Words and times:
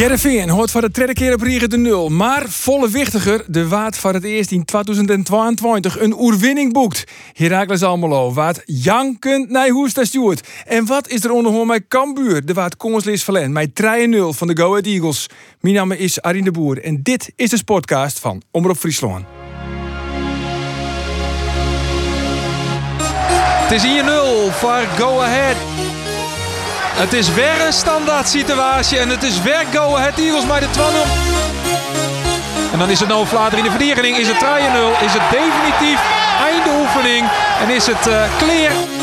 Jereveen 0.00 0.48
hoort 0.48 0.70
voor 0.70 0.80
de 0.80 0.90
tweede 0.90 1.12
keer 1.12 1.34
op 1.34 1.40
Riegen 1.40 1.70
de 1.70 1.76
nul. 1.76 2.08
Maar 2.08 2.48
volle 2.48 2.88
wichtiger, 2.90 3.44
de 3.46 3.68
Waard 3.68 3.96
voor 3.96 4.12
het 4.12 4.24
eerst 4.24 4.50
in 4.50 4.64
2022 4.64 6.00
een 6.00 6.20
oerwinning 6.20 6.72
boekt. 6.72 7.04
Herakles 7.32 7.82
Almelo, 7.82 8.32
Waard 8.32 8.62
jankend 8.64 9.50
naar 9.50 9.68
Hoesta 9.68 10.04
Stuart. 10.04 10.48
En 10.66 10.86
wat 10.86 11.08
is 11.08 11.24
er 11.24 11.30
onderhoor 11.30 11.66
met 11.66 11.84
Cambuur? 11.88 12.46
De 12.46 12.52
Waard 12.52 12.76
Konslis 12.76 13.24
Verlen, 13.24 13.52
met 13.52 13.70
3-0 13.70 13.84
van 14.28 14.46
de 14.46 14.56
Go 14.56 14.70
Ahead 14.70 14.86
Eagles. 14.86 15.26
Mijn 15.60 15.74
naam 15.74 15.92
is 15.92 16.20
Arine 16.20 16.44
de 16.44 16.50
Boer 16.50 16.84
en 16.84 17.02
dit 17.02 17.32
is 17.36 17.50
de 17.50 17.56
sportcast 17.56 18.18
van 18.18 18.42
Omroep 18.50 18.76
Friesland. 18.76 19.24
Het 23.62 23.72
is 23.72 23.82
hier 23.82 24.04
0 24.04 24.50
voor 24.50 24.86
Go 24.98 25.18
Ahead. 25.18 25.89
Het 26.92 27.12
is 27.12 27.34
weer 27.34 27.66
een 27.66 27.72
standaard 27.72 28.28
situatie 28.28 28.98
en 28.98 29.08
het 29.08 29.22
is 29.22 29.42
weer 29.42 29.64
Go 29.72 29.96
Ahead 29.96 30.18
Eagles 30.18 30.46
bij 30.46 30.60
de 30.60 30.70
12. 30.70 30.94
En 32.72 32.78
dan 32.78 32.90
is 32.90 33.00
het 33.00 33.08
nou 33.08 33.26
Vlader 33.26 33.58
in 33.58 33.64
de 33.64 33.70
verdediging. 33.70 34.16
Is 34.16 34.28
het 34.28 34.36
3-0? 34.36 35.04
Is 35.04 35.12
het 35.12 35.22
definitief 35.30 36.00
einde 36.42 36.70
oefening? 36.80 37.28
En 37.60 37.68
is 37.70 37.86
het 37.86 38.06
uh, 38.06 38.22
clear? 38.38 38.99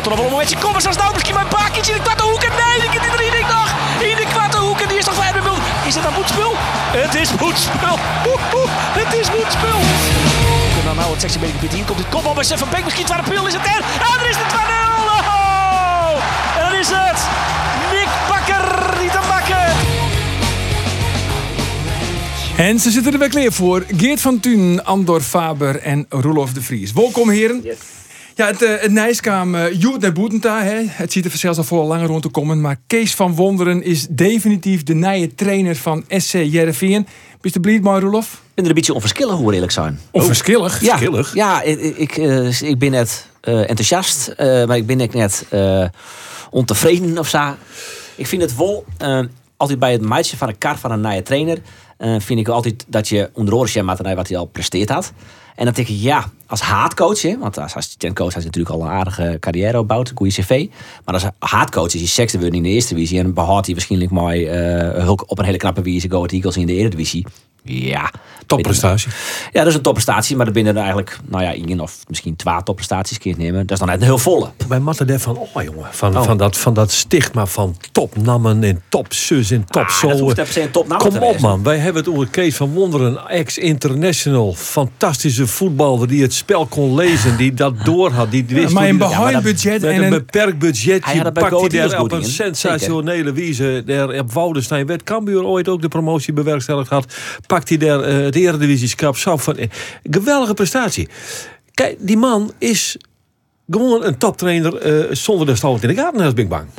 Ja, 0.00 0.06
er 0.06 0.12
zit 0.12 0.18
er 0.18 0.18
nog 0.18 0.18
wel 0.18 0.26
een 0.26 0.32
momentje. 0.32 0.58
Kom 0.58 0.74
eens, 0.74 0.86
als 0.86 0.96
nou 0.96 1.12
misschien 1.12 1.34
mijn 1.34 1.48
pakjes 1.48 1.88
in 1.88 1.94
de 1.94 2.02
kwarte 2.02 2.22
hoek. 2.22 2.42
En 2.42 2.54
nee, 2.62 2.76
die 2.80 3.00
die 3.00 3.30
drie 3.30 3.44
nog 3.56 3.68
in 4.10 4.16
de 4.16 4.26
kwarte 4.34 4.58
hoek. 4.58 4.80
En 4.80 4.88
die 4.88 4.98
is 4.98 5.04
toch 5.04 5.14
vijf 5.14 5.34
minuten. 5.34 5.62
Is 5.86 5.94
het 5.94 6.04
dan 6.04 6.12
moedspul? 6.12 6.52
Het 7.00 7.14
is 7.22 7.30
oeh, 7.40 8.70
het 9.00 9.12
is 9.20 9.28
moedspul. 9.36 9.80
En 10.78 10.84
dan 10.84 10.96
nou 10.96 11.10
het 11.12 11.20
sectie 11.20 11.40
beetje 11.40 11.76
hier 11.76 11.84
komt 11.84 11.98
dit 11.98 12.08
kopbal 12.08 12.34
bij 12.34 12.44
Stefan 12.44 12.68
Beek. 12.70 12.84
Misschien 12.84 13.06
tweede 13.06 13.28
pil 13.30 13.46
is 13.46 13.54
het 13.58 13.66
er. 13.74 13.82
En 14.04 14.10
er 14.20 14.28
is 14.32 14.38
de 14.42 14.46
2-0. 14.52 14.56
Oh! 15.34 16.14
En 16.56 16.62
dan 16.66 16.74
is 16.82 16.90
het 16.98 17.20
Nick 17.92 18.10
Bakker 18.30 18.66
die 19.00 19.10
te 19.10 19.22
bakken. 19.28 19.68
En 22.56 22.78
ze 22.80 22.90
zitten 22.90 23.12
er 23.12 23.18
weer 23.18 23.28
klaar 23.28 23.52
voor. 23.52 23.84
Geert 23.96 24.20
van 24.20 24.40
Thun, 24.40 24.84
Andor 24.84 25.20
Faber 25.20 25.76
en 25.80 26.06
Roelof 26.08 26.52
de 26.52 26.62
Vries. 26.62 26.92
Welkom 26.92 27.30
heren. 27.30 27.64
Ja, 28.40 28.46
het, 28.46 28.62
uh, 28.62 28.80
het 28.80 28.92
Nijskaam 28.92 29.54
uh, 29.54 29.80
Joet 29.80 30.00
naar 30.00 30.12
Boetenta. 30.12 30.62
Hè. 30.62 30.82
Het 30.86 31.12
ziet 31.12 31.24
er 31.24 31.30
zelfs 31.30 31.58
al 31.58 31.64
voor 31.64 31.84
langer 31.84 32.06
rond 32.06 32.22
te 32.22 32.28
komen. 32.28 32.60
Maar 32.60 32.76
Kees 32.86 33.14
van 33.14 33.34
Wonderen 33.34 33.82
is 33.82 34.06
definitief 34.10 34.82
de 34.82 34.94
nieuwe 34.94 35.34
trainer 35.34 35.76
van 35.76 36.04
SC 36.08 36.32
Jereveen. 36.32 37.06
Bist 37.40 37.54
je 37.54 37.60
blij, 37.60 37.80
mooi 37.80 38.00
Roelof? 38.00 38.32
Ik 38.32 38.40
ben 38.54 38.64
er 38.64 38.70
een 38.70 38.76
beetje 38.76 38.94
onverschillig 38.94 39.34
hoe 39.34 39.48
we 39.48 39.54
eerlijk 39.54 39.72
zijn. 39.72 40.00
Onverschillig? 40.10 40.80
Ja, 40.80 40.98
ja 41.34 41.62
ik, 41.62 41.80
ik, 41.96 42.16
eh, 42.16 42.60
ik 42.60 42.78
ben 42.78 42.90
net 42.90 43.26
eh, 43.40 43.58
enthousiast, 43.60 44.28
eh, 44.28 44.66
maar 44.66 44.76
ik 44.76 44.86
ben 44.86 44.96
net 44.96 45.44
eh, 45.48 45.84
ontevreden 46.50 47.18
of 47.18 47.28
zo. 47.28 47.54
Ik 48.14 48.26
vind 48.26 48.42
het 48.42 48.56
wel, 48.56 48.84
eh, 48.98 49.20
altijd 49.56 49.78
bij 49.78 49.92
het 49.92 50.02
meisje 50.02 50.36
van 50.36 50.48
een 50.48 50.58
kar 50.58 50.78
van 50.78 50.90
een 50.90 51.00
nieuwe 51.00 51.22
trainer, 51.22 51.56
eh, 51.56 51.62
vind 52.00 52.40
ik 52.40 52.48
altijd 52.48 52.84
dat 52.88 53.08
je 53.08 53.30
onder 53.32 53.54
oren 53.54 53.84
met 53.84 54.14
wat 54.14 54.28
hij 54.28 54.38
al 54.38 54.44
presteerd 54.44 54.88
had. 54.88 55.12
En 55.60 55.64
dan 55.64 55.74
denk 55.74 55.88
ik, 55.88 55.96
ja, 55.96 56.30
als 56.46 56.60
haatcoach, 56.60 57.22
hè, 57.22 57.38
want 57.38 57.58
als 57.58 57.74
assistentcoach 57.74 58.34
had 58.34 58.42
hij 58.42 58.44
natuurlijk 58.44 58.74
al 58.74 58.82
een 58.82 58.92
aardige 58.92 59.36
carrière 59.40 59.78
opgebouwd, 59.78 60.08
een 60.08 60.16
goede 60.16 60.32
cv. 60.32 60.66
Maar 61.04 61.14
als 61.14 61.24
haatcoach 61.38 61.94
is 61.94 62.16
hij 62.16 62.28
wordt 62.38 62.54
in 62.54 62.62
de 62.62 62.68
eerste 62.68 62.94
divisie 62.94 63.18
en 63.18 63.34
behoudt 63.34 63.66
hij 63.66 63.74
waarschijnlijk 63.74 64.10
mooi 64.10 64.46
eh, 64.46 65.04
hulk 65.04 65.30
op 65.30 65.38
een 65.38 65.44
hele 65.44 65.56
knappe 65.56 65.82
wijze 65.82 66.10
Go 66.10 66.24
Eagles 66.24 66.56
in 66.56 66.66
de 66.66 66.74
eredivisie. 66.74 67.26
Ja. 67.62 68.10
Topprestatie. 68.46 69.10
Ja, 69.52 69.58
dat 69.58 69.66
is 69.66 69.74
een 69.74 69.80
topprestatie, 69.82 70.36
maar 70.36 70.46
er 70.46 70.52
binnen 70.52 70.72
er 70.72 70.80
eigenlijk, 70.80 71.18
nou 71.28 71.42
ja, 71.44 71.54
één 71.54 71.80
of 71.80 71.96
misschien 72.08 72.36
twee 72.36 72.62
topprestaties 72.64 73.18
kun 73.18 73.30
je 73.30 73.36
het 73.36 73.44
nemen. 73.46 73.60
Dat 73.60 73.70
is 73.70 73.78
dan 73.78 73.88
net 73.88 73.96
een 74.00 74.06
heel 74.06 74.18
volle. 74.18 74.50
Wij 74.68 74.80
matten 74.80 75.06
daarvan 75.06 75.36
op, 75.36 75.62
jongen. 75.62 75.86
Van, 75.90 76.16
Oh. 76.16 76.24
van, 76.24 76.36
dat, 76.36 76.56
van 76.56 76.74
dat 76.74 76.90
stigma 76.90 77.46
van 77.46 77.76
topnammen 77.92 78.62
en 78.64 78.82
topzus 78.88 79.50
en 79.50 79.58
Ah, 79.60 79.66
dat 79.66 79.72
topzolen. 79.82 80.34
Kom 80.98 81.16
op, 81.16 81.40
man. 81.40 81.62
Wij 81.62 81.76
hebben 81.76 82.02
het 82.02 82.12
over 82.12 82.26
Kees 82.28 82.56
van 82.56 82.72
Wonderen, 82.72 83.28
ex-international. 83.28 84.54
Fantastische 84.54 85.46
voetballer 85.46 86.08
die 86.08 86.22
het 86.22 86.34
spel 86.34 86.66
kon 86.66 86.94
lezen, 86.94 87.36
die 87.36 87.54
dat 87.54 87.84
door 87.84 88.10
had. 88.10 88.30
Die 88.30 88.44
wist 88.48 88.72
maar 88.72 88.82
hoe 88.82 88.92
een 88.92 88.98
behoud 88.98 89.42
budget 89.42 89.82
en 89.82 90.02
een 90.02 90.10
beperkt 90.10 90.58
budget. 90.58 91.04
Hij 91.04 91.16
had 91.16 91.32
pakt 91.32 91.60
hij 91.60 91.68
daar 91.88 92.00
op 92.00 92.12
een 92.12 92.24
sensationele 92.24 93.32
wijze. 93.32 93.82
Daar 93.86 94.18
op 94.18 94.32
Woudenstein 94.32 94.86
werd 94.86 95.02
Cambuur 95.02 95.44
ooit 95.44 95.68
ook 95.68 95.82
de 95.82 95.88
promotie 95.88 96.32
bewerkstelligd 96.32 96.90
had. 96.90 97.14
Pakt 97.50 97.68
hij 97.68 97.78
daar 97.78 98.00
eh, 98.02 98.24
het 98.24 98.36
Eredivisie-scrap. 98.36 99.16
Zo 99.16 99.36
van, 99.36 99.56
geweldige 100.02 100.54
prestatie. 100.54 101.08
Kijk, 101.74 101.96
die 101.98 102.16
man 102.16 102.52
is 102.58 102.96
gewoon 103.70 104.04
een 104.04 104.18
toptrainer 104.18 104.76
eh, 104.76 105.14
zonder 105.16 105.46
de 105.46 105.56
stoot 105.56 105.82
in 105.82 105.88
de 105.88 105.94
gaten 105.94 106.20
als 106.20 106.34
Big 106.34 106.48
Bang. 106.48 106.64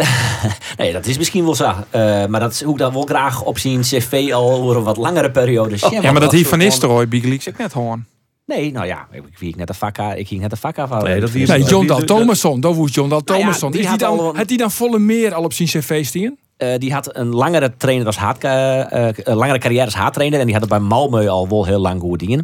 Nee, 0.78 0.94
dat 0.94 1.06
is 1.06 1.18
misschien 1.18 1.44
wel 1.44 1.56
zo. 1.56 1.74
Eh, 1.90 2.26
maar 2.26 2.40
dat 2.40 2.60
hoe 2.60 2.74
ik 2.74 2.80
dan 2.80 2.94
wel 2.94 3.06
graag 3.06 3.44
op 3.44 3.58
zien 3.58 3.82
cv 3.82 4.30
al 4.34 4.52
over 4.52 4.76
een 4.78 4.84
wat 4.84 4.98
langere 4.98 5.32
periode. 5.32 5.76
Oh, 5.82 5.92
Ja, 5.92 6.12
maar 6.12 6.22
dat 6.22 6.32
hier 6.32 6.48
van 6.48 6.58
Nistelrooy, 6.58 7.08
Bigelieks 7.08 7.48
ik 7.48 7.58
net 7.58 7.74
hoorn. 7.74 8.06
Nee, 8.46 8.72
nou 8.72 8.86
ja, 8.86 9.08
ik 9.12 9.24
ging 9.34 9.56
net 9.56 9.68
de 9.68 9.74
vakka, 9.74 10.14
ik 10.14 10.28
ging 10.28 10.42
net 10.42 10.50
de 10.50 10.56
vakka 10.56 10.88
van. 10.88 11.04
Nee, 11.04 11.20
dat 11.20 11.34
Nee, 11.34 11.64
John 11.64 11.86
Dal 11.88 12.04
Thomasson. 12.04 12.60
Dat 12.60 12.76
was 12.76 12.94
John 12.94 13.10
Dal 13.10 13.22
Nou 13.26 13.40
ja, 13.40 13.52
die 13.52 13.70
Is 13.70 13.72
die 13.78 13.88
had 13.88 14.00
dan, 14.00 14.20
al- 14.20 14.36
had 14.36 14.48
die 14.48 14.58
dan 14.58 14.72
volle 14.72 15.00
meer 15.00 15.34
al 15.34 15.44
op 15.44 15.54
zijn 15.54 15.68
cv 15.68 16.06
staan? 16.06 16.38
Eh, 16.62 16.78
die 16.78 16.94
had 16.94 17.16
een 17.16 17.36
langere 17.36 17.78
trainer 17.78 18.06
als 18.06 18.18
haat, 18.18 18.44
eh, 18.44 19.08
eh, 19.08 19.16
langere 19.36 19.58
carrière 19.58 19.86
als 19.86 19.96
haattrainer. 19.96 20.40
En 20.40 20.46
die 20.46 20.54
had 20.54 20.70
het 20.70 20.80
bij 20.80 20.90
Malmö 20.90 21.28
al 21.28 21.50
wel 21.50 21.66
heel 21.66 21.80
lang 21.80 22.02
goed 22.02 22.20
dingen. 22.20 22.44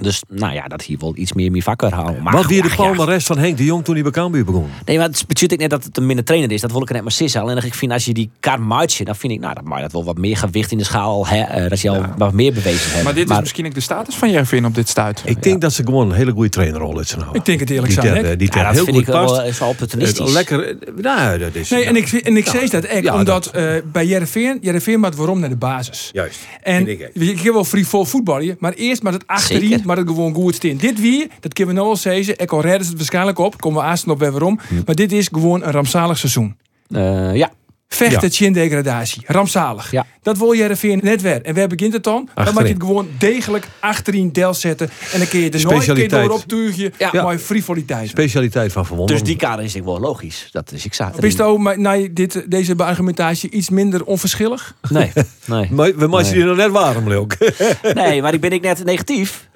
Dus 0.00 0.22
nou 0.28 0.52
ja, 0.54 0.66
dat 0.68 0.82
hier 0.82 0.96
wel 1.00 1.12
iets 1.16 1.32
meer 1.32 1.50
mijn 1.50 1.62
vakker 1.62 1.94
houden. 1.94 2.22
Maar 2.22 2.32
Wat 2.32 2.46
weer 2.46 2.62
de 2.62 2.70
palmarès 2.76 3.24
van 3.24 3.38
Henk 3.38 3.56
de 3.56 3.64
Jong 3.64 3.84
toen 3.84 3.94
hij 3.94 4.02
bij 4.02 4.12
Cambuur 4.12 4.44
begon? 4.44 4.68
Nee, 4.84 4.96
maar 4.98 5.06
het 5.06 5.24
betekent 5.26 5.60
net 5.60 5.70
dat 5.70 5.84
het 5.84 5.96
een 5.96 6.06
minder 6.06 6.24
trainer 6.24 6.52
is. 6.52 6.60
Dat 6.60 6.72
wil 6.72 6.82
ik 6.82 6.90
net 6.90 7.02
maar 7.02 7.12
sissen. 7.12 7.40
Alleen 7.40 7.56
ik 7.64 7.74
vind 7.74 7.92
als 7.92 8.04
je 8.04 8.12
die 8.14 8.30
kaart 8.40 8.60
maatje, 8.60 9.04
dan 9.04 9.16
vind 9.16 9.32
ik 9.32 9.40
nou, 9.40 9.54
dat 9.54 9.64
mag 9.64 9.80
dat 9.80 9.92
wel 9.92 10.04
wat 10.04 10.18
meer 10.18 10.36
gewicht 10.36 10.70
in 10.72 10.78
de 10.78 10.84
schaal. 10.84 11.26
Hè, 11.26 11.40
eh, 11.40 11.68
dat 11.70 11.80
je 11.80 11.90
al 11.90 12.04
wat 12.18 12.32
meer 12.32 12.52
bewezen 12.52 12.90
hebt. 12.92 13.04
Maar 13.04 13.14
dit 13.14 13.30
is 13.30 13.38
misschien 13.40 13.66
ook 13.66 13.74
de 13.74 13.80
status 13.80 14.14
van 14.14 14.30
Jervin 14.30 14.64
op 14.66 14.74
dit 14.74 14.88
stuit. 14.88 15.22
Ik 15.24 15.42
denk 15.42 15.60
dat 15.60 15.72
ze 15.72 15.84
gewoon 15.84 16.10
een 16.10 16.16
hele 16.16 16.32
goede 16.32 16.48
trainerrol 16.48 17.04
zijn 17.04 17.20
houden. 17.20 17.40
Ik 17.40 17.46
denk 17.46 17.60
het 17.60 17.70
eerlijk 17.70 17.92
die 17.92 18.02
zijn, 18.02 18.14
ter- 18.14 18.24
hè? 18.24 18.36
Die 18.36 18.48
Ja, 18.54 18.62
dat 18.64 18.72
heel 18.74 18.84
vind 18.84 18.96
goed 18.96 19.06
ik 19.06 19.12
wel 19.12 19.24
past. 19.26 19.40
eh, 19.40 19.52
zo 19.52 19.64
opportunistisch. 19.68 20.26
Eh, 20.26 20.32
Lekker, 20.32 20.68
eh, 20.68 20.74
nou, 20.96 21.38
dat 21.38 21.54
is... 21.54 21.70
Nee, 21.70 21.84
en 21.84 21.96
ik, 21.96 22.08
en 22.12 22.36
ik 22.36 22.46
zeg 22.48 22.68
dat 22.70 22.84
echt, 22.84 23.02
Ja, 23.04 23.14
omdat 23.18 23.44
dat- 23.44 23.54
eh, 23.54 23.72
bij 23.92 24.06
Jereveen, 24.06 24.58
Jereveen 24.60 25.00
maakt 25.00 25.16
waarom 25.16 25.40
naar 25.40 25.48
de 25.48 25.56
basis. 25.56 26.10
Juist, 26.12 26.38
En 26.62 26.88
ik 26.88 27.36
kan 27.44 27.52
wel 27.52 27.64
frivol 27.64 28.04
voetballen, 28.04 28.56
maar 28.58 28.72
eerst 28.72 29.02
maar 29.02 29.12
het 29.12 29.26
achterin. 29.26 29.82
Maar 29.90 29.98
het 29.98 30.08
gewoon 30.08 30.34
goed 30.34 30.54
staan. 30.54 30.76
Dit 30.76 31.00
wie, 31.00 31.30
dat 31.40 31.52
kunnen 31.52 31.74
we 31.74 31.80
nou 31.80 31.90
al 31.92 31.96
zeggen, 31.96 32.38
ik 32.38 32.52
al 32.52 32.60
redden 32.60 32.82
ze 32.82 32.88
het 32.88 32.96
waarschijnlijk 32.96 33.38
op, 33.38 33.60
komen 33.60 33.80
we 33.82 33.86
aanstaan 33.88 34.12
op 34.12 34.18
weer 34.18 34.30
waarom. 34.30 34.60
Maar 34.86 34.94
dit 34.94 35.12
is 35.12 35.28
gewoon 35.32 35.62
een 35.64 35.70
rampzalig 35.72 36.18
seizoen. 36.18 36.56
Eh, 36.88 37.34
ja. 37.34 37.50
Vechten 37.88 38.28
Ja. 38.28 38.34
chin 38.34 38.52
degradatie. 38.52 39.22
Rampzalig. 39.26 39.90
Ja. 39.90 40.06
Dat 40.22 40.38
wil 40.38 40.54
Jereveen 40.54 41.00
net 41.02 41.22
weer. 41.22 41.42
En 41.42 41.54
waar 41.54 41.66
begint 41.66 41.92
het 41.92 42.04
dan? 42.04 42.28
Dan 42.34 42.54
mag 42.54 42.62
je 42.62 42.72
het 42.72 42.82
gewoon 42.82 43.08
degelijk 43.18 43.68
achterin 43.80 44.32
del 44.32 44.54
zetten. 44.54 44.90
En 45.12 45.18
dan 45.18 45.28
kun 45.28 45.40
je 45.40 45.50
er 45.50 45.50
nooit 45.50 45.64
keer 45.64 45.80
Specialiteit. 45.82 46.26
door 46.28 46.36
optuigen. 46.36 46.92
Ja. 46.98 47.08
Ja. 47.12 47.22
Maar 47.22 47.38
frivoliteit. 47.38 48.08
Specialiteit 48.08 48.72
van 48.72 48.86
Van 48.86 49.06
Dus 49.06 49.22
die 49.22 49.36
kader 49.36 49.64
is 49.64 49.74
ik 49.74 49.84
wel 49.84 50.00
logisch. 50.00 50.48
Dat 50.52 50.72
is 50.72 50.84
ik 50.84 50.94
zat. 50.94 51.18
Wist 51.18 51.36
je 51.36 51.42
ook, 51.42 51.76
na 51.76 51.96
dit, 52.12 52.50
deze 52.50 52.76
argumentatie 52.76 53.50
iets 53.50 53.70
minder 53.70 54.04
onverschillig? 54.04 54.74
Nee, 54.90 55.12
nee. 55.46 55.68
Maar 55.70 55.96
we 55.96 56.06
maken 56.06 56.32
die 56.32 56.44
nog 56.44 56.56
net 56.56 56.70
warm, 56.70 57.08
Leuk. 57.08 57.54
nee, 57.94 58.22
maar 58.22 58.34
ik 58.34 58.40
ben 58.40 58.50
ik 58.52 58.62
net 58.62 58.84
negatief. 58.84 59.48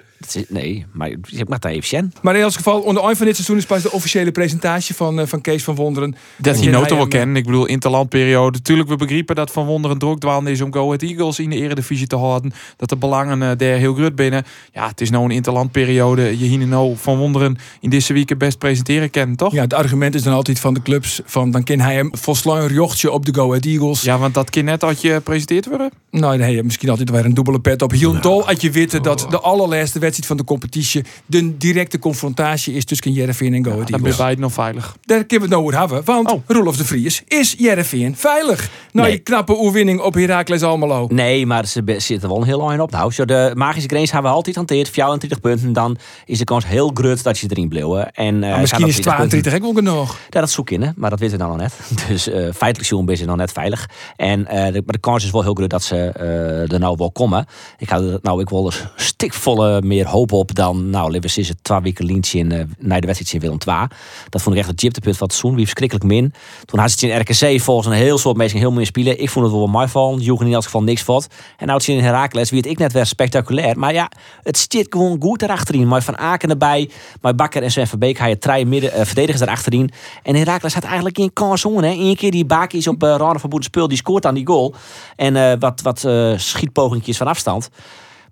Nee, 0.47 0.85
maar 0.91 1.09
ik 1.09 1.49
mag 1.49 1.59
daar 1.59 1.71
even 1.71 1.87
zien. 1.87 2.13
Maar 2.21 2.35
in 2.35 2.41
elk 2.41 2.53
geval, 2.53 2.81
onder 2.81 3.03
eind 3.03 3.17
van 3.17 3.25
dit 3.25 3.35
seizoen 3.35 3.57
is 3.57 3.65
pas 3.65 3.81
de 3.81 3.91
officiële 3.91 4.31
presentatie 4.31 4.95
van, 4.95 5.19
eh, 5.19 5.27
van 5.27 5.41
Kees 5.41 5.63
van 5.63 5.75
Wonderen. 5.75 6.15
Dat 6.37 6.55
je 6.57 6.63
hij 6.63 6.71
noten 6.71 6.97
wel 6.97 7.07
kennen. 7.07 7.35
Ik 7.35 7.45
bedoel, 7.45 7.65
interlandperiode. 7.65 8.61
Tuurlijk, 8.61 8.89
we 8.89 8.95
begrijpen 8.95 9.35
dat 9.35 9.51
Van 9.51 9.65
Wonderen 9.65 9.97
druk 9.97 10.19
dwaalde 10.19 10.51
is 10.51 10.61
om 10.61 10.73
Go 10.73 10.85
Ahead 10.85 11.01
Eagles 11.01 11.39
in 11.39 11.49
de 11.49 11.55
eredivisie 11.55 12.07
te 12.07 12.15
houden. 12.15 12.53
Dat 12.77 12.89
de 12.89 12.97
belangen 12.97 13.41
eh, 13.41 13.57
daar 13.57 13.77
heel 13.77 13.93
groot 13.93 14.15
binnen. 14.15 14.45
Ja, 14.73 14.87
het 14.87 15.01
is 15.01 15.09
nou 15.09 15.23
een 15.23 15.31
interlandperiode. 15.31 16.39
Je 16.39 16.45
hier 16.45 16.67
nou 16.67 16.95
Van 16.97 17.17
Wonderen 17.17 17.57
in 17.81 17.89
deze 17.89 18.13
week 18.13 18.37
best 18.37 18.57
presenteren 18.57 19.09
kennen, 19.09 19.35
toch? 19.35 19.53
Ja, 19.53 19.61
het 19.61 19.73
argument 19.73 20.15
is 20.15 20.23
dan 20.23 20.33
altijd 20.33 20.59
van 20.59 20.73
de 20.73 20.81
clubs 20.81 21.21
van 21.25 21.51
dan 21.51 21.63
kan 21.63 21.79
hij 21.79 21.95
hem 21.95 22.09
volslaan 22.11 22.61
een 22.61 22.73
jochtje 22.73 23.11
op 23.11 23.25
de 23.25 23.33
Go 23.33 23.47
Ahead 23.47 23.65
Eagles. 23.65 24.01
Ja, 24.01 24.17
want 24.17 24.33
dat 24.33 24.49
kind 24.49 24.65
net 24.65 24.81
had 24.81 25.01
je 25.01 25.13
gepresenteerd 25.13 25.65
worden. 25.65 25.91
Nou, 26.11 26.43
je 26.43 26.63
misschien 26.63 26.89
altijd 26.89 27.09
weer 27.09 27.25
een 27.25 27.33
dubbele 27.33 27.59
pet 27.59 27.81
op. 27.81 27.91
Heel 27.91 28.21
dol 28.21 28.47
als 28.47 28.61
je 28.61 28.71
weet 28.71 29.03
dat 29.03 29.27
de 29.29 29.39
allerlaatste 29.39 29.99
wedstrijd 29.99 30.14
wedstrijd 30.15 30.25
van 30.27 30.37
de 30.37 30.43
competitie 30.43 31.03
de 31.25 31.57
directe 31.57 31.99
confrontatie 31.99 32.73
is 32.73 32.85
tussen 32.85 33.11
Jereveen 33.11 33.53
en 33.53 33.65
Go 33.65 33.71
Ahead 33.71 33.87
Dan 33.87 34.01
ben 34.01 34.11
je 34.11 34.17
beide 34.17 34.41
nog 34.41 34.53
veilig. 34.53 34.97
Daar 35.01 35.25
kunnen 35.25 35.49
we 35.49 35.55
het 35.55 35.63
nou 35.63 35.63
over 35.63 35.77
hebben. 35.79 36.03
Want 36.05 36.31
Oh. 36.31 36.41
Roelof 36.47 36.77
de 36.77 36.85
Vries 36.85 37.23
is 37.27 37.55
Jereveen 37.57 38.15
veilig. 38.15 38.69
Nou, 38.91 39.07
Nee. 39.07 39.15
die 39.15 39.25
knappe 39.25 39.59
oerwinning 39.59 39.99
op 39.99 40.13
Heracles 40.13 40.61
Almelo. 40.63 41.07
Nee, 41.11 41.45
maar 41.45 41.65
ze 41.65 41.83
zitten 41.97 42.29
wel 42.29 42.37
een 42.37 42.43
heel 42.43 42.57
lang 42.57 42.79
op. 42.79 42.91
Nou, 42.91 43.11
zo 43.11 43.25
de 43.25 43.51
magische 43.55 43.89
grens 43.89 44.11
hebben 44.11 44.31
we 44.31 44.37
altijd 44.37 44.55
hanteerd. 44.55 44.89
24 44.89 45.39
punten, 45.39 45.73
dan 45.73 45.97
is 46.25 46.37
de 46.37 46.43
kans 46.43 46.67
heel 46.67 46.91
groot 46.93 47.23
dat 47.23 47.37
je 47.39 47.47
erin 47.49 47.69
blijft. 47.69 48.11
En, 48.13 48.43
eh, 48.43 48.49
Maar 48.49 48.59
misschien 48.59 48.87
is 48.87 48.95
32 48.95 49.15
punten. 49.17 49.41
32 49.41 49.53
ook 49.53 49.73
wel 49.73 49.73
genoeg. 49.83 50.17
Ja, 50.29 50.39
dat 50.39 50.49
zoek 50.49 50.69
in, 50.69 50.81
hè? 50.81 50.89
maar 50.95 51.09
dat 51.09 51.19
weten 51.19 51.37
we 51.37 51.43
nou 51.43 51.57
nog 51.57 51.61
net. 51.61 51.73
Dus 52.07 52.27
eh, 52.29 52.33
feitelijk 52.53 52.89
zien 52.89 53.05
we 53.05 53.19
een 53.19 53.27
nog 53.27 53.35
net 53.35 53.51
veilig. 53.51 53.89
En, 54.15 54.47
eh, 54.47 54.65
de, 54.65 54.71
maar 54.71 54.93
de 54.93 54.97
kans 54.99 55.23
is 55.23 55.31
wel 55.31 55.43
heel 55.43 55.53
groot 55.53 55.69
dat 55.69 55.83
ze 55.83 55.95
eh, 55.95 56.71
er 56.71 56.79
nou 56.79 56.95
wel 56.97 57.11
komen. 57.11 57.45
Ik 57.77 57.89
had 57.89 58.23
nou 58.23 58.41
ik 58.41 58.49
wel 58.49 58.65
eens 58.65 58.83
stikvolle 58.95 59.81
meer 59.95 60.07
hoop 60.07 60.31
op 60.31 60.55
dan, 60.55 60.89
nou, 60.89 61.11
Livers 61.11 61.37
is 61.37 61.47
het 61.47 61.57
twee 61.61 61.79
weken 61.79 62.05
lientje 62.05 62.39
in, 62.39 62.51
eh, 62.51 62.63
naar 62.77 63.01
de 63.01 63.07
wedstrijd 63.07 63.33
in 63.33 63.39
Willem 63.39 63.57
II. 63.67 63.87
Dat 64.29 64.41
vond 64.41 64.55
ik 64.55 64.61
echt 64.61 64.71
het 64.71 64.79
chiptepunt 64.79 65.17
van 65.17 65.27
het 65.27 65.35
seizoen. 65.35 65.59
Verschrikkelijk 65.59 66.05
min. 66.05 66.33
Toen 66.65 66.79
had 66.79 66.91
ze 66.91 67.07
in 67.07 67.19
RKC 67.19 67.61
volgens 67.61 67.87
een 67.87 67.93
heel 67.93 68.17
soort 68.17 68.37
mensen 68.37 68.59
heel 68.59 68.71
meer 68.71 68.85
spelen. 68.85 69.21
Ik 69.21 69.29
vond 69.29 69.45
het 69.45 69.55
wel 69.55 69.67
mooi 69.67 69.87
van. 69.87 70.19
Joegen 70.19 70.47
in 70.47 70.53
elk 70.53 70.63
geval 70.63 70.83
niks 70.83 71.05
wat. 71.05 71.27
En 71.57 71.67
nou 71.67 71.79
het 71.79 71.87
in 71.87 72.03
Herakles, 72.03 72.49
wie 72.49 72.59
het 72.59 72.69
ik 72.69 72.77
net 72.77 72.91
weer 72.91 73.05
spectaculair. 73.05 73.79
Maar 73.79 73.93
ja, 73.93 74.11
het 74.43 74.57
zit 74.57 74.87
gewoon 74.89 75.21
goed 75.21 75.41
erachterin. 75.41 75.87
Maar 75.87 76.03
Van 76.03 76.17
Aken 76.17 76.49
erbij, 76.49 76.89
maar 77.21 77.35
Bakker 77.35 77.63
en 77.63 77.71
Sven 77.71 77.87
Verbeek 77.87 78.17
hij 78.17 78.29
het 78.29 78.67
midden 78.67 78.91
eh, 78.91 79.05
verdedigers 79.05 79.41
erachterin. 79.41 79.91
En 80.23 80.35
Herakles 80.35 80.73
had 80.73 80.83
eigenlijk 80.83 81.17
geen 81.17 81.33
kans 81.33 81.65
om. 81.65 81.77
Hè. 81.77 81.89
Eén 81.89 82.15
keer 82.15 82.31
die 82.31 82.45
Bakis 82.45 82.87
op 82.87 83.03
uh, 83.03 83.15
Rane 83.17 83.39
van 83.39 83.49
Boete 83.49 83.65
speel, 83.65 83.87
die 83.87 83.97
scoort 83.97 84.25
aan 84.25 84.35
die 84.35 84.47
goal. 84.47 84.73
En 85.15 85.35
eh, 85.35 85.53
wat, 85.59 85.81
wat 85.81 86.03
eh 86.03 86.33
schietpogingjes 86.35 87.17
van 87.17 87.27
afstand. 87.27 87.69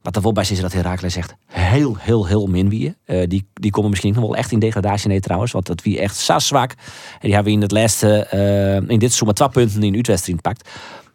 Wat 0.03 0.15
er 0.15 0.21
wel 0.21 0.31
bij 0.31 0.45
is 0.49 0.59
dat 0.59 0.73
Herakles 0.73 1.15
echt 1.15 1.35
heel, 1.45 1.95
heel, 1.99 2.27
heel 2.27 2.45
min 2.45 2.69
wie. 2.69 2.95
Eh, 3.05 3.27
die, 3.27 3.47
die 3.53 3.71
komen 3.71 3.89
misschien 3.89 4.13
nog 4.13 4.23
wel 4.23 4.35
echt 4.35 4.51
in 4.51 4.59
degradatie 4.59 5.07
nee 5.07 5.19
trouwens. 5.19 5.51
Want 5.51 5.65
dat 5.65 5.81
wie 5.81 5.99
echt 5.99 6.17
zo 6.17 6.39
zwak. 6.39 6.71
En 6.71 6.77
die 7.21 7.33
hebben 7.33 7.51
we 7.51 7.57
in 7.57 7.63
het 7.63 7.71
laatste, 7.71 8.25
eh, 8.25 8.89
in 8.89 8.99
dit 8.99 9.21
maar 9.21 9.33
twee 9.33 9.49
punten 9.49 9.83
in 9.83 9.93
Utrecht 9.93 10.41
pakt. 10.41 10.69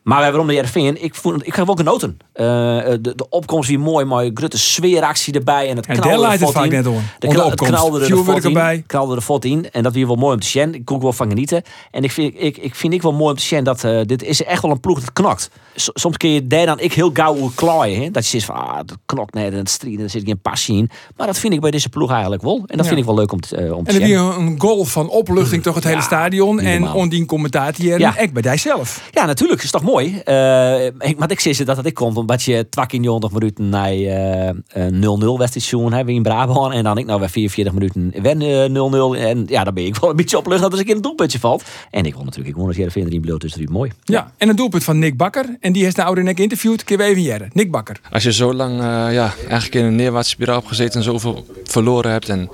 Maar 0.08 0.20
waarom 0.20 0.46
de 0.46 0.52
Jervin? 0.54 1.04
Ik, 1.04 1.14
ik 1.42 1.54
heb 1.54 1.66
wel 1.66 1.74
genoten. 1.74 2.18
Eh, 2.32 2.44
de, 2.44 3.12
de 3.16 3.26
opkomst 3.28 3.68
weer 3.68 3.80
mooi, 3.80 4.04
mooi. 4.04 4.30
Grutte 4.34 4.58
sfeeractie 4.58 5.34
erbij. 5.34 5.68
En 5.68 5.76
het 5.76 5.86
En 5.86 5.94
knalde 5.94 6.12
er 6.14 6.18
leidt 6.20 6.34
het 6.40 6.44
vod 6.50 6.58
vaak 6.58 6.70
net 6.70 6.86
om. 6.86 7.02
De 7.18 7.28
knal, 7.28 7.46
opkomst. 7.46 7.72
knalde 7.72 8.00
er 8.00 8.40
de 8.40 8.46
erbij. 8.48 8.84
Knalde 8.86 9.14
er 9.16 9.22
vod 9.22 9.44
in. 9.44 9.70
En 9.70 9.82
dat 9.82 9.92
weer 9.92 10.06
wel 10.06 10.16
mooi 10.16 10.34
om 10.34 10.40
te 10.40 10.46
zien. 10.46 10.74
Ik 10.74 10.84
kon 10.84 10.96
er 10.96 11.02
wel 11.02 11.12
van 11.12 11.28
genieten. 11.28 11.62
En 11.90 12.04
ik 12.04 12.12
vind, 12.12 12.34
ik, 12.36 12.56
ik 12.56 12.74
vind 12.74 12.92
ik 12.92 13.02
wel 13.02 13.12
mooi 13.12 13.30
om 13.30 13.36
te 13.36 13.42
zien 13.42 13.64
dat 13.64 13.84
eh, 13.84 14.00
dit 14.04 14.22
is 14.22 14.44
echt 14.44 14.62
wel 14.62 14.70
een 14.70 14.80
ploeg 14.80 15.00
dat 15.00 15.12
knokt. 15.12 15.50
S- 15.74 15.90
soms 15.94 16.16
kun 16.16 16.30
je 16.30 16.46
daar 16.46 16.66
dan 16.66 16.80
ik 16.80 16.92
heel 16.92 17.10
gauw 17.12 17.50
klaaien. 17.54 18.02
Hè? 18.02 18.10
Dat 18.10 18.24
je 18.24 18.30
zegt 18.30 18.44
van, 18.44 18.54
ah, 18.54 18.76
dat 18.76 18.96
knokt 19.06 19.34
net 19.34 19.52
en 19.52 19.58
het 19.58 19.70
strijden, 19.70 20.00
daar 20.00 20.10
zit 20.10 20.22
geen 20.24 20.40
passie 20.40 20.76
in. 20.76 20.90
Maar 21.16 21.26
dat 21.26 21.38
vind 21.38 21.52
ik 21.54 21.60
bij 21.60 21.70
deze 21.70 21.88
ploeg 21.88 22.10
eigenlijk 22.10 22.42
wel. 22.42 22.56
En 22.56 22.76
dat 22.76 22.78
Ja. 22.78 22.84
vind 22.84 22.98
ik 22.98 23.04
wel 23.04 23.14
leuk 23.14 23.32
om 23.32 23.40
te, 23.40 23.56
eh, 23.56 23.72
om 23.76 23.84
te 23.84 23.90
En 23.92 23.98
dan 23.98 24.08
zien. 24.08 24.18
weer 24.26 24.36
een 24.38 24.60
goal 24.60 24.84
van 24.84 25.08
opluchting 25.08 25.62
toch 25.68 25.74
het 25.74 25.84
hele 25.84 26.02
stadion. 26.02 26.60
En 26.60 26.92
ondien 26.92 27.26
commentaar 27.26 27.72
hier. 27.76 27.98
Ja. 27.98 28.16
En 28.16 28.32
bij 28.32 28.42
dijzelf. 28.42 29.08
Ja, 29.10 29.24
natuurlijk. 29.24 29.62
is 29.62 29.70
toch 29.70 29.82
mooi. 29.82 29.97
Eh, 30.06 30.84
ik, 30.84 31.18
maar 31.18 31.30
ik 31.30 31.40
zie 31.40 31.52
ze 31.52 31.64
dat 31.64 31.76
het 31.76 31.86
ik 31.86 31.94
komt 31.94 32.16
omdat 32.16 32.42
je 32.42 32.68
92 32.68 33.30
minuten 33.30 33.68
naar 33.68 33.90
eh, 33.90 34.48
eh, 34.48 34.54
0-0 34.74 35.38
wedstrijd 35.38 35.92
hebben 35.94 36.14
in 36.14 36.22
Brabant. 36.22 36.74
En 36.74 36.84
dan 36.84 36.98
ik 36.98 37.06
nou 37.06 37.20
weer 37.20 37.28
44 37.28 37.72
minuten 37.72 38.22
wen 38.22 38.42
eh, 38.42 39.16
0-0. 39.16 39.20
En 39.20 39.44
ja, 39.46 39.64
dan 39.64 39.74
ben 39.74 39.84
ik 39.84 39.96
wel 39.96 40.10
een 40.10 40.16
beetje 40.16 40.38
oplucht 40.38 40.60
dat 40.60 40.72
er 40.72 40.78
eens 40.78 40.80
een 40.80 40.86
keer 40.86 40.96
een 40.96 41.02
doelpuntje 41.02 41.38
valt. 41.38 41.64
En 41.90 42.04
ik 42.04 42.14
wil 42.14 42.24
natuurlijk, 42.24 42.48
ik 42.48 42.54
wil 42.54 42.66
dat 42.66 42.76
je 42.76 42.84
er 42.84 43.12
in 43.12 43.20
bloot, 43.20 43.40
dus 43.40 43.50
dat 43.50 43.60
is 43.60 43.66
mooi. 43.66 43.92
Ja. 44.04 44.32
En 44.36 44.48
een 44.48 44.56
doelpunt 44.56 44.84
van 44.84 44.98
Nick 44.98 45.16
Bakker. 45.16 45.56
En 45.60 45.72
die 45.72 45.82
heeft 45.82 45.96
de 45.96 46.04
oude 46.04 46.22
nek 46.22 46.38
interviewd. 46.38 46.82
Je 46.86 47.02
even 47.02 47.22
jaren. 47.22 47.50
Nick 47.52 47.70
Bakker. 47.70 48.00
Als 48.10 48.22
je 48.22 48.32
zo 48.32 48.54
lang 48.54 48.72
eh, 48.72 48.84
ja, 49.12 49.34
eigenlijk 49.40 49.74
in 49.74 49.84
een 49.84 49.96
neerwaartse 49.96 50.30
spiraal 50.30 50.56
hebt 50.56 50.68
gezeten 50.68 50.94
en 50.94 51.02
zoveel 51.02 51.46
verloren 51.64 52.10
hebt 52.10 52.28
en 52.28 52.50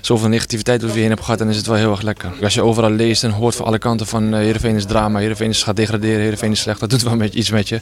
zoveel 0.00 0.28
negativiteit 0.28 0.80
door 0.80 0.90
je 0.90 0.98
heen 0.98 1.08
hebt 1.08 1.22
gehad, 1.22 1.38
dan 1.38 1.48
is 1.48 1.56
het 1.56 1.66
wel 1.66 1.76
heel 1.76 1.90
erg 1.90 2.02
lekker. 2.02 2.32
Als 2.42 2.54
je 2.54 2.62
overal 2.62 2.90
leest 2.90 3.24
en 3.24 3.30
hoort 3.30 3.54
van 3.54 3.66
alle 3.66 3.78
kanten 3.78 4.06
van 4.06 4.34
uh, 4.34 4.38
Heerenveen 4.38 4.74
is 4.76 4.84
drama, 4.84 5.18
Heerenveen 5.18 5.48
is 5.48 5.62
gaat 5.62 5.76
degraderen, 5.76 6.20
Heerenveen 6.20 6.50
is 6.50 6.60
slecht, 6.60 6.75
dat 6.78 6.90
doet 6.90 7.02
wel 7.02 7.16
beetje 7.16 7.38
iets 7.38 7.50
met 7.50 7.68
je. 7.68 7.80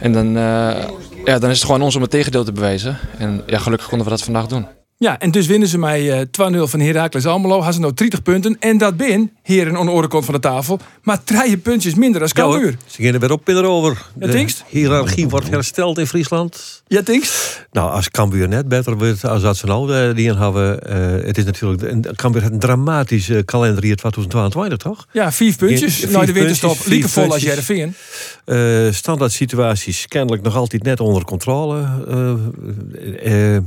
En 0.00 0.12
dan, 0.12 0.26
eh, 0.26 0.88
ja, 1.24 1.38
dan 1.38 1.50
is 1.50 1.56
het 1.56 1.66
gewoon 1.66 1.82
ons 1.82 1.96
om 1.96 2.02
het 2.02 2.10
tegendeel 2.10 2.44
te 2.44 2.52
bewijzen. 2.52 2.98
En 3.18 3.42
ja, 3.46 3.58
gelukkig 3.58 3.88
konden 3.88 4.06
we 4.06 4.12
dat 4.12 4.22
vandaag 4.22 4.46
doen. 4.46 4.66
Ja, 4.98 5.18
en 5.18 5.30
dus 5.30 5.46
winnen 5.46 5.68
ze 5.68 5.78
mij 5.78 6.12
eh 6.20 6.26
2-0 6.56 6.62
van 6.62 6.80
Heracles 6.80 7.26
Almelo. 7.26 7.54
Hadden 7.54 7.74
ze 7.74 7.80
nou 7.80 7.94
30 7.94 8.22
punten. 8.22 8.56
En 8.60 8.78
dat 8.78 8.96
bin, 8.96 9.32
heren 9.42 9.76
aan 9.76 9.84
de 9.84 9.90
andere 9.90 10.08
kant 10.08 10.24
van 10.24 10.34
de 10.34 10.40
tafel. 10.40 10.78
Maar 11.02 11.24
drie 11.24 11.56
puntjes 11.56 11.94
minder 11.94 12.20
Ja, 12.20 12.42
hoor. 12.42 12.52
Cambuur. 12.52 12.76
Ze 12.86 13.02
gaan 13.02 13.14
er 13.14 13.20
weer 13.20 13.32
op 13.32 13.48
in 13.48 13.56
erover. 13.56 14.06
Ja, 14.20 14.26
De 14.26 14.46
hiërarchie 14.68 15.28
wordt 15.28 15.48
hersteld 15.48 15.98
in 15.98 16.06
Friesland. 16.06 16.82
Ja, 16.86 17.00
denkt? 17.00 17.64
Nou, 17.72 17.90
als 17.90 18.10
Cambuur 18.10 18.48
net 18.48 18.68
beter 18.68 18.96
wordt 18.98 19.24
als 19.24 19.42
dat 19.42 19.56
ze 19.56 19.66
nou 19.66 19.94
eh, 19.94 20.14
die 20.14 20.32
hebben. 20.34 20.82
eh, 20.82 21.26
het 21.26 21.38
is 21.38 21.44
natuurlijk. 21.44 21.82
een- 21.82 22.04
Cambuur 22.16 22.40
heeft 22.40 22.52
een 22.54 22.58
dramatisch 22.60 23.28
eh, 23.28 23.44
kalenderjaar 23.44 23.96
2022, 23.96 24.78
toch? 24.78 25.06
Ja, 25.12 25.32
vier 25.32 25.56
puntjes. 25.56 25.96
Vier 25.96 26.10
nou, 26.10 26.26
de 26.26 26.32
winterstop. 26.32 26.76
Lieke 26.84 27.08
vol 27.08 27.32
als. 27.32 27.42
Jereveen. 27.42 27.94
Eh 28.44 28.86
standaard 28.90 29.32
situaties 29.32 30.06
kennelijk 30.06 30.42
nog 30.42 30.56
altijd 30.56 30.82
net 30.82 31.00
onder 31.00 31.24
controle. 31.24 31.84
Eh, 33.22 33.54
eh, 33.56 33.62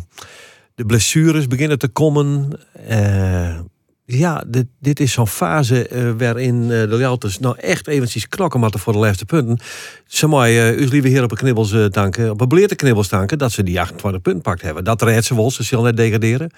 de 0.79 0.85
blessures 0.85 1.47
beginnen 1.47 1.79
te 1.79 1.87
komen. 1.87 2.49
Eh, 2.87 3.59
ja, 4.05 4.43
dit, 4.47 4.65
dit 4.79 4.99
is 4.99 5.11
zo'n 5.11 5.27
fase 5.27 5.87
eh, 5.87 6.11
waarin 6.17 6.61
eh, 6.61 6.89
de 6.89 6.95
Jalters 6.97 7.39
nou 7.39 7.55
echt 7.57 7.87
eventjes 7.87 8.27
knokken 8.27 8.59
moeten 8.59 8.79
voor 8.79 8.93
de 8.93 8.99
laatste 8.99 9.25
punten. 9.25 9.59
Ze 10.05 10.27
mij, 10.27 10.71
uh, 10.71 10.79
u 10.79 10.87
lieve 10.87 11.07
heer 11.07 11.23
op 11.23 11.31
een 11.31 11.37
knibbels 11.37 11.75
danken, 11.89 12.31
op 12.31 12.41
een 12.41 12.47
beleerde 12.47 12.75
knibbels 12.75 13.09
danken, 13.09 13.37
dat 13.37 13.51
ze 13.51 13.63
die 13.63 13.79
28 13.79 14.21
punten 14.21 14.41
pakt 14.41 14.61
hebben. 14.61 14.83
Dat 14.83 15.01
redt 15.01 15.25
ze 15.25 15.35
wel, 15.35 15.51
ze 15.51 15.63
zullen 15.63 15.83
net 15.83 15.97
degraderen. 15.97 16.51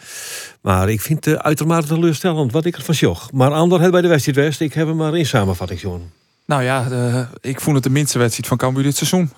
Maar 0.61 0.89
ik 0.89 1.01
vind 1.01 1.25
het 1.25 1.37
uitermate 1.37 1.87
teleurstellend 1.87 2.51
wat 2.51 2.65
ik 2.65 2.77
ervan 2.77 2.95
zocht. 2.95 3.31
Maar 3.31 3.51
ander 3.51 3.81
het 3.81 3.91
bij 3.91 4.01
de 4.01 4.07
Wedstrijd 4.07 4.37
West, 4.37 4.61
ik 4.61 4.73
heb 4.73 4.87
hem 4.87 4.95
maar 4.95 5.17
in 5.17 5.25
samenvatting, 5.25 5.81
John. 5.81 6.11
Nou 6.45 6.63
ja, 6.63 7.29
ik 7.41 7.61
vond 7.61 7.75
het 7.75 7.83
de 7.83 7.89
minste 7.89 8.19
wedstrijd 8.19 8.47
van 8.47 8.57
Cambuur 8.57 8.83
dit 8.83 8.97
seizoen. 8.97 9.31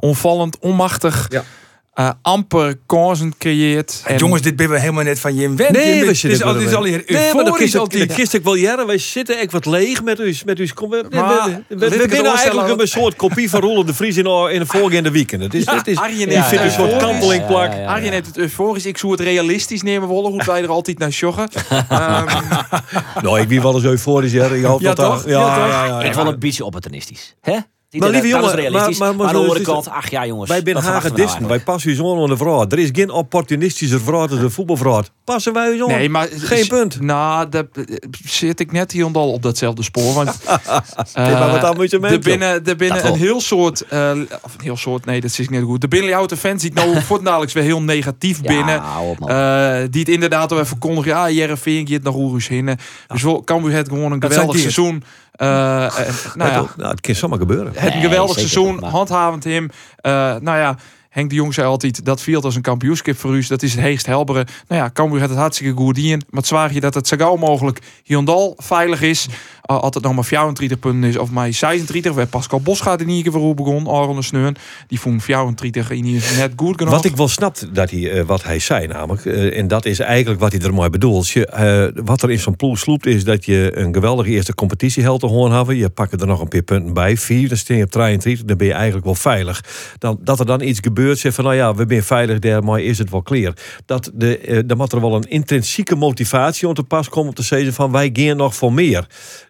Onvallend, 0.00 0.58
onmachtig. 0.58 1.26
Ja. 1.28 1.44
Eh, 1.98 2.10
amper 2.22 2.78
kansen 2.86 3.34
creëert. 3.38 4.02
En- 4.06 4.16
Jongens, 4.16 4.42
dit 4.42 4.56
ben 4.56 4.68
we 4.68 4.80
helemaal 4.80 5.04
net 5.04 5.18
van 5.20 5.34
Jim 5.34 5.56
Wendt. 5.56 5.72
Nee, 5.72 6.04
is 6.04 6.42
al, 6.42 6.54
wel 6.54 6.62
is 6.62 6.70
hier 6.70 7.04
Nee, 7.06 7.34
maar 7.34 7.44
euforisch 7.44 7.76
altijd. 7.76 8.14
kist 8.14 8.34
ik 8.34 8.44
wel 8.44 8.54
jaren. 8.54 8.86
Wij 8.86 8.98
zitten 8.98 9.38
echt 9.38 9.52
wat 9.52 9.66
leeg 9.66 10.02
met 10.02 10.20
u. 10.20 10.36
Met 10.44 10.58
u. 10.58 10.68
Kom, 10.74 10.90
we, 10.90 11.04
we, 11.08 11.16
Maar, 11.16 11.44
we, 11.44 11.62
we, 11.68 11.74
laat 11.76 11.88
we 11.90 11.94
ik 11.94 12.00
het 12.00 12.10
binnen 12.10 12.34
eigenlijk 12.34 12.80
een 12.80 12.88
soort 12.88 13.16
kopie 13.16 13.50
van 13.50 13.60
Roelof 13.60 13.84
de 13.84 13.94
Vries 13.94 14.16
in, 14.16 14.26
in 14.26 14.58
de 14.58 14.66
volgende 14.66 15.10
weekend. 15.10 15.42
Het 15.42 15.54
is, 15.54 15.66
het 15.66 15.86
is, 15.86 15.96
Arjen 15.96 16.28
het 16.28 16.36
een 16.36 16.42
soort 16.44 16.62
euforisch. 16.62 16.96
kanteling 17.02 17.46
plak. 17.46 17.70
Ja, 17.72 17.76
ja, 17.76 17.82
ja. 17.82 17.88
Arjen 17.88 18.12
heeft 18.12 18.26
het 18.26 18.38
euforisch. 18.38 18.86
Ik 18.86 18.98
zou 18.98 19.12
het 19.12 19.20
realistisch 19.20 19.82
nemen 19.82 20.08
willen. 20.08 20.30
Hoe 20.30 20.44
wij 20.44 20.62
er 20.62 20.68
altijd 20.68 20.98
naar 20.98 21.08
joggen. 21.08 21.48
Ehm, 21.88 22.26
Nou, 23.22 23.40
ik 23.40 23.48
wie 23.48 23.62
wel 23.62 23.74
eens 23.74 23.84
euforisch. 23.84 24.32
Ja, 24.32 24.46
ik 24.46 24.64
hoop 24.64 24.80
Ja, 24.80 24.94
dat 24.94 25.06
toch? 25.12 25.24
Ja, 25.24 25.30
Ja, 25.30 25.56
ja, 25.56 25.66
ja, 25.66 25.84
ja, 25.86 26.02
Ik 26.02 26.14
wil 26.14 26.26
een 26.26 26.38
beetje 26.38 26.64
opportunistisch. 26.64 27.34
Hè? 27.40 27.56
Maar 27.90 28.08
lieve 28.10 28.28
dat 28.28 28.36
is 28.36 28.40
jongen, 28.50 28.54
realistisch. 28.60 28.98
maar- 28.98 29.08
Maar, 29.08 29.16
maar- 29.16 29.26
aan 29.26 29.32
de 29.32 29.38
maar- 29.38 29.48
andere 29.48 29.64
kant, 29.72 29.88
ach 29.88 30.10
ja 30.10 30.26
jongens. 30.26 30.48
Wij 30.48 30.60
zijn 30.64 30.84
we 30.84 30.90
hagedisten. 30.90 31.36
nou 31.42 31.48
Wij 31.52 31.60
passen 31.60 31.90
u 31.90 31.94
aan 32.22 32.28
de 32.28 32.36
vrouw. 32.36 32.66
Er 32.68 32.78
is 32.78 32.88
geen 32.92 33.10
opportunistische 33.10 33.98
vrouw 34.00 34.26
dan 34.26 34.38
de 34.38 34.50
voetbalvrouw. 34.50 35.02
Passen 35.24 35.52
wij 35.52 35.72
u 35.72 35.76
zo 35.76 35.86
nee, 35.86 36.08
maar... 36.08 36.28
Geen 36.32 36.66
punt. 36.66 37.00
Nou, 37.00 37.48
daar 37.48 37.64
zit 38.24 38.60
ik 38.60 38.72
net 38.72 38.92
hier 38.92 39.04
al 39.12 39.32
op 39.32 39.42
datzelfde 39.42 39.82
spoor. 39.82 40.14
Want 40.14 40.28
eh, 41.12 41.26
er 42.12 42.18
binnen, 42.20 42.64
er 42.66 42.76
binnen 42.76 43.06
een 43.06 43.16
heel 43.18 43.40
soort... 43.40 43.80
eh, 43.80 44.10
of 44.42 44.54
een 44.54 44.62
heel 44.62 44.76
soort, 44.76 45.04
nee, 45.04 45.20
dat 45.20 45.38
is 45.38 45.48
niet 45.48 45.62
goed. 45.62 45.80
De 45.80 45.88
binnenhouten 45.88 46.36
fans 46.36 46.62
ziet 46.62 46.74
nou 46.74 47.00
voortdurend 47.02 47.52
weer 47.52 47.62
heel 47.62 47.82
negatief 47.82 48.40
binnen. 48.42 48.82
Eh, 49.26 49.78
die 49.90 50.00
het 50.00 50.08
inderdaad 50.08 50.50
al 50.50 50.56
even 50.56 50.66
verkondigen. 50.68 51.10
Ja, 51.10 51.30
Jereveen 51.30 51.88
gaat 51.88 52.02
nog 52.02 52.14
roeris 52.14 52.48
heen. 52.48 52.78
Dus 53.06 53.22
wel, 53.22 53.44
Cambuur 53.44 53.72
het 53.72 53.88
gewoon 53.88 54.12
een 54.12 54.22
geweldig 54.22 54.52
het. 54.52 54.60
seizoen. 54.60 55.02
Eh, 55.38 55.84
en, 55.98 56.14
nou 56.34 56.50
ja, 56.50 56.64
Nou, 56.76 56.90
het 56.90 57.00
kan 57.00 57.14
zomaar 57.14 57.38
gebeuren. 57.38 57.72
het 57.74 57.92
Nee, 57.94 58.02
geweldig 58.02 58.36
seizoen, 58.36 58.74
maar- 58.80 58.90
handhavend 58.90 59.44
hem. 59.44 59.70
Eh, 59.96 60.12
nou 60.40 60.58
ja, 60.58 60.76
Henk 61.08 61.30
de 61.30 61.36
Jong 61.36 61.54
zei 61.54 61.66
altijd, 61.66 62.04
dat 62.04 62.20
viel 62.20 62.42
als 62.42 62.54
een 62.56 62.62
kampioenschap 62.62 63.16
voor 63.16 63.36
u. 63.36 63.44
Dat 63.48 63.62
is 63.62 63.72
het 63.72 63.80
heegst 63.80 64.06
helbere. 64.06 64.46
Nou 64.68 64.82
ja, 64.82 64.90
Cambuur 64.92 65.18
heeft 65.18 65.30
het 65.30 65.38
hartstikke 65.40 65.76
goed 65.82 65.98
in. 65.98 66.22
Maar 66.30 66.40
het 66.40 66.46
zwaar 66.46 66.72
je 66.72 66.80
dat 66.80 66.94
het 66.94 67.08
zo 67.08 67.16
gauw 67.16 67.36
mogelijk 67.36 67.78
Hyundai 68.04 68.52
veilig 68.56 69.02
is. 69.02 69.28
Het 69.68 70.02
nog 70.02 70.14
maar 70.14 70.24
34 70.24 70.78
punten 70.78 71.08
is, 71.08 71.16
of 71.16 71.30
maar 71.30 71.52
36. 71.52 72.12
Waar 72.12 72.26
Pascal 72.26 72.60
Bos 72.60 72.80
gaat 72.80 73.00
in 73.00 73.08
ieder 73.08 73.32
geval 73.32 73.54
begon. 73.54 73.86
Aron 73.86 74.16
de 74.16 74.22
Sneun. 74.22 74.56
Die 74.86 75.00
vond 75.00 75.22
34 75.22 75.90
in 75.90 76.04
ieder 76.04 76.36
net 76.36 76.52
goed 76.56 76.78
genoeg. 76.78 76.92
Wat 76.92 77.04
ik 77.04 77.16
wel 77.16 77.28
snap 77.28 77.56
dat 77.72 77.90
hij, 77.90 78.10
eh, 78.10 78.24
wat 78.24 78.42
hij 78.42 78.58
zei 78.58 78.86
namelijk, 78.86 79.24
eh, 79.24 79.58
en 79.58 79.68
dat 79.68 79.84
is 79.84 79.98
eigenlijk 79.98 80.40
wat 80.40 80.52
hij 80.52 80.60
er 80.60 80.74
mooi 80.74 80.90
bedoelt. 80.90 81.28
Je, 81.28 81.46
eh, 81.46 82.02
wat 82.04 82.22
er 82.22 82.30
in 82.30 82.38
zo'n 82.38 82.56
ploeg 82.56 82.78
sloept 82.78 83.06
is 83.06 83.24
dat 83.24 83.44
je 83.44 83.70
een 83.74 83.94
geweldige 83.94 84.30
eerste 84.30 84.54
competitieheld 84.54 85.20
te 85.20 85.26
horen. 85.26 85.76
Je 85.76 85.88
pakt 85.88 86.20
er 86.20 86.26
nog 86.26 86.40
een 86.40 86.48
paar 86.48 86.62
punten 86.62 86.94
bij, 86.94 87.16
vier, 87.16 87.48
dan 87.48 87.56
steen 87.56 87.76
je 87.76 87.84
op 87.84 87.90
33, 87.90 88.44
dan 88.44 88.56
ben 88.56 88.66
je 88.66 88.72
eigenlijk 88.72 89.04
wel 89.04 89.14
veilig. 89.14 89.64
Dan, 89.98 90.18
dat 90.22 90.40
er 90.40 90.46
dan 90.46 90.60
iets 90.60 90.78
gebeurt, 90.82 91.18
zeg 91.18 91.34
van 91.34 91.44
nou 91.44 91.56
ja, 91.56 91.74
we 91.74 91.84
zijn 91.88 92.02
veilig 92.02 92.38
daar, 92.38 92.64
maar 92.64 92.80
is 92.80 92.98
het 92.98 93.10
wel 93.10 93.22
clear. 93.22 93.52
Dat 93.86 94.10
de, 94.14 94.62
dan 94.66 94.76
moet 94.76 94.92
er 94.92 95.00
wel 95.00 95.14
een 95.14 95.28
intrinsieke 95.28 95.94
motivatie 95.94 96.68
om 96.68 96.74
te 96.74 96.82
pas 96.82 97.08
komen 97.08 97.28
om 97.28 97.34
te 97.34 97.42
zeggen 97.42 97.72
van 97.72 97.92
wij 97.92 98.10
gaan 98.12 98.36
nog 98.36 98.54
voor 98.54 98.72
meer. 98.72 99.06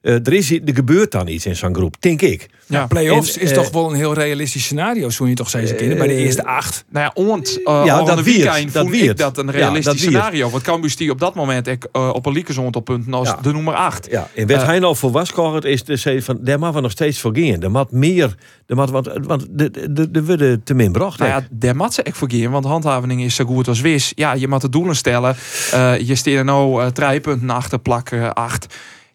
Eh, 0.08 0.14
er, 0.14 0.32
is, 0.32 0.50
er 0.50 0.60
gebeurt 0.74 1.12
dan 1.12 1.28
iets 1.28 1.46
in 1.46 1.56
zo'n 1.56 1.74
groep, 1.74 1.96
denk 2.00 2.22
ik. 2.22 2.48
Ja. 2.66 2.86
Playoffs 2.86 3.36
En, 3.36 3.42
is 3.42 3.50
eh, 3.50 3.56
toch 3.56 3.70
wel 3.70 3.90
een 3.90 3.96
heel 3.96 4.14
realistisch 4.14 4.64
scenario, 4.64 5.10
zo 5.10 5.26
je 5.26 5.34
toch 5.34 5.48
steeds 5.48 5.74
kennen, 5.74 5.98
bij 5.98 6.06
de 6.06 6.14
eerste 6.14 6.44
acht. 6.44 6.84
Nou 6.88 7.04
ja, 7.04 7.22
ont, 7.22 7.58
uh, 7.58 7.64
Ja, 7.64 7.84
ja, 7.84 8.02
dat 8.02 8.22
weekend 8.22 8.72
dat 8.72 8.82
vond 8.82 8.94
ik 8.94 9.16
dat 9.16 9.38
een 9.38 9.46
Ja, 9.46 9.52
realistisch 9.52 10.00
scenario. 10.00 10.50
Want 10.50 10.62
Cambuur 10.62 10.94
die 10.96 11.10
op 11.10 11.18
dat 11.18 11.34
moment 11.34 11.66
ik, 11.66 11.86
uh, 11.92 12.08
op 12.12 12.26
een 12.26 12.32
punten 12.82 13.14
als 13.14 13.28
Ja. 13.28 13.38
de 13.42 13.52
nummer 13.52 13.74
8. 13.74 14.08
Ja, 14.10 14.28
en 14.34 14.46
wat 14.46 14.56
Eh, 14.56 14.66
hij 14.66 14.78
nou 14.78 14.96
voor 14.96 15.10
was 15.10 15.32
is 15.64 15.84
de 15.84 16.22
van, 16.22 16.38
daar 16.40 16.58
mag 16.58 16.74
we 16.74 16.80
nog 16.80 16.90
steeds 16.90 17.20
voor 17.20 17.36
gaan. 17.36 17.62
Er 17.62 17.70
moet 17.70 17.90
meer, 17.90 18.34
er 18.66 18.76
moet, 18.76 18.90
want, 18.90 19.08
want 19.22 19.46
de, 19.50 19.70
de, 19.90 20.10
de 20.10 20.24
worden 20.24 20.62
te 20.62 20.74
min 20.74 20.92
bracht. 20.92 21.18
Nou 21.18 21.30
hè. 21.30 21.36
ja, 21.36 21.46
daar 21.50 21.76
moet 21.76 21.94
ze 21.94 22.02
echt 22.02 22.16
voor 22.16 22.30
gaan, 22.30 22.50
want 22.50 22.64
handhaving 22.64 23.22
is 23.22 23.34
zo 23.34 23.44
goed 23.44 23.68
als 23.68 23.80
wis. 23.80 24.12
Ja, 24.14 24.32
je 24.32 24.48
moet 24.48 24.60
de 24.60 24.68
doelen 24.68 24.96
stellen. 24.96 25.36
Eh, 25.72 25.98
je 26.00 26.14
er 26.24 26.44
nou 26.44 26.82
uh, 26.82 26.88
drie 26.88 27.20
punten 27.20 27.50
achter 27.50 27.78
plak 27.78 28.12
8. 28.32 28.66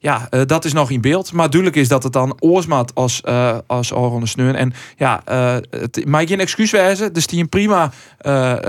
Ja, 0.03 0.27
uh, 0.31 0.41
dat 0.45 0.65
is 0.65 0.74
nog 0.74 0.91
in 0.91 1.01
beeld. 1.01 1.31
Maar 1.31 1.50
duidelijk 1.50 1.81
is 1.81 1.88
dat 1.88 2.03
het 2.03 2.13
dan 2.13 2.38
oorsmaat 2.39 2.95
als, 2.95 3.22
uh, 3.25 3.57
als 3.67 3.93
Sneun. 4.24 4.55
En 4.55 4.74
ja, 4.98 5.22
uh, 5.29 5.55
het 5.69 6.05
mag 6.05 6.27
geen 6.27 6.39
excuus 6.39 6.72
wijzen. 6.72 7.13
Dus 7.13 7.27
die 7.27 7.41
een 7.41 7.50
prima 7.50 7.91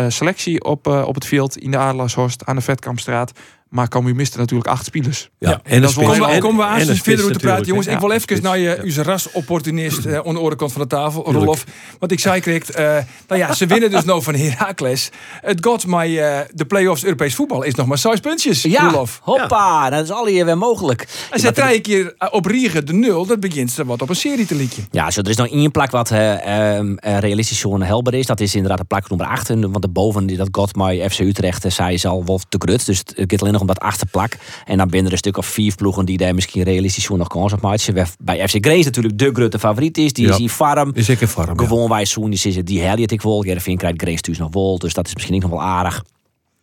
selectie 0.08 0.64
op, 0.64 0.86
op 0.86 1.14
het 1.14 1.26
veld 1.26 1.58
in 1.58 1.70
de 1.70 1.76
Adelaarshorst 1.76 2.44
aan 2.44 2.56
de 2.56 2.62
Vetkampstraat. 2.62 3.32
Maar 3.74 3.88
Cambuur 3.88 4.14
miste 4.14 4.38
natuurlijk 4.38 4.68
acht 4.68 4.84
spelers. 4.84 5.30
Ja, 5.38 5.60
en 5.64 5.82
dan 5.82 5.94
komen 5.94 6.30
we, 6.30 6.38
komen 6.38 6.56
we 6.56 6.70
aan 6.72 6.86
de 6.86 6.96
verder 6.96 7.32
te 7.32 7.38
praten. 7.38 7.66
Jongens, 7.66 7.86
ik 7.86 7.98
wil 7.98 8.08
even 8.10 8.22
spits, 8.22 8.40
naar 8.40 8.58
je, 8.58 8.68
ja. 8.82 8.82
uw 8.82 9.02
rasopportunist 9.02 10.04
eh, 10.06 10.16
aan 10.16 10.22
de 10.22 10.38
andere 10.38 10.56
kant 10.56 10.72
van 10.72 10.82
de 10.82 10.86
tafel, 10.88 11.32
Rolof. 11.32 11.64
Want 11.98 12.12
ik 12.12 12.20
zei 12.20 12.40
kreeg, 12.40 12.70
eh 12.70 12.98
nou 13.28 13.40
ja, 13.40 13.54
ze 13.54 13.66
winnen 13.66 13.90
dus 13.90 14.04
nou 14.10 14.22
van 14.22 14.34
Heracles. 14.34 15.10
Het 15.40 15.64
got 15.64 15.86
mij 15.86 16.38
eh, 16.38 16.46
de 16.52 16.64
play-offs 16.64 17.04
Europees 17.04 17.34
voetbal 17.34 17.62
is 17.62 17.74
nog 17.74 17.86
maar 17.86 17.98
zes 17.98 18.20
puntjes, 18.20 18.62
Ja, 18.62 18.90
Rolof. 18.90 19.20
hoppa, 19.22 19.90
dat 19.90 20.04
is 20.04 20.10
al 20.10 20.26
hier 20.26 20.44
weer 20.44 20.58
mogelijk. 20.58 21.08
En 21.30 21.40
ze 21.40 21.52
drie 21.52 21.80
keer 21.80 22.14
eh, 22.18 22.28
op 22.30 22.46
Riegen 22.46 22.86
de 22.86 22.92
nul, 22.92 23.26
dat 23.26 23.40
begint 23.40 23.70
ze 23.70 23.84
wat 23.84 24.02
op 24.02 24.08
een 24.08 24.16
serie 24.16 24.46
te 24.46 24.54
liedje. 24.54 24.82
Ja, 24.90 25.10
zo, 25.10 25.20
er 25.20 25.28
is 25.28 25.36
nog 25.36 25.48
één 25.48 25.70
plak 25.70 25.90
wat 25.90 26.10
eh, 26.10 26.76
ehm, 26.76 26.96
eh, 26.96 27.18
realistisch 27.18 27.58
zo'n 27.58 27.82
helder 27.82 28.14
is. 28.14 28.26
Dat 28.26 28.40
is 28.40 28.54
inderdaad 28.54 28.78
de 28.78 28.84
plak 28.84 29.08
nummer 29.08 29.26
8. 29.26 29.48
Want 29.48 29.82
daarboven, 29.82 30.26
die- 30.26 30.36
dat 30.36 30.48
God 30.52 30.70
FC 31.10 31.18
Utrecht, 31.18 31.64
zei 31.72 31.94
is 31.94 32.06
al 32.06 32.24
wat 32.24 32.46
te 32.48 32.56
grut. 32.58 32.86
Dus 32.86 32.98
het 32.98 33.14
gaat 33.16 33.40
alleen 33.40 33.52
nog 33.52 33.63
om 33.68 33.74
dat 33.74 33.80
achterplak. 33.80 34.36
En 34.64 34.78
dan 34.78 34.86
binnen 34.88 35.06
er 35.06 35.12
een 35.12 35.18
stuk 35.18 35.36
of 35.36 35.46
vier 35.46 35.74
ploegen 35.74 36.04
die 36.04 36.16
daar 36.16 36.34
misschien 36.34 36.62
realistisch 36.62 37.04
zo 37.04 37.16
nog 37.16 37.28
kans 37.28 37.52
op 37.52 37.60
maken. 37.60 38.06
Bij 38.18 38.48
FC 38.48 38.56
Grace 38.60 38.84
natuurlijk 38.84 39.18
de 39.18 39.30
grote 39.32 39.58
favoriet 39.58 39.98
is. 39.98 40.12
Die 40.12 40.26
Ja. 40.26 40.32
is 40.34 40.38
in 40.40 40.48
farm. 40.48 40.90
Is 40.94 41.08
ik 41.08 41.20
in 41.20 41.28
vorm. 41.28 41.60
ja. 41.60 41.66
Gewoon 41.66 41.88
wij 41.88 42.04
zoen, 42.04 42.30
die 42.30 42.40
is 42.44 42.56
het, 42.56 42.66
die 42.66 42.80
herriet 42.80 43.12
ik 43.12 43.22
wel. 43.22 43.44
Jervin 43.44 43.76
krijgt 43.76 44.02
Grace 44.02 44.20
thuis 44.20 44.38
nog 44.38 44.52
wel. 44.52 44.78
Dus 44.78 44.94
dat 44.94 45.06
is 45.06 45.14
misschien 45.14 45.34
ook 45.34 45.42
nog 45.42 45.50
wel 45.50 45.62
aardig. 45.62 46.04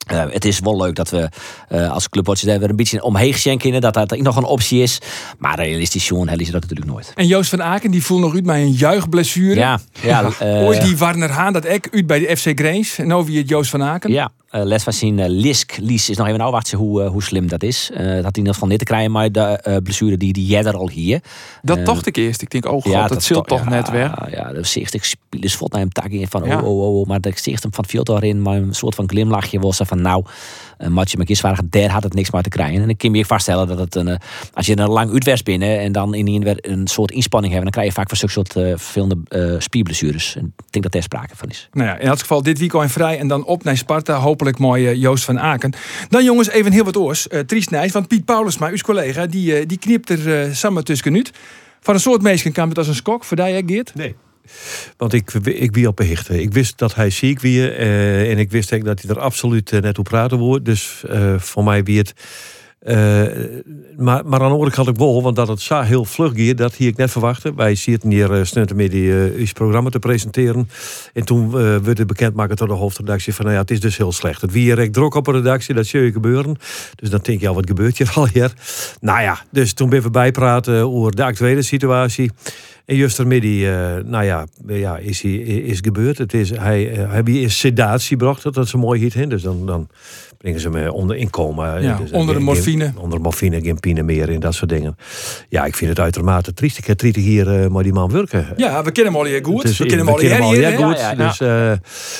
Eh, 0.07 0.23
het 0.29 0.45
is 0.45 0.59
wel 0.59 0.77
leuk 0.77 0.95
dat 0.95 1.09
we 1.09 1.29
eh, 1.67 1.91
als 1.91 2.09
clubwatchers 2.09 2.49
daar 2.51 2.59
weer 2.59 2.69
een 2.69 2.75
beetje 2.75 3.03
omheen 3.03 3.33
schenken. 3.33 3.81
Dat 3.81 3.93
dat 3.93 4.17
nog 4.17 4.35
een 4.35 4.43
optie 4.43 4.81
is. 4.81 4.99
Maar 5.37 5.55
realistisch 5.55 6.05
zoen 6.05 6.27
hel 6.27 6.39
is 6.39 6.51
dat 6.51 6.61
natuurlijk 6.61 6.89
nooit. 6.89 7.11
En 7.15 7.27
Joost 7.27 7.49
van 7.49 7.63
Aken, 7.63 7.91
die 7.91 8.03
voelt 8.03 8.21
nog 8.21 8.33
uit 8.33 8.45
mij 8.45 8.61
een 8.61 8.71
juichblessure. 8.71 9.55
Ja, 9.59 9.79
ja, 10.01 10.23
eh, 10.39 10.47
Ooit 10.63 10.81
die 10.81 10.97
Warner 10.97 11.29
Haan, 11.31 11.53
dat 11.53 11.65
ek 11.65 11.87
uit 11.91 12.07
bij 12.07 12.19
de 12.19 12.37
FC 12.37 12.51
Grace. 12.59 13.01
En 13.01 13.07
nou 13.07 13.25
wie 13.25 13.37
het 13.37 13.49
Joost 13.49 13.69
van 13.69 13.83
Aken. 13.83 14.11
Ja, 14.11 14.31
eh, 14.51 14.63
les 14.63 14.83
van 14.83 14.93
zien. 14.93 15.19
eh, 15.19 15.29
Lisk, 15.29 15.77
Lies 15.77 16.09
is 16.09 16.17
nog 16.17 16.27
even 16.27 16.39
afwachten 16.41 16.77
hoe, 16.77 17.03
eh, 17.03 17.09
hoe 17.09 17.23
slim 17.23 17.47
dat 17.47 17.63
is. 17.63 17.89
Eh, 17.93 17.97
dat 17.97 18.05
had 18.05 18.13
hij 18.15 18.29
in 18.31 18.37
ieder 18.37 18.53
geval 18.53 18.67
niet 18.67 18.77
te 18.79 18.83
krijgen, 18.85 19.11
maar 19.11 19.31
de 19.31 19.41
eh, 19.41 19.77
blessure 19.83 20.17
die, 20.17 20.33
die 20.33 20.45
jij 20.45 20.63
er 20.63 20.77
al 20.77 20.89
hier. 20.89 21.21
Dat 21.61 21.77
Eh, 21.77 21.85
dacht 21.85 22.05
ik 22.05 22.15
eerst. 22.15 22.41
Ik 22.41 22.49
denk, 22.49 22.65
oh 22.65 22.81
god, 22.81 23.09
dat 23.09 23.23
zult 23.23 23.47
toch 23.47 23.63
ja, 23.63 23.69
net 23.69 23.89
weer. 23.89 24.29
Ja, 24.31 24.53
de 24.53 24.63
zicht 24.63 24.93
ik 24.93 25.03
spelers 25.03 25.55
valt 25.55 25.71
naar 25.71 25.81
hem 25.81 25.91
tak 25.91 26.05
in 26.09 26.27
van 26.27 26.43
Ja. 26.43 26.57
oh, 26.59 26.65
oh, 26.67 26.81
oh, 26.81 26.99
oh. 26.99 27.07
Maar 27.07 27.19
ik 27.21 27.37
zicht 27.37 27.63
hem 27.63 27.73
van 27.73 27.85
veel 27.85 28.03
erin, 28.05 28.41
maar 28.41 28.55
een 28.57 28.73
soort 28.75 28.95
van 28.95 29.09
glimlachje 29.09 29.59
was 29.59 29.79
er 29.79 29.85
van 29.85 30.01
nou, 30.01 30.23
uh, 30.81 30.87
Matje 30.87 31.17
McKis 31.17 31.41
waren 31.41 31.67
daar 31.69 31.89
had 31.89 32.03
het 32.03 32.13
niks 32.13 32.31
meer 32.31 32.41
te 32.41 32.49
krijgen. 32.49 32.81
En 32.81 32.89
ik 32.89 32.97
kan 32.97 33.11
me 33.11 33.25
vaststellen 33.25 33.67
dat 33.67 33.77
het 33.77 33.95
een, 33.95 34.07
eh, 34.07 34.15
als 34.53 34.65
je 34.65 34.75
er 34.75 34.89
lang 34.89 35.11
uitwers 35.11 35.43
binnen 35.43 35.79
en 35.79 35.91
dan 35.91 36.13
in 36.13 36.25
die 36.25 36.39
weer 36.39 36.57
een 36.61 36.87
soort 36.87 37.11
inspanning 37.11 37.53
hebben, 37.53 37.71
dan 37.71 37.81
krijg 37.81 37.95
je 37.95 38.01
vaak 38.01 38.09
van 38.09 38.17
zulke 38.17 38.33
soort 38.33 38.55
eh, 38.55 38.71
vervelende 38.77 39.17
eh, 39.27 39.59
spierblessures. 39.59 40.35
En 40.35 40.53
ik 40.57 40.71
denk 40.71 40.83
dat 40.83 40.93
daar 40.93 41.03
sprake 41.03 41.35
van 41.35 41.49
is. 41.49 41.69
Nou 41.71 41.87
ja, 41.87 41.97
in 41.97 42.07
elk 42.07 42.19
geval 42.19 42.43
dit 42.43 42.59
weekend 42.59 42.91
vrij 42.91 43.19
en 43.19 43.27
dan 43.27 43.45
op 43.45 43.63
naar 43.63 43.77
Sparta. 43.77 44.15
Hopelijk 44.15 44.57
mooi 44.57 44.95
Joost 44.95 45.23
van 45.23 45.39
Aken. 45.39 45.73
Dan 46.09 46.23
jongens, 46.23 46.49
even 46.49 46.71
heel 46.71 46.83
wat 46.83 46.97
oors. 46.97 47.27
Uh, 47.29 47.39
triest 47.39 47.69
nijs, 47.69 47.91
want 47.91 48.07
Piet 48.07 48.25
Paulusma, 48.25 48.69
uw 48.69 48.77
collega, 48.77 49.25
die, 49.25 49.65
die 49.65 49.77
knipt 49.77 50.09
er 50.09 50.55
samen 50.55 50.83
tussenuit. 50.83 51.31
Van 51.79 51.93
een 51.93 51.99
soort 51.99 52.21
meisje 52.21 52.51
kan 52.51 52.69
het 52.69 52.77
als 52.77 52.87
een 52.87 52.95
skok. 52.95 53.23
Voor 53.23 53.37
die, 53.37 53.45
hè, 53.45 53.61
Geert? 53.65 53.95
Nee. 53.95 54.15
Want 54.97 55.13
ik, 55.13 55.33
ik 55.33 55.73
wie 55.73 55.87
op 55.87 55.95
behichten. 55.95 56.39
Ik 56.39 56.53
wist 56.53 56.77
dat 56.77 56.95
hij 56.95 57.09
ziek 57.09 57.39
wie 57.39 57.71
eh, 57.71 58.31
en 58.31 58.37
ik 58.37 58.51
wist 58.51 58.73
ook 58.73 58.85
dat 58.85 59.01
hij 59.01 59.11
er 59.11 59.19
absoluut 59.19 59.71
eh, 59.71 59.81
net 59.81 59.99
op 59.99 60.03
praten 60.03 60.37
wordt. 60.37 60.65
Dus 60.65 61.03
eh, 61.09 61.33
voor 61.37 61.63
mij 61.63 61.83
wie 61.83 61.97
het. 61.97 62.13
maar, 63.97 64.25
maar 64.25 64.39
aan 64.39 64.47
de 64.47 64.53
andere 64.53 64.71
kant 64.71 64.87
ik 64.87 64.95
wel, 64.95 65.21
want 65.21 65.35
dat 65.35 65.47
het 65.47 65.61
zo 65.61 65.79
heel 65.79 66.05
vlug 66.05 66.33
ging, 66.33 66.57
dat 66.57 66.75
hier 66.75 66.87
ik 66.87 66.97
net 66.97 67.11
verwachten. 67.11 67.55
Wij 67.55 67.75
zitten 67.75 68.09
hier 68.09 68.37
uh, 68.37 68.43
snunten 68.43 68.75
met 68.75 68.91
die 68.91 69.53
programma 69.53 69.89
te 69.89 69.99
presenteren. 69.99 70.69
En 71.13 71.25
toen 71.25 71.51
werd 71.51 71.97
het 71.97 72.07
bekendmaken 72.07 72.55
door 72.55 72.67
de 72.67 72.73
hoofdredactie 72.73 73.33
van, 73.33 73.45
nou 73.45 73.55
ja, 73.55 73.61
het 73.61 73.71
is 73.71 73.79
dus 73.79 73.97
heel 73.97 74.11
slecht. 74.11 74.41
Het 74.41 74.51
wie 74.51 74.65
direct 74.65 74.93
druk 74.93 75.15
op 75.15 75.27
een 75.27 75.33
redactie, 75.33 75.75
dat 75.75 75.85
zie 75.85 76.01
je 76.01 76.11
gebeuren. 76.11 76.55
Dus 76.95 77.09
dan 77.09 77.19
denk 77.23 77.39
je, 77.39 77.45
ja, 77.45 77.53
wat 77.53 77.67
gebeurt 77.67 77.97
hier 77.97 78.11
al 78.15 78.27
hier? 78.27 78.53
Nou 79.01 79.21
ja, 79.21 79.39
dus 79.51 79.73
toen 79.73 79.89
ben 79.89 80.01
we 80.01 80.09
bijpraten 80.09 80.91
over 80.91 81.15
de 81.15 81.23
actuele 81.23 81.61
situatie. 81.61 82.31
En 82.91 82.97
Juster 82.97 83.27
Middy, 83.27 83.47
uh, 83.47 83.95
nou 84.05 84.23
ja, 84.23 84.45
ja 84.67 84.97
is, 84.97 85.21
hij, 85.21 85.31
is 85.31 85.79
gebeurd. 85.81 86.17
Het 86.17 86.33
is, 86.33 86.49
hij, 86.49 86.97
uh, 86.97 87.11
hij 87.11 87.23
is 87.23 87.59
sedatie 87.59 88.17
bracht, 88.17 88.43
dat 88.43 88.57
is 88.57 88.73
een 88.73 88.79
mooi 88.79 89.01
hit. 89.01 89.13
Hè? 89.13 89.27
Dus 89.27 89.41
dan, 89.41 89.65
dan 89.65 89.87
brengen 90.37 90.59
ze 90.59 90.69
hem 90.69 90.89
onder 90.89 91.15
inkomen. 91.15 91.81
Ja, 91.81 91.97
dus, 91.97 92.11
onder 92.11 92.35
de 92.35 92.41
morfine. 92.41 92.85
Geen, 92.85 92.97
onder 92.97 93.21
morfine, 93.21 93.61
geen 93.61 93.79
pine 93.79 94.03
meer 94.03 94.29
en 94.29 94.39
dat 94.39 94.53
soort 94.53 94.69
dingen. 94.69 94.97
Ja, 95.49 95.65
ik 95.65 95.75
vind 95.75 95.89
het 95.89 95.99
uitermate 95.99 96.53
triest. 96.53 96.77
Ik 96.77 96.85
heb 96.85 96.97
triestig 96.97 97.23
hier 97.23 97.61
uh, 97.61 97.67
maar 97.67 97.83
die 97.83 97.93
man 97.93 98.11
werken. 98.11 98.47
Ja, 98.57 98.83
we 98.83 98.91
kennen 98.91 99.13
hem 99.13 99.21
al 99.21 99.27
hier 99.27 99.45
goed. 99.45 99.61
Dus 99.61 99.77
we 99.77 99.85
kennen 99.85 100.05
hem 100.05 100.15
al 100.15 100.21
hè? 100.21 100.37
goed. 100.41 100.55
Ja, 100.57 100.69
ja, 100.69 101.13
ja. 101.17 101.29
Dus, 101.29 101.39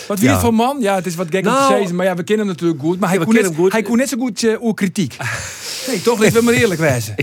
Wat 0.08 0.20
wie 0.20 0.30
voor 0.30 0.54
man? 0.54 0.78
Ja, 0.80 0.96
het 0.96 1.06
is 1.06 1.16
wat 1.16 1.28
gek 1.30 1.46
om 1.46 1.52
Nou- 1.52 1.72
te 1.72 1.78
zeggen, 1.78 1.96
maar 1.96 2.06
ja, 2.06 2.16
we 2.16 2.24
kennen 2.24 2.46
hem 2.46 2.56
natuurlijk 2.56 2.82
goed. 2.82 3.00
Maar 3.00 3.10
hij 3.10 3.18
kon 3.18 3.34
net, 3.34 3.52
goed. 3.56 3.72
hij 3.72 3.82
kon 3.82 3.98
net 3.98 4.10
zo 4.10 4.18
goed 4.18 4.44
uh, 4.44 4.74
kritiek. 4.74 5.18
Nee, 5.88 6.02
toch? 6.02 6.20
Laten 6.20 6.34
we 6.34 6.44
maar 6.44 6.54
eerlijk 6.54 6.80
wijzen. 6.80 7.16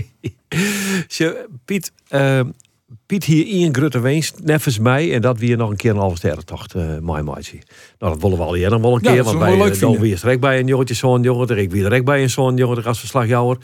Ze- 1.07 1.45
Piet, 1.65 1.91
eh, 2.07 2.39
Piet 3.09 3.23
hier 3.23 3.45
Ian 3.45 3.75
Grutte 3.75 3.99
Weens, 3.99 4.33
nevens 4.43 4.79
mij. 4.79 5.13
En 5.13 5.21
dat 5.21 5.37
weer 5.39 5.57
nog 5.57 5.69
een 5.69 5.75
keer 5.75 5.91
een 5.91 5.97
halve 5.97 6.17
sterrentocht, 6.17 6.75
uh, 6.75 6.83
my 7.01 7.21
maatje. 7.21 7.57
Nou, 7.99 8.13
dat 8.13 8.21
willen 8.21 8.37
we 8.37 8.43
al 8.43 8.55
eerder 8.55 8.81
wel 8.81 8.95
een 8.95 8.99
Ja, 9.03 9.11
keer. 9.11 9.23
Want 9.23 9.37
wij 9.37 9.75
vinden. 9.75 10.01
weer 10.01 10.19
direct 10.21 10.39
bij 10.39 10.59
een 10.59 10.67
jongetje 10.67 10.93
zo'n 10.93 11.21
jongen. 11.21 11.57
Ik 11.57 11.71
weer 11.71 11.83
direct 11.83 12.05
bij 12.05 12.21
een 12.21 12.29
zo'n 12.29 12.55
jongen 12.55 12.83
als 12.83 12.99
verslagjouwer. 12.99 13.57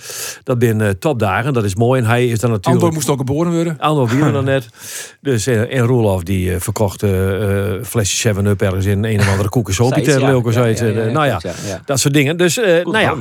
Dat 0.44 0.58
zijn 0.60 0.80
uh, 0.80 0.90
topdagen, 0.90 1.54
dat 1.54 1.64
is 1.64 1.76
mooi. 1.76 2.02
En 2.02 2.08
hij 2.08 2.28
is 2.28 2.40
dan 2.40 2.50
natuurlijk... 2.50 2.84
Andor 2.84 2.94
moest 2.94 3.10
ook 3.10 3.18
geboren 3.18 3.54
worden. 3.54 3.80
Anno 3.80 4.08
wie 4.16 4.32
dan 4.32 4.44
net. 4.44 4.70
Dus 5.22 5.48
en, 5.48 5.70
en 5.70 5.86
Roelof 5.86 6.24
die 6.24 6.50
uh, 6.50 6.56
verkocht 6.60 7.04
flesje 7.84 8.34
7-up 8.34 8.62
ergens 8.62 8.86
in 8.86 9.04
een 9.04 9.20
of 9.20 9.30
andere 9.30 9.50
koekensopie 9.50 10.04
zoiets. 10.54 10.82
Eh, 10.82 11.06
ja, 11.06 11.12
nou 11.12 11.26
ja, 11.26 11.40
dat 11.86 12.00
soort 12.00 12.14
dingen. 12.14 12.38
Dus, 12.38 12.56
nou 12.56 13.00
ja, 13.00 13.16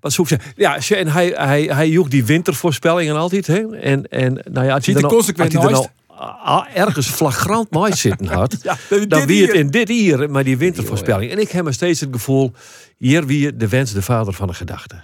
wat 0.00 0.12
zoek 0.12 0.28
ze? 0.28 0.38
Ja, 0.56 0.78
en 0.88 1.08
hij, 1.08 1.32
hij, 1.34 1.62
hij 1.62 1.88
joeg 1.88 2.08
die 2.08 2.24
wintervoorspellingen 2.24 3.16
altijd. 3.16 3.46
Hè? 3.46 3.76
En, 3.76 4.08
en 4.08 4.42
nou 4.50 4.66
ja, 4.66 4.74
als 4.74 4.84
Ziet 4.84 4.98
je 4.98 5.02
er 5.02 5.08
nou, 5.08 5.59
je 5.60 5.66
er 5.66 5.72
nou 5.72 5.86
naast. 6.08 6.42
ah, 6.42 6.66
ergens 6.74 7.08
flagrant 7.08 7.70
mooi 7.70 7.92
zitten 7.92 8.26
had, 8.38 8.56
Ja, 8.62 8.76
dan 9.08 9.26
wie 9.26 9.42
het 9.42 9.52
in 9.52 9.70
dit 9.70 9.88
hier, 9.88 10.30
maar 10.30 10.44
die 10.44 10.58
wintervoorspelling. 10.58 11.30
En 11.30 11.38
ik 11.38 11.50
heb 11.50 11.64
me 11.64 11.72
steeds 11.72 12.00
het 12.00 12.08
gevoel, 12.12 12.52
hier 12.96 13.26
wie 13.26 13.56
de 13.56 13.68
wens 13.68 13.92
de 13.92 14.02
vader 14.02 14.32
van 14.32 14.46
de 14.46 14.54
gedachte. 14.54 14.96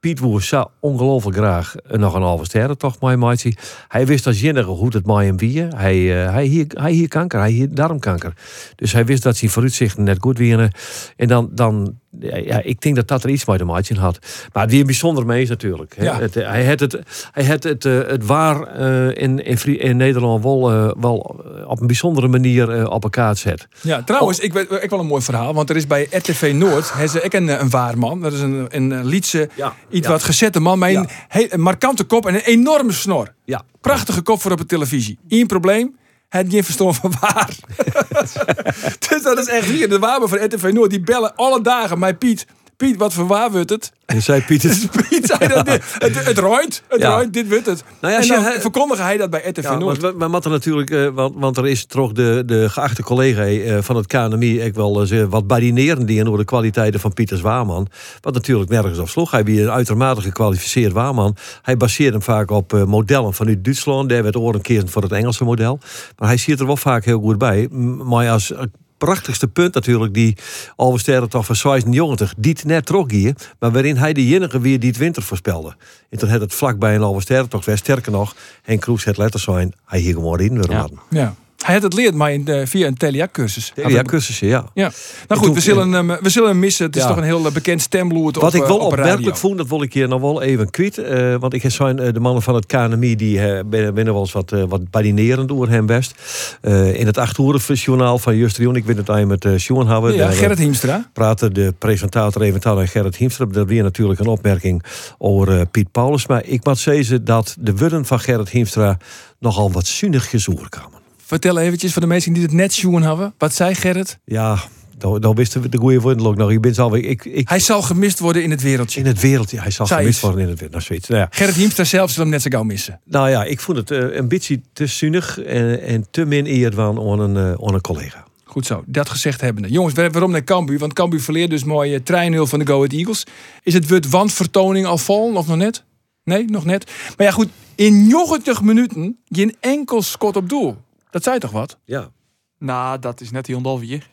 Piet 0.00 0.18
Woer 0.18 0.42
zou 0.42 0.68
ongelooflijk 0.80 1.36
graag 1.36 1.76
eh, 1.76 1.98
nog 1.98 2.14
een 2.14 2.22
halve 2.22 2.44
sterren 2.44 2.78
toch 2.78 3.00
mooi 3.00 3.16
maatje. 3.16 3.52
Hij 3.88 4.06
wist 4.06 4.26
als 4.26 4.42
enige 4.42 4.70
hoe 4.70 4.88
het 4.88 5.06
mij 5.06 5.26
hem 5.26 5.36
wie. 5.36 5.62
Hij, 5.62 6.24
eh, 6.24 6.32
hij, 6.32 6.44
hier, 6.44 6.66
hij 6.68 6.92
hier 6.92 7.08
kanker, 7.08 7.38
hij 7.38 7.50
hier 7.50 7.74
darmkanker. 7.74 8.32
Dus 8.74 8.92
hij 8.92 9.04
wist 9.04 9.22
dat 9.22 9.36
zijn 9.36 9.50
vooruitzichten 9.50 10.04
net 10.04 10.18
goed 10.20 10.38
wieren. 10.38 10.70
En 11.16 11.28
dan, 11.28 11.48
dan 11.52 11.98
ja, 12.20 12.62
ik 12.62 12.80
denk 12.80 12.96
dat 12.96 13.08
dat 13.08 13.24
er 13.24 13.30
iets 13.30 13.44
mee 13.44 13.58
te 13.58 13.64
maken 13.64 13.96
had. 13.96 14.18
Maar 14.52 14.68
weer 14.68 14.80
een 14.80 14.86
bijzonder 14.86 15.26
mee 15.26 15.42
is 15.42 15.48
natuurlijk. 15.48 15.96
hè. 15.96 16.04
Ja. 16.04 16.18
Het, 16.18 16.36
eh, 16.36 16.48
hij 16.48 16.66
had 16.66 16.80
het, 16.80 16.98
hij 17.32 17.44
had 17.44 17.62
het, 17.62 17.84
eh, 17.84 17.98
het 18.06 18.26
waar 18.26 18.62
eh, 18.62 19.22
in, 19.22 19.44
in, 19.44 19.80
in 19.80 19.96
Nederland 19.96 20.42
wel, 20.42 20.60
wel 21.00 21.40
op 21.66 21.80
een 21.80 21.86
bijzondere 21.86 22.28
manier 22.28 22.90
op 22.90 23.02
elkaar 23.02 23.36
zet. 23.36 23.68
Ja, 23.80 24.02
trouwens, 24.02 24.38
ik 24.38 24.52
weet 24.52 24.70
ik 24.70 24.90
wel 24.90 25.00
een 25.00 25.06
mooi 25.06 25.22
verhaal. 25.22 25.54
Want 25.54 25.70
er 25.70 25.76
is 25.76 25.86
bij 25.86 26.06
RTV 26.10 26.52
Noord 26.54 26.92
hebben 26.92 27.10
ze 27.10 27.24
ook 27.24 27.32
een, 27.32 27.60
een 27.60 27.70
waarman. 27.70 28.20
Dat 28.20 28.32
is 28.32 28.40
een, 28.40 28.66
een 28.70 29.04
Lietse, 29.04 29.48
Ja, 29.54 29.74
iets 29.90 30.06
ja. 30.06 30.12
wat 30.12 30.22
gezette 30.22 30.60
man 30.60 30.78
met 30.78 30.94
een, 30.94 31.08
een 31.48 31.60
markante 31.60 32.04
kop 32.04 32.26
en 32.26 32.34
een 32.34 32.40
enorme 32.40 32.92
snor. 32.92 33.34
Ja. 33.44 33.62
Prachtige 33.80 34.22
kop 34.22 34.40
voor 34.40 34.52
op 34.52 34.58
de 34.58 34.66
televisie. 34.66 35.18
Eén 35.28 35.46
probleem. 35.46 35.96
Het 36.36 36.50
geen 36.50 36.64
verstand 36.64 36.96
van 36.96 37.12
waar. 37.20 37.54
dus 39.08 39.22
dat 39.22 39.38
is 39.38 39.46
echt 39.46 39.66
hier. 39.66 39.88
De 39.88 39.98
waarman 39.98 40.28
van 40.28 40.44
RTV 40.44 40.70
Noord. 40.72 40.90
Die 40.90 41.00
bellen 41.00 41.36
alle 41.36 41.60
dagen. 41.60 41.98
Mij 41.98 42.14
Piet. 42.14 42.46
Piet, 42.76 42.96
wat 42.96 43.12
voor 43.12 43.26
waar 43.26 43.50
wordt 43.50 43.70
het? 43.70 43.92
En 44.06 44.22
zei 44.22 44.42
Pieter. 44.42 44.70
Piet 45.08 45.26
zei 45.26 45.48
dat 45.48 45.66
dit, 45.66 45.82
het, 45.98 46.24
het 46.26 46.38
ruimt, 46.38 46.82
het 46.88 47.00
Ja. 47.00 47.24
dit 47.24 47.48
wordt 47.48 47.66
het. 47.66 47.84
Nou 48.00 48.14
ja, 48.14 48.20
en 48.20 48.26
je- 48.52 48.60
verkondigde 48.60 49.02
hij 49.02 49.16
dat 49.16 49.30
bij 49.30 49.40
RTV 49.48 49.62
Ja, 49.62 49.78
Noord. 49.78 50.00
we 50.16 50.28
moeten 50.28 50.50
natuurlijk, 50.50 50.90
eh, 50.90 51.08
want, 51.08 51.34
want 51.36 51.56
er 51.56 51.66
is 51.66 51.86
toch 51.86 52.12
de, 52.12 52.42
de 52.46 52.68
geachte 52.70 53.02
collega 53.02 53.42
eh, 53.46 53.78
van 53.80 53.96
het 53.96 54.06
KNMI 54.06 54.60
ik 54.60 54.74
wel 54.74 55.00
eens, 55.00 55.10
eh, 55.10 55.24
wat 55.24 55.46
badineren 55.46 56.06
die 56.06 56.24
over 56.26 56.38
de 56.38 56.44
kwaliteiten 56.44 57.00
van 57.00 57.12
Pieter 57.12 57.36
Zwaarman. 57.38 57.88
Wat 58.20 58.34
natuurlijk 58.34 58.70
nergens 58.70 58.98
op 58.98 59.08
sloeg. 59.08 59.30
Hij 59.30 59.42
is 59.42 59.58
een 59.60 59.70
uitermate 59.70 60.20
gekwalificeerd 60.20 60.92
waarman. 60.92 61.36
Hij 61.62 61.76
baseert 61.76 62.12
hem 62.12 62.22
vaak 62.22 62.50
op 62.50 62.72
modellen 62.86 63.34
vanuit 63.34 63.64
Duitsland. 63.64 64.08
Daar 64.08 64.22
werd 64.22 64.36
oren 64.36 64.60
kiezen 64.60 64.88
voor 64.88 65.02
het 65.02 65.12
Engelse 65.12 65.44
model. 65.44 65.78
Maar 66.18 66.28
hij 66.28 66.36
ziet 66.36 66.60
er 66.60 66.66
wel 66.66 66.76
vaak 66.76 67.04
heel 67.04 67.20
goed 67.20 67.38
bij. 67.38 67.68
Maar 68.04 68.30
als 68.30 68.52
prachtigste 68.98 69.48
punt 69.48 69.74
natuurlijk 69.74 70.14
die 70.14 70.36
Alve 70.76 70.98
Sterren 70.98 71.28
toch 71.28 71.46
van 71.46 71.56
96 71.56 72.34
die 72.38 72.52
het 72.52 72.64
net 72.64 72.86
trok 72.86 73.10
hier, 73.10 73.34
maar 73.58 73.72
waarin 73.72 73.96
hij 73.96 74.12
de 74.12 74.20
enige 74.20 74.60
weer 74.60 74.80
die 74.80 74.88
het 74.88 74.98
winter 74.98 75.22
voorspelde. 75.22 75.76
En 76.10 76.18
toen 76.18 76.28
had 76.28 76.40
het 76.40 76.54
vlakbij 76.54 76.94
een 76.94 77.02
Alve 77.02 77.20
Sterren 77.20 77.48
toch 77.48 77.64
weer 77.64 77.76
sterker 77.76 78.12
nog. 78.12 78.34
Henk 78.62 78.80
Kroes 78.80 79.04
het 79.04 79.16
letter 79.16 79.40
zijn, 79.40 79.72
hij 79.84 79.98
hier 79.98 80.14
gewoon 80.14 80.40
in 80.40 80.58
willen 80.58 80.76
Ja. 80.76 80.88
Ja. 81.10 81.34
Hij 81.66 81.74
had 81.74 81.82
het 81.84 81.94
leerd, 81.94 82.14
maar 82.14 82.30
eh, 82.32 82.66
via 82.66 82.86
een 82.86 82.96
Telia-cursus. 82.96 83.72
Cursussen, 84.06 84.46
ja. 84.46 84.64
Ja. 84.74 84.90
Nou 85.28 85.40
goed, 85.40 85.42
toen- 85.42 85.54
we 85.54 85.60
zullen, 85.60 85.92
hem, 85.92 86.06
we 86.08 86.28
zullen 86.28 86.48
hem 86.48 86.58
missen. 86.58 86.86
Het 86.86 86.96
is 86.96 87.02
toch 87.06 87.16
een 87.16 87.22
heel 87.22 87.46
eh, 87.46 87.52
bekend 87.52 87.80
stemloert 87.82 88.36
Wat 88.36 88.54
ik 88.54 88.60
wel 88.60 88.78
eh, 88.78 88.84
op 88.84 88.92
opmerkelijk 88.92 89.36
vond, 89.36 89.58
dat 89.58 89.68
wil 89.68 89.82
ik 89.82 89.92
hier 89.92 90.08
nog 90.08 90.20
wel 90.20 90.42
even 90.42 90.70
kwijt. 90.70 90.98
eh, 90.98 91.34
want 91.34 91.54
ik 91.54 91.62
heb 91.62 91.72
zijn 91.72 91.98
eh, 91.98 92.12
de 92.12 92.20
mannen 92.20 92.42
van 92.42 92.54
het 92.54 92.66
KNMI, 92.66 93.16
die 93.16 93.40
eh, 93.40 93.60
binnen, 93.66 93.94
binnen 93.94 94.12
wel 94.12 94.22
eens 94.22 94.32
wat, 94.32 94.52
eh, 94.52 94.62
wat 94.68 94.90
badinerend 94.90 95.48
door 95.48 95.68
hem 95.68 95.86
best. 95.86 96.14
Eh, 96.60 96.94
in 97.00 97.06
het 97.06 97.18
achterhoerenjournaal 97.18 98.18
van 98.18 98.36
Just 98.36 98.56
Rion, 98.58 98.76
ik 98.76 98.84
weet 98.84 98.96
het 98.96 99.08
eigenlijk 99.08 99.44
met 99.44 99.60
Sjoen 99.60 99.88
hebben. 99.88 100.12
Ja, 100.12 100.18
Daar, 100.18 100.30
eh, 100.30 100.36
Gerrit 100.38 100.58
Hiemstra. 100.58 101.10
praatte 101.12 101.52
de 101.52 101.74
presentator 101.78 102.42
eventueel 102.42 102.80
en 102.80 102.88
Gerrit 102.88 103.16
Hiemstra. 103.16 103.44
Dat 103.44 103.66
weer 103.68 103.82
natuurlijk 103.82 104.20
een 104.20 104.26
opmerking 104.26 104.82
over 105.18 105.58
eh, 105.58 105.66
Piet 105.70 105.90
Paulus. 105.92 106.26
Maar 106.26 106.44
ik 106.44 106.64
moet 106.64 106.78
zeggen 106.78 107.24
dat 107.24 107.56
de 107.60 107.76
woorden 107.76 108.04
van 108.04 108.20
Gerrit 108.20 108.48
Hiemstra 108.48 108.96
nogal 109.38 109.72
wat 109.72 109.86
zunnigjes 109.86 110.48
overkwamen. 110.50 110.95
Vertel 111.26 111.58
eventjes 111.58 111.92
voor 111.92 112.02
de 112.02 112.08
mensen 112.08 112.32
die 112.32 112.42
het 112.42 112.52
net 112.52 112.72
zoen 112.72 113.02
hebben. 113.02 113.34
Wat 113.38 113.54
zei 113.54 113.74
Gerrit? 113.74 114.18
Ja, 114.24 114.58
dan, 114.98 115.20
dan 115.20 115.34
wisten 115.34 115.62
we 115.62 115.68
de 115.68 115.78
goede 115.78 116.00
woorden 116.00 116.26
ook 116.26 116.36
nog. 116.36 116.50
Ik 116.50 116.60
ben 116.60 116.76
alweer, 116.76 117.04
ik, 117.04 117.24
ik, 117.24 117.48
Hij 117.48 117.58
zal 117.58 117.82
gemist 117.82 118.18
worden 118.18 118.42
in 118.42 118.50
het 118.50 118.62
wereldje. 118.62 119.00
in 119.00 119.06
het 119.06 119.20
wereldje, 119.20 119.60
hij 119.60 119.70
zal 119.70 119.86
Zij 119.86 119.96
gemist 119.98 120.16
is- 120.16 120.22
worden 120.22 120.40
in 120.42 120.48
het 120.48 120.58
wereld. 120.60 120.88
Nou. 120.88 121.00
Nou 121.08 121.20
ja. 121.20 121.28
Gerrit 121.30 121.54
Hiemstra 121.54 121.84
zelf 121.84 122.10
zal 122.10 122.22
hem 122.22 122.32
net 122.32 122.42
zo 122.42 122.48
gauw 122.50 122.62
missen. 122.62 123.00
Nou 123.04 123.30
ja, 123.30 123.44
ik 123.44 123.60
vond 123.60 123.76
het 123.78 123.90
eh, 123.90 124.16
een 124.16 124.28
beetje 124.28 124.60
te 124.72 124.86
zuinig 124.86 125.40
en, 125.40 125.80
en 125.82 126.06
te 126.10 126.24
min 126.24 126.46
eer 126.46 126.72
van 126.74 126.98
aan 127.10 127.20
een, 127.20 127.36
eh, 127.36 127.66
aan 127.66 127.74
een 127.74 127.80
collega. 127.80 128.24
Goed 128.44 128.66
zo, 128.66 128.82
dat 128.86 129.08
gezegd 129.08 129.40
hebbende. 129.40 129.68
Jongens, 129.70 129.94
waar- 129.94 130.10
waarom 130.10 130.30
naar 130.30 130.44
Cambuur? 130.44 130.78
Want 130.78 130.92
Cambuur 130.92 131.20
verleert 131.20 131.50
dus 131.50 131.64
mooie 131.64 132.02
trein 132.02 132.46
van 132.46 132.58
de 132.58 132.66
Go 132.66 132.74
Ahead 132.76 132.92
Eagles. 132.92 133.24
Is 133.62 133.74
het 133.74 133.88
word 133.88 134.08
wandvertoning 134.10 134.86
al 134.86 134.98
vol 134.98 135.34
of 135.34 135.46
nog 135.46 135.56
net? 135.56 135.84
Nee, 136.24 136.44
nog 136.44 136.64
net. 136.64 136.90
Maar 137.16 137.26
ja 137.26 137.32
goed, 137.32 137.48
in 137.74 138.06
90 138.06 138.62
minuten 138.62 139.16
geen 139.28 139.56
enkel 139.60 140.02
schot 140.02 140.36
op 140.36 140.48
doel. 140.48 140.76
Dat 141.16 141.24
zei 141.24 141.38
toch 141.38 141.50
wat? 141.50 141.78
Ja. 141.84 142.10
Nou, 142.58 142.98
dat 142.98 143.20
is 143.20 143.30
net 143.30 143.46
Hyundai 143.46 143.78
weer. 143.78 144.08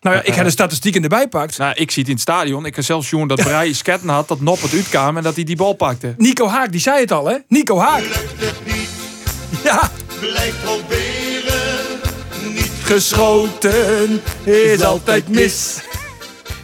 Nou 0.00 0.16
ja, 0.16 0.22
ik 0.22 0.34
heb 0.34 0.44
de 0.44 0.50
statistieken 0.50 1.02
erbij 1.02 1.28
pakt. 1.28 1.58
Nou, 1.58 1.74
ik 1.74 1.90
zie 1.90 2.00
het 2.00 2.10
in 2.10 2.12
het 2.12 2.22
stadion. 2.22 2.64
Ik 2.64 2.76
heb 2.76 2.84
zelfs 2.84 3.10
jongen 3.10 3.28
dat 3.28 3.40
Brei 3.40 3.74
sketten 3.82 4.08
had, 4.08 4.28
dat 4.28 4.40
Nop 4.40 4.62
het 4.62 4.72
uitkwam 4.72 5.16
en 5.16 5.22
dat 5.22 5.34
hij 5.34 5.44
die 5.44 5.56
bal 5.56 5.72
pakte. 5.72 6.14
Nico 6.16 6.46
Haak, 6.46 6.72
die 6.72 6.80
zei 6.80 7.00
het 7.00 7.12
al 7.12 7.26
hè? 7.26 7.36
Nico 7.48 7.78
Haak. 7.78 8.02
Ja, 9.64 9.90
Blijf 10.20 10.62
proberen, 10.62 12.00
niet 12.54 12.72
geschoten 12.82 14.22
is 14.44 14.82
altijd 14.82 15.28
mis. 15.28 15.80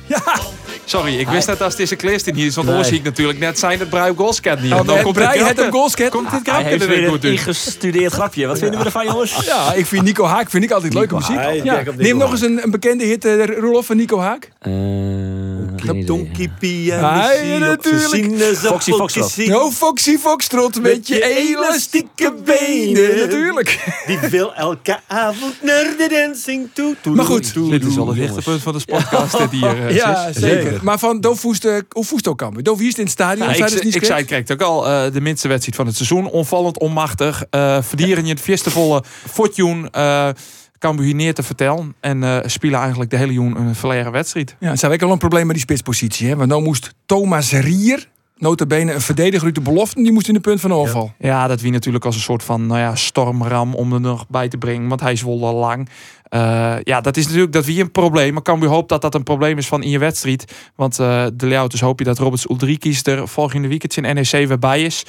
Ja, 0.07 0.41
Sorry, 0.95 1.19
ik 1.19 1.29
wist 1.29 1.47
net 1.47 1.63
als 1.63 1.77
deze 1.77 1.97
Kleestin 1.97 2.35
hier 2.35 2.47
is, 2.47 2.55
want 2.55 2.69
Nee. 2.69 2.85
zie 2.85 2.97
ik 2.99 3.03
natuurlijk 3.05 3.39
net 3.39 3.59
zijn 3.59 3.79
dat 3.79 3.89
Brei 3.89 4.11
op 4.11 4.17
goal 4.19 4.33
scat 4.33 4.61
niet. 4.61 4.73
Oh, 4.73 4.87
Dan 4.87 5.03
komt 5.03 5.17
had 5.17 5.25
grapje- 5.35 5.63
hem 5.63 5.73
goalscat. 5.73 6.09
Komt 6.11 6.31
dit 6.31 6.41
Hij 6.47 6.55
grapje 6.55 6.79
er 6.79 6.89
weer 6.89 7.05
een 7.05 7.11
goed 7.11 7.25
ingestudeerd 7.25 8.13
grapje. 8.13 8.47
Wat 8.47 8.59
vinden 8.59 8.79
we 8.79 8.85
ervan, 8.85 9.05
jongens? 9.05 9.45
ja, 9.45 9.73
ik 9.73 9.87
vind 9.87 10.03
Nico 10.05 10.25
Haak 10.25 10.51
vind 10.51 10.65
ik 10.65 10.71
altijd 10.71 10.95
leuke 10.95 11.15
muziek. 11.15 11.37
Neem 11.97 12.17
nog 12.17 12.31
eens 12.31 12.41
een, 12.41 12.63
een 12.63 12.71
bekende 12.71 13.05
hit, 13.05 13.25
uh, 13.25 13.45
Roelof 13.47 13.87
van 13.87 13.97
Nico 13.97 14.19
Haak. 14.21 14.51
Geen. 15.91 16.07
Donkey 16.07 16.51
Pia, 16.59 17.01
natuurlijk. 17.59 18.57
Foxy 18.57 18.91
Foxtrot. 18.93 19.31
zien. 19.31 19.57
Oh, 19.57 19.73
Foxy 19.73 20.17
Foxtrot 20.19 20.83
met 20.83 21.09
je 21.09 21.25
elastieke 21.25 22.35
benen. 22.45 23.17
Natuurlijk. 23.17 23.95
Die 24.07 24.19
wil 24.31 24.55
elke 24.55 24.99
avond 25.07 25.55
naar 25.63 25.85
de 25.99 26.09
dancing 26.11 26.69
toe. 26.73 26.97
toe 27.01 27.15
Maar 27.15 27.25
goed. 27.25 27.53
toe, 27.53 27.71
Dit 27.71 27.85
is 27.85 27.95
wel 27.95 28.09
het 28.09 28.17
lichtpunt 28.17 28.63
van 28.63 28.73
de 28.73 28.85
podcast 28.87 29.39
dit 29.39 29.51
hier. 29.51 29.87
eh, 29.87 29.95
Ja, 30.05 30.33
sis. 30.33 30.43
zeker. 30.43 30.81
Maar 30.83 30.99
van 30.99 31.21
kan. 32.35 32.55
Doof 32.63 32.79
hier 32.79 32.89
is 32.89 32.95
in 32.95 33.03
het 33.03 33.13
stadion. 33.13 33.49
Ja, 33.49 33.55
zei 33.55 33.67
ik, 33.67 33.75
dus 33.75 33.83
niet 33.85 33.95
ik 33.95 34.05
zei, 34.05 34.21
het 34.49 34.53
ook 34.53 34.69
al, 34.69 34.87
eh, 34.89 35.13
de 35.13 35.21
minste 35.21 35.49
wedstrijd 35.49 35.77
van 35.77 35.87
het 35.87 35.97
seizoen. 35.97 36.27
Onvallend, 36.31 36.79
onmachtig. 36.79 37.45
eh 37.51 37.79
verdieren 37.83 38.25
je 38.27 38.31
het 38.33 38.41
fiestevolle 38.41 39.03
fortune. 39.33 39.91
Cambuur 40.85 41.07
hier 41.07 41.15
neer 41.15 41.35
te 41.35 41.43
vertellen. 41.43 41.95
En 42.01 42.23
eh 42.23 42.39
spelen 42.47 42.81
eigenlijk 42.81 43.11
de 43.11 43.17
hele 43.17 43.33
joen 43.33 43.57
een 43.57 43.75
verlegen 43.75 44.13
wedstrijd. 44.13 44.57
Ja, 44.61 44.71
het 44.71 44.79
zou 44.79 44.93
ook 44.93 45.01
wel 45.01 45.11
een 45.11 45.19
probleem 45.19 45.47
met 45.47 45.55
die 45.55 45.65
spitspositie. 45.65 46.29
Hè? 46.29 46.37
Want 46.37 46.49
nou 46.49 46.63
moest 46.63 46.95
Thomas 47.07 47.53
Rier, 47.53 48.09
notabene 48.37 48.93
een 48.93 49.01
verdediger 49.01 49.47
uit 49.47 49.55
de 49.55 49.61
belofte, 49.61 50.03
die 50.03 50.13
moest 50.13 50.29
in 50.29 50.35
de 50.35 50.41
punt 50.41 50.61
van 50.61 50.73
overval. 50.73 51.13
Ja, 51.19 51.47
dat 51.47 51.61
wie 51.61 51.73
natuurlijk 51.73 52.05
als 52.05 52.15
een 52.15 52.21
soort 52.21 52.43
van 52.43 52.67
nou 52.67 52.81
ja, 52.81 52.95
stormram 52.95 53.75
om 53.75 53.93
er 53.93 54.01
nog 54.01 54.29
bij 54.29 54.49
te 54.49 54.59
brengen. 54.59 54.89
Want 54.89 55.01
hij 55.01 55.13
is 55.13 55.23
wel 55.23 55.47
al 55.47 55.55
lang. 55.55 55.89
Eh, 56.29 56.77
ja, 56.83 57.01
dat 57.01 57.17
is 57.17 57.25
natuurlijk 57.25 57.53
dat 57.53 57.65
wie 57.65 57.81
een 57.81 57.91
probleem. 57.91 58.33
Maar 58.33 58.43
Cambuur 58.43 58.69
hoopt 58.69 58.89
dat 58.89 59.03
dat 59.03 59.15
een 59.15 59.23
probleem 59.23 59.59
is 59.59 59.67
van 59.67 59.83
in 59.83 59.91
je 59.91 59.99
wedstrijd. 59.99 60.53
Want 60.75 60.99
eh, 60.99 61.27
de 61.35 61.47
layout 61.47 61.71
dus 61.71 61.81
hoop 61.81 61.99
je 61.99 62.05
dat 62.05 62.19
Roberts 62.19 62.49
Ulrikis 62.51 63.03
er 63.03 63.29
volgende 63.29 63.69
weekend 63.69 63.97
in 63.97 64.15
NEC 64.15 64.31
weer 64.31 64.59
bij 64.59 64.83
is. 64.83 65.05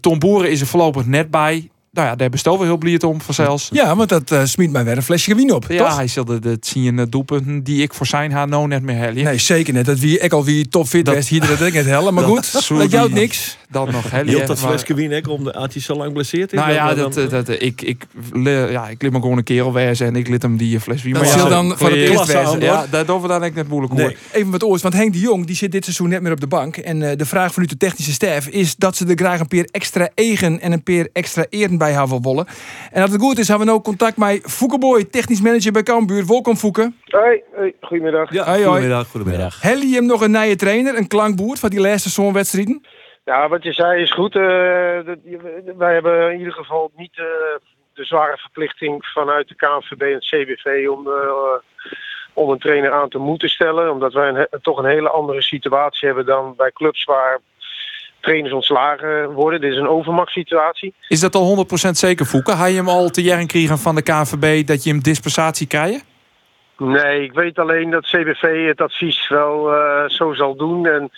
Tom 0.00 0.18
Boeren 0.18 0.50
is 0.50 0.60
er 0.60 0.66
voorlopig 0.66 1.06
net 1.06 1.30
bij. 1.30 1.70
Nou 1.94 2.08
ja, 2.08 2.14
daar 2.16 2.28
bestoven 2.30 2.60
we 2.60 2.66
heel 2.66 2.76
blierd 2.76 3.02
om 3.04 3.20
van 3.20 3.34
zelfs. 3.34 3.68
Ja, 3.72 3.96
want 3.96 4.08
dat 4.08 4.30
eh 4.30 4.40
smiet 4.44 4.70
mij 4.70 4.84
weer 4.84 4.96
een 4.96 5.02
flesje 5.02 5.30
gewien 5.30 5.52
op. 5.54 5.64
Ja, 5.68 5.78
toch? 5.86 5.96
hij 5.96 6.06
zulde 6.06 6.38
de 6.38 6.56
zien 6.60 7.06
doelpunten 7.10 7.62
die 7.62 7.82
ik 7.82 7.94
voor 7.94 8.06
zijn 8.06 8.32
haar 8.32 8.48
nou 8.48 8.66
net 8.68 8.82
meer 8.82 8.96
hel. 8.96 9.12
Nee, 9.12 9.38
zeker 9.38 9.72
net. 9.74 9.84
Dat 9.86 9.98
wie 9.98 10.18
ik 10.18 10.32
al 10.32 10.44
wie 10.44 10.68
topfit 10.68 11.04
Dat- 11.04 11.14
was, 11.14 11.28
hier 11.28 11.46
dat 11.46 11.60
ik 11.60 11.72
het 11.72 11.86
hellen. 11.86 12.14
Maar 12.14 12.24
goed, 12.34 12.44
Zo 12.46 12.78
dat 12.78 12.90
jou 12.90 13.08
die- 13.08 13.18
niks. 13.18 13.56
Dan 13.70 13.90
nog 13.92 14.10
hel. 14.10 14.24
Hield 14.34 14.46
dat 14.46 14.58
flesje 14.58 14.94
wien 14.94 15.14
ook 15.14 15.28
om 15.28 15.44
de 15.44 15.52
had 15.56 15.72
hij 15.72 15.82
zo 15.82 15.94
lang 15.94 16.12
blesseerd 16.12 16.52
is? 16.52 16.58
Nou 16.58 16.72
ja, 16.72 16.94
dat, 16.94 17.14
dan- 17.14 17.28
dat, 17.28 17.46
dat- 17.46 17.60
ik, 17.62 17.82
ik, 17.82 18.06
le- 18.32 18.68
ja, 18.70 18.88
ik 18.88 19.02
liet 19.02 19.12
me 19.12 19.20
gewoon 19.20 19.36
een 19.38 19.44
kerel 19.44 19.72
wezen 19.72 20.06
en 20.06 20.16
ik 20.16 20.28
liet 20.28 20.42
hem 20.42 20.56
die 20.56 20.80
fles 20.80 21.02
wien. 21.02 21.12
Dat 21.12 21.22
Maar 21.22 21.36
ja, 21.38 21.48
dan 21.48 21.78
voor 21.78 21.90
het 21.90 21.98
eerst 21.98 22.32
Ja, 22.62 22.86
daar 22.90 23.06
doen 23.06 23.20
we 23.20 23.28
dan 23.28 23.42
eigenlijk 23.42 23.54
net 23.54 23.68
moeilijk. 23.68 23.92
Nee. 23.92 24.16
Even 24.32 24.50
wat 24.50 24.64
oors, 24.64 24.82
want 24.82 24.94
Henk 24.94 25.12
de 25.12 25.18
Jong 25.18 25.46
die 25.46 25.56
zit 25.56 25.72
dit 25.72 25.84
seizoen 25.84 26.08
net 26.08 26.22
meer 26.22 26.32
op 26.32 26.40
de 26.40 26.46
bank. 26.46 26.76
En 26.76 27.10
eh, 27.10 27.16
de 27.16 27.26
vraag 27.26 27.52
vanuit 27.52 27.70
de 27.70 27.76
technische 27.76 28.12
staf 28.12 28.46
is 28.46 28.76
dat 28.76 28.96
ze 28.96 29.06
er 29.06 29.16
graag 29.16 29.40
een 29.40 29.48
peer 29.48 29.68
extra 29.70 30.08
egen 30.14 30.60
en 30.60 30.72
een 30.72 30.82
peer 30.82 31.08
extra 31.12 31.46
eren 31.50 31.78
bij 31.84 31.92
hebben 31.92 32.22
willen. 32.22 32.46
En 32.92 33.02
als 33.02 33.10
het 33.10 33.20
goed 33.20 33.38
is, 33.38 33.48
hebben 33.48 33.66
we 33.66 33.72
nou 33.72 33.84
contact 33.84 34.16
met 34.16 34.40
Foukeboy, 34.50 35.04
technisch 35.04 35.40
manager 35.40 35.72
bij 35.72 35.82
Cambuur. 35.82 36.26
Welkom 36.26 36.56
Foeke. 36.56 36.92
Hoi, 37.04 37.42
hoi, 37.56 37.72
goedemiddag. 37.80 38.32
Ja, 38.32 38.44
Hoi, 38.44 38.56
hoi. 38.56 38.66
goedemiddag, 38.66 39.08
goedemiddag. 39.08 39.62
Hel 39.62 39.76
je 39.78 39.94
hem 39.94 40.06
nog 40.06 40.20
een 40.20 40.30
nieuwe 40.30 40.56
trainer, 40.56 40.96
een 40.98 41.08
klankboer 41.08 41.56
van 41.56 41.70
die 41.70 41.80
laatste 41.80 42.10
zo'n 42.10 42.32
wedstrijden? 42.32 42.86
Ja, 43.24 43.48
wat 43.48 43.62
je 43.62 43.72
zei 43.72 44.02
is 44.02 44.12
goed. 44.12 44.36
eh, 44.36 44.42
dat- 45.04 45.18
je- 45.24 45.74
wij 45.76 45.92
hebben 45.92 46.32
in 46.32 46.38
ieder 46.38 46.52
geval 46.52 46.90
niet 46.96 47.18
eh, 47.18 47.24
de 47.94 48.04
zware 48.04 48.36
verplichting 48.36 49.06
vanuit 49.06 49.48
de 49.48 49.54
KNVB 49.54 50.00
en 50.02 50.12
het 50.14 50.24
CBV 50.24 50.88
om, 50.88 51.06
eh, 51.06 51.58
om 52.32 52.50
een 52.50 52.58
trainer 52.58 52.92
aan 52.92 53.08
te 53.08 53.18
moeten 53.18 53.48
stellen. 53.48 53.90
Omdat 53.90 54.12
wij 54.12 54.28
een, 54.28 54.46
toch 54.62 54.78
een 54.78 54.84
hele 54.96 55.08
andere 55.08 55.42
situatie 55.42 56.06
hebben 56.08 56.26
dan 56.26 56.54
bij 56.56 56.70
clubs 56.72 57.04
waar 57.04 57.40
trainers 58.24 58.54
ontslagen 58.54 59.30
worden. 59.32 59.60
Dit 59.60 59.72
is 59.72 59.78
een 59.78 59.88
overmachtssituatie. 59.88 60.94
Is 61.08 61.20
dat 61.20 61.34
al 61.34 61.66
100% 61.88 61.90
zeker, 61.90 62.26
Fouke? 62.26 62.56
Hij 62.56 62.70
je 62.70 62.76
hem 62.76 62.88
al 62.88 63.10
te 63.10 63.22
jaren 63.22 63.46
kregen 63.46 63.78
van 63.78 63.94
de 63.94 64.02
KNVB 64.02 64.66
dat 64.66 64.84
je 64.84 64.90
hem 64.90 65.02
dispensatie 65.02 65.66
krijgt? 65.66 66.04
Nee, 66.78 67.22
ik 67.22 67.32
weet 67.32 67.58
alleen 67.58 67.90
dat 67.90 68.06
CBV 68.06 68.66
het 68.66 68.80
advies 68.80 69.28
wel 69.28 69.74
eh, 69.74 70.08
zo 70.08 70.32
zal 70.32 70.56
doen. 70.56 70.86
En 70.86 71.10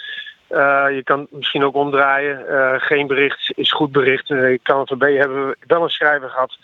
eh, 0.49 0.87
je 0.95 1.01
kan 1.05 1.21
het 1.21 1.33
misschien 1.33 1.65
ook 1.65 1.75
omdraaien. 1.75 2.49
Eh, 2.49 2.81
geen 2.81 3.07
bericht 3.07 3.53
is 3.55 3.73
goed 3.73 3.93
bericht. 3.93 4.31
Uh, 4.31 4.59
KNVB 4.63 5.19
hebben 5.19 5.47
we 5.49 5.57
wel 5.67 5.83
een 5.83 5.89
schrijver 5.89 6.29
gehad. 6.29 6.59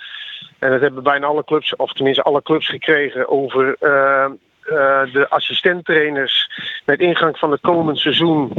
En 0.59 0.71
dat 0.71 0.81
hebben 0.81 1.03
bijna 1.03 1.27
alle 1.27 1.45
clubs, 1.45 1.77
of 1.77 1.93
tenminste 1.93 2.23
alle 2.23 2.43
clubs 2.43 2.69
gekregen 2.69 3.29
over 3.29 3.77
eh, 4.63 5.13
de 5.13 5.27
assistenttrainers 5.29 6.51
met 6.85 7.01
ingang 7.01 7.39
van 7.39 7.51
het 7.51 7.61
komend 7.61 7.99
seizoen 7.99 8.53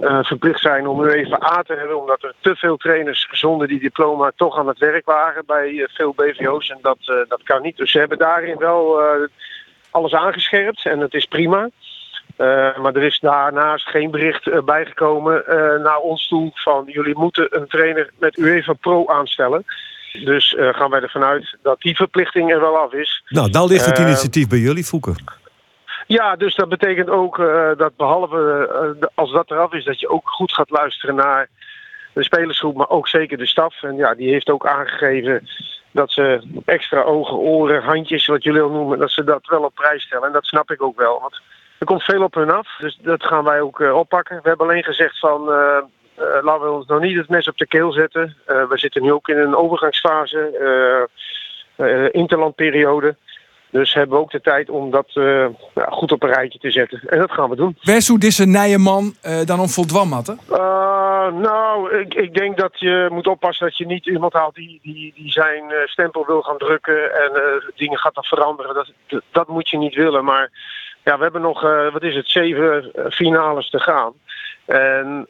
eh, 0.00 0.24
verplicht 0.24 0.60
zijn 0.60 0.86
om 0.86 1.04
UEFA 1.04 1.42
A 1.42 1.62
te 1.62 1.74
hebben. 1.74 2.00
Omdat 2.00 2.22
er 2.22 2.34
te 2.40 2.56
veel 2.56 2.76
trainers 2.76 3.28
zonder 3.30 3.68
die 3.68 3.80
diploma 3.80 4.32
toch 4.36 4.58
aan 4.58 4.68
het 4.68 4.78
werk 4.78 5.06
waren 5.06 5.42
bij 5.46 5.68
eh, 5.68 5.88
veel 5.88 6.12
BVO's. 6.16 6.68
En 6.68 6.78
dat, 6.82 6.98
dat 7.28 7.42
kan 7.42 7.62
niet. 7.62 7.76
Dus 7.76 7.90
ze 7.90 7.98
hebben 7.98 8.18
daarin 8.18 8.56
wel 8.58 9.02
alles 9.90 10.14
aangescherpt 10.14 10.86
en 10.86 11.00
het 11.00 11.14
is 11.14 11.24
prima. 11.24 11.70
Maar 12.36 12.94
er 12.94 13.02
is 13.02 13.18
daarnaast 13.20 13.88
geen 13.88 14.10
bericht 14.10 14.64
bijgekomen 14.64 15.44
naar 15.82 15.98
ons 15.98 16.28
toe 16.28 16.50
van 16.54 16.84
jullie 16.86 17.18
moeten 17.18 17.46
een 17.50 17.66
trainer 17.66 18.10
met 18.18 18.38
UEFA 18.38 18.72
Pro 18.72 19.06
aanstellen. 19.06 19.64
Dus 20.22 20.52
uh, 20.52 20.74
gaan 20.74 20.90
wij 20.90 21.00
ervan 21.00 21.22
uit 21.22 21.56
dat 21.62 21.80
die 21.80 21.96
verplichting 21.96 22.50
er 22.50 22.60
wel 22.60 22.76
af 22.76 22.92
is. 22.92 23.22
Nou, 23.28 23.50
dan 23.50 23.68
ligt 23.68 23.86
het 23.86 23.98
initiatief 23.98 24.48
bij 24.48 24.58
jullie, 24.58 24.84
Foeken. 24.84 25.14
Ja, 26.06 26.36
dus 26.36 26.54
dat 26.54 26.68
betekent 26.68 27.10
ook 27.10 27.38
eh, 27.38 27.70
dat 27.76 27.96
behalve 27.96 28.68
eh, 29.00 29.06
als 29.14 29.32
dat 29.32 29.50
eraf 29.50 29.72
is, 29.72 29.84
dat 29.84 30.00
je 30.00 30.08
ook 30.08 30.28
goed 30.28 30.52
gaat 30.52 30.70
luisteren 30.70 31.14
naar 31.14 31.48
de 32.12 32.22
spelersgroep, 32.22 32.76
maar 32.76 32.88
ook 32.88 33.08
zeker 33.08 33.38
de 33.38 33.46
staf. 33.46 33.82
En 33.82 33.96
ja, 33.96 34.14
die 34.14 34.30
heeft 34.30 34.50
ook 34.50 34.66
aangegeven 34.66 35.48
dat 35.90 36.10
ze 36.10 36.42
extra 36.64 37.02
ogen, 37.02 37.36
oren, 37.36 37.82
handjes, 37.82 38.26
wat 38.26 38.42
jullie 38.42 38.60
al 38.60 38.70
noemen, 38.70 38.98
dat 38.98 39.10
ze 39.10 39.24
dat 39.24 39.46
wel 39.46 39.62
op 39.62 39.74
prijs 39.74 40.02
stellen. 40.02 40.26
En 40.26 40.32
dat 40.32 40.44
snap 40.46 40.70
ik 40.70 40.82
ook 40.82 40.98
wel, 40.98 41.20
want 41.20 41.40
er 41.78 41.86
komt 41.86 42.02
veel 42.02 42.22
op 42.22 42.34
hun 42.34 42.50
af. 42.50 42.76
Dus 42.78 42.98
dat 43.02 43.24
gaan 43.24 43.44
wij 43.44 43.60
ook 43.60 43.80
eh, 43.80 43.96
oppakken. 43.96 44.36
We 44.42 44.48
hebben 44.48 44.66
alleen 44.66 44.84
gezegd 44.84 45.18
van, 45.18 45.44
laten 46.42 46.64
we 46.64 46.70
ons 46.70 46.86
nog 46.86 47.00
niet 47.00 47.16
het 47.16 47.28
mes 47.28 47.48
op 47.48 47.58
de 47.58 47.66
keel 47.66 47.92
zetten. 47.92 48.36
We 48.46 48.78
zitten 48.78 49.02
nu 49.02 49.12
ook 49.12 49.28
in 49.28 49.38
een 49.38 49.56
overgangsfase, 49.56 51.08
interlandperiode. 52.12 53.16
Dus 53.74 53.94
hebben 53.94 54.16
we 54.16 54.22
ook 54.22 54.30
de 54.30 54.40
tijd 54.40 54.70
om 54.70 54.90
dat 54.90 55.06
eh, 55.14 55.46
ja, 55.74 55.86
goed 55.88 56.12
op 56.12 56.22
een 56.22 56.32
rijtje 56.32 56.58
te 56.58 56.70
zetten. 56.70 57.00
En 57.06 57.18
dat 57.18 57.32
gaan 57.32 57.50
we 57.50 57.56
doen. 57.56 57.76
Wes 57.82 58.06
deze 58.06 58.46
nije 58.46 58.78
man 58.78 59.14
eh, 59.22 59.44
dan 59.44 59.60
om 59.60 59.68
voldwam 59.68 60.08
matten? 60.08 60.38
Uh, 60.50 60.58
nou, 61.32 61.98
ik, 61.98 62.14
ik 62.14 62.34
denk 62.34 62.56
dat 62.56 62.78
je 62.78 63.08
moet 63.10 63.26
oppassen 63.26 63.66
dat 63.66 63.76
je 63.76 63.86
niet 63.86 64.06
iemand 64.06 64.32
haalt 64.32 64.54
die, 64.54 64.80
die, 64.82 65.12
die 65.16 65.30
zijn 65.30 65.70
eh, 65.70 65.86
stempel 65.86 66.26
wil 66.26 66.42
gaan 66.42 66.58
drukken 66.58 67.14
en 67.14 67.62
dingen 67.76 67.98
gaat 67.98 68.14
dan 68.14 68.24
veranderen. 68.24 68.74
Dat, 68.74 68.92
dat, 69.06 69.22
dat 69.32 69.48
moet 69.48 69.68
je 69.68 69.78
niet 69.78 69.94
willen. 69.94 70.24
Maar 70.24 70.50
ja, 71.04 71.16
we 71.16 71.22
hebben 71.22 71.40
nog, 71.40 71.60
wat 71.92 72.02
is 72.02 72.14
het, 72.14 72.28
zeven 72.28 72.92
finales 73.10 73.70
te 73.70 73.80
gaan. 73.80 74.12
En 74.64 75.26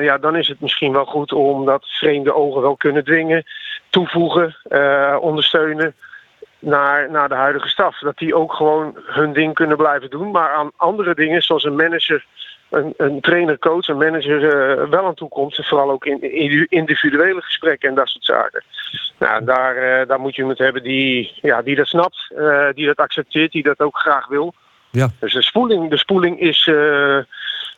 ja, 0.00 0.18
dan 0.18 0.36
is 0.36 0.48
het 0.48 0.60
misschien 0.60 0.92
wel 0.92 1.04
goed 1.04 1.32
om 1.32 1.64
dat 1.64 1.86
vreemde 1.86 2.34
ogen 2.34 2.62
wel 2.62 2.76
kunnen 2.76 3.04
dwingen, 3.04 3.44
toevoegen, 3.90 4.56
ondersteunen 5.20 5.94
naar, 6.64 7.10
naar 7.10 7.28
de 7.28 7.34
huidige 7.34 7.68
staf. 7.68 7.98
Dat 7.98 8.18
die 8.18 8.34
ook 8.34 8.52
gewoon 8.52 8.98
hun 9.06 9.32
ding 9.32 9.54
kunnen 9.54 9.76
blijven 9.76 10.10
doen. 10.10 10.30
Maar 10.30 10.50
aan 10.50 10.70
andere 10.76 11.14
dingen, 11.14 11.42
zoals 11.42 11.64
een 11.64 11.76
manager, 11.76 12.24
een, 12.70 12.94
een 12.96 13.20
trainer, 13.20 13.58
coach, 13.58 13.88
een 13.88 13.96
manager 13.96 14.44
eh, 14.44 14.88
wel 14.88 15.06
aan 15.06 15.14
toe 15.14 15.28
komt. 15.28 15.66
Vooral 15.66 15.90
ook 15.90 16.04
in, 16.04 16.22
in 16.32 16.66
individuele 16.68 17.40
gesprekken 17.40 17.88
en 17.88 17.94
dat 17.94 18.08
soort 18.08 18.24
zaken. 18.24 18.62
Nou, 19.18 19.44
daar, 19.44 19.76
eh, 19.76 20.08
daar 20.08 20.20
moet 20.20 20.34
je 20.34 20.40
iemand 20.40 20.58
hebben 20.58 20.82
die, 20.82 21.32
ja, 21.42 21.62
die 21.62 21.76
dat 21.76 21.86
snapt, 21.86 22.32
eh, 22.36 22.68
die 22.74 22.86
dat 22.86 22.96
accepteert, 22.96 23.52
die 23.52 23.62
dat 23.62 23.80
ook 23.80 23.98
graag 23.98 24.26
wil. 24.26 24.54
Ja. 24.90 25.08
Dus 25.20 25.32
de 25.32 25.42
spoeling, 25.42 25.90
de 25.90 25.98
spoeling 25.98 26.40
is, 26.40 26.70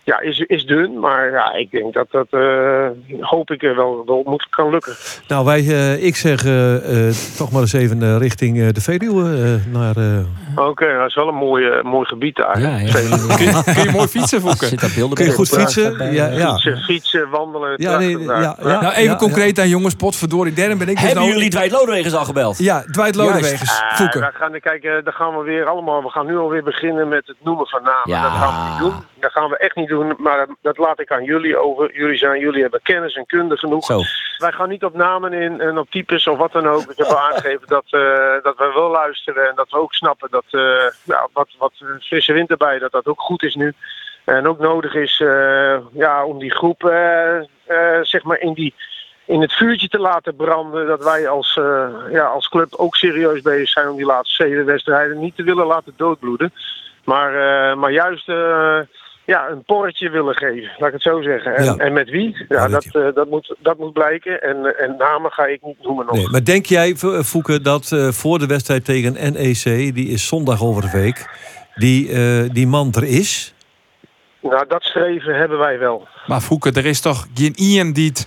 ja, 0.07 0.21
is, 0.21 0.39
is 0.39 0.65
dun, 0.65 0.99
maar 1.01 1.31
ja, 1.31 1.53
ik 1.53 1.71
denk 1.71 1.95
dat 1.95 2.07
dat, 2.11 2.27
eh, 2.31 2.87
hoop 3.21 3.51
ik, 3.51 3.61
wel, 3.61 4.03
wel 4.07 4.23
moet, 4.25 4.47
kan 4.51 4.71
lukken. 4.71 4.95
Nou, 5.29 5.45
wij, 5.45 5.59
eh, 5.59 6.05
ik 6.05 6.17
zeg 6.17 6.45
eh, 6.45 7.09
toch 7.37 7.53
maar 7.53 7.61
eens 7.61 7.73
even 7.73 8.19
richting 8.19 8.61
eh, 8.61 8.69
de 8.69 8.81
Veluwe. 8.81 9.23
eh, 9.23 9.73
naar, 9.73 9.97
eh, 9.97 10.67
Oké, 10.69 10.97
dat 10.99 11.09
is 11.09 11.15
wel 11.15 11.29
een 11.29 11.35
mooi, 11.35 11.67
eh, 11.67 11.83
mooi 11.83 12.07
gebied 12.07 12.37
daar. 12.37 12.61
Ja, 12.61 12.77
ja. 12.77 12.93
Kun 12.93 13.03
je, 13.03 13.63
kun 13.75 13.83
je 13.83 13.91
mooi 13.93 14.07
fietsen, 14.09 14.43
beelden 14.43 15.17
kun 15.17 15.25
je 15.25 15.33
goed 15.33 15.49
fietsen? 15.49 16.13
Ja, 16.13 16.27
ja. 16.27 16.53
Fietsen, 16.53 16.77
fietsen, 16.79 17.29
wandelen. 17.31 17.75
Ja, 17.77 17.99
nee, 17.99 18.19
ja, 18.19 18.57
nou, 18.63 18.93
even 18.95 19.17
concreet 19.17 19.59
aan 19.59 19.69
jongens, 19.69 19.95
potverdorie. 19.95 20.53
Derde 20.53 20.77
ben 20.77 20.89
ik 20.89 20.95
dus 20.95 21.05
Hebben 21.05 21.23
nou... 21.23 21.35
jullie 21.35 21.51
Dwight 21.51 21.71
Lodewegers 21.73 22.15
al 22.15 22.25
gebeld? 22.25 22.59
Ja, 22.59 22.85
Dwight 22.91 23.15
Lodewegers. 23.15 23.81
Ah, 23.99 24.13
daar 24.13 24.35
gaan 24.39 24.53
we 24.53 24.61
kijken, 24.61 25.05
daar 25.05 25.13
gaan 25.13 25.37
we 25.39 25.45
weer 25.45 25.67
allemaal. 25.67 26.03
We 26.03 26.09
gaan 26.11 26.27
nu 26.27 26.37
alweer 26.37 26.63
beginnen 26.63 27.09
met 27.09 27.27
het 27.27 27.37
noemen 27.45 27.67
van 27.67 27.83
namen. 27.83 28.01
Ja. 28.05 28.23
Dat 28.23 28.33
gaan 28.33 28.65
we 28.65 28.71
niet 28.71 28.79
doen. 28.79 29.05
Dat 29.27 29.35
gaan 29.35 29.51
we 29.51 29.57
echt 29.57 29.77
niet 29.77 29.89
doen. 29.89 30.15
Maar 30.19 30.47
dat, 30.63 30.79
laat 30.79 31.01
ik 31.01 31.13
aan 31.13 31.25
jullie 31.25 31.57
over. 31.57 31.95
Jullie 31.95 32.17
zijn, 32.17 32.41
jullie 32.41 32.63
hebben 32.63 32.83
kennis 32.83 33.15
en 33.15 33.27
kunde 33.27 33.57
genoeg. 33.57 33.85
Zo. 33.85 34.01
Wij 34.37 34.53
gaan 34.53 34.69
niet 34.69 34.85
op 34.85 34.95
namen 34.95 35.33
in 35.33 35.61
en 35.61 35.79
op 35.79 35.91
types 35.91 36.27
of 36.27 36.39
wat 36.39 36.53
dan 36.53 36.69
ook. 36.69 36.91
Ik 36.91 36.97
heb 36.97 37.07
al 37.17 37.19
aangegeven 37.19 37.67
dat, 37.67 37.85
eh, 37.85 38.35
dat 38.43 38.57
we 38.57 38.73
wel 38.75 38.91
luisteren 38.91 39.49
en 39.49 39.55
dat 39.55 39.71
we 39.71 39.79
ook 39.79 39.95
snappen 39.95 40.31
dat 40.31 40.45
ja, 41.03 41.29
wat, 41.33 41.49
wat 41.59 41.73
een 41.79 42.01
frisse 42.01 42.33
wind 42.33 42.51
erbij, 42.51 42.79
dat 42.79 42.93
dat 42.93 43.07
ook 43.07 43.21
goed 43.21 43.43
is 43.43 43.55
nu. 43.55 43.73
En 44.25 44.49
ook 44.49 44.59
nodig 44.59 44.95
is 44.95 45.21
eh, 45.21 45.79
ja, 45.93 46.25
om 46.25 46.39
die 46.39 46.55
groep 46.55 46.81
zeg 48.03 48.23
maar 48.23 48.39
in, 48.39 48.53
die, 48.55 48.75
in 49.25 49.41
het 49.41 49.53
vuurtje 49.53 49.89
te 49.89 49.99
laten 49.99 50.37
branden. 50.37 50.87
Dat 50.87 51.05
wij 51.05 51.29
als, 51.29 51.55
ja, 52.11 52.25
als 52.25 52.49
club 52.49 52.75
ook 52.75 52.97
serieus 52.97 53.41
bezig 53.41 53.69
zijn 53.69 53.89
om 53.89 53.97
die 53.97 54.07
laatste 54.07 54.45
zeven 54.45 54.65
wedstrijden 54.65 55.19
niet 55.19 55.37
te 55.37 55.43
willen 55.43 55.67
laten 55.67 55.93
doodbloeden. 55.97 56.53
Maar, 57.05 57.33
maar 57.79 57.93
juist 57.93 58.29
ja, 59.27 59.49
een 59.49 59.65
porretje 59.65 60.11
willen 60.11 60.35
geven, 60.35 60.71
laat 60.79 60.87
ik 60.89 60.93
het 60.95 61.03
zo 61.03 61.23
zeggen. 61.23 61.57
En, 61.57 61.65
Ja. 61.65 61.77
en 61.77 61.93
met 61.93 62.11
wie? 62.11 62.45
Ja, 62.49 62.69
dat, 62.69 62.85
eh, 62.85 63.07
dat, 63.15 63.29
moet, 63.31 63.55
dat 63.59 63.79
moet 63.79 63.93
blijken. 63.93 64.43
En, 64.43 64.79
en 64.79 64.95
namen 64.99 65.31
ga 65.31 65.45
ik 65.47 65.63
niet 65.63 65.83
noemen 65.83 66.07
nog. 66.07 66.15
Nee, 66.15 66.29
maar 66.29 66.45
denk 66.45 66.67
jij, 66.67 66.95
Vo- 66.97 67.23
Fouke, 67.23 67.61
dat 67.61 67.93
eh, 67.93 68.09
voor 68.09 68.39
de 68.39 68.47
wedstrijd 68.47 68.85
tegen 68.85 69.13
NEC, 69.33 69.95
die 69.95 70.09
is 70.09 70.27
zondag 70.27 70.63
over 70.63 70.83
de 70.83 70.91
week, 70.91 71.27
die, 71.75 72.13
eh, 72.13 72.51
die 72.53 72.67
man 72.67 72.93
er 72.93 73.05
is? 73.05 73.55
Nou, 74.43 74.65
dat 74.69 74.83
streven 74.83 75.35
hebben 75.39 75.59
wij 75.59 75.79
wel. 75.79 76.09
Maar 76.27 76.41
Fouke, 76.41 76.71
er 76.73 76.87
is 76.87 77.01
toch 77.01 77.27
geen 77.35 77.53
iemand 77.61 77.95
die 77.95 78.09
het 78.09 78.27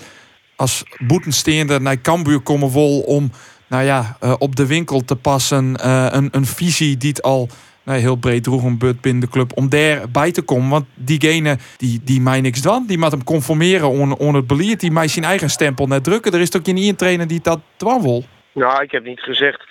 als 0.55 0.83
boetensteender 0.97 1.81
naar 1.81 2.01
Cambuur 2.01 2.39
komen 2.39 2.71
wil 2.71 2.99
om 2.99 3.31
nou 3.67 3.83
ja, 3.83 4.17
eh, 4.19 4.33
op 4.39 4.55
de 4.55 4.65
winkel 4.67 5.01
te 5.01 5.15
passen. 5.15 5.75
eh, 5.75 6.07
een, 6.11 6.27
een 6.31 6.45
visie 6.45 6.97
die 6.97 7.09
het 7.09 7.21
al 7.21 7.47
nou, 7.83 7.99
heel 7.99 8.15
breed 8.15 8.43
droeg 8.43 8.63
een 8.63 8.77
but 8.77 9.01
binnen 9.01 9.21
de 9.21 9.29
club 9.29 9.51
om 9.55 9.69
daarbij 9.69 10.31
te 10.31 10.41
komen. 10.41 10.69
Want 10.69 10.85
diegene 10.93 11.57
die, 11.77 12.01
die 12.03 12.21
mij 12.21 12.41
niks 12.41 12.61
dan, 12.61 12.85
die 12.87 12.97
moet 12.97 13.11
hem 13.11 13.23
conformeren 13.23 13.89
on, 13.89 14.17
on 14.17 14.35
het 14.35 14.47
beleid, 14.47 14.79
die 14.79 14.91
mij 14.91 15.07
zijn 15.07 15.25
eigen 15.25 15.49
stempel 15.49 15.87
net 15.87 16.03
drukken. 16.03 16.31
Er 16.31 16.39
is 16.39 16.49
toch 16.49 16.61
geen 16.63 16.95
trainer 16.95 17.27
die 17.27 17.41
dat 17.41 17.59
dwan 17.75 18.01
wil. 18.01 18.23
Nou, 18.53 18.83
ik 18.83 18.91
heb 18.91 19.03
niet 19.03 19.19
gezegd 19.19 19.67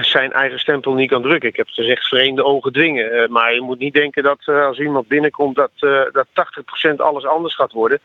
zijn 0.00 0.32
eigen 0.32 0.58
stempel 0.58 0.94
niet 0.94 1.10
kan 1.10 1.22
drukken. 1.22 1.48
Ik 1.48 1.56
heb 1.56 1.68
gezegd 1.68 2.08
vreemde 2.08 2.44
ogen 2.44 2.72
dwingen. 2.72 3.12
Eh, 3.12 3.28
maar 3.28 3.54
je 3.54 3.60
moet 3.60 3.78
niet 3.78 3.94
denken 3.94 4.22
dat 4.22 4.38
eh, 4.44 4.66
als 4.66 4.78
iemand 4.78 5.08
binnenkomt 5.08 5.56
dat, 5.56 5.70
eh 5.78 6.02
dat 6.12 6.26
80% 6.90 6.96
alles 6.96 7.26
anders 7.26 7.54
gaat 7.54 7.72
worden. 7.72 7.98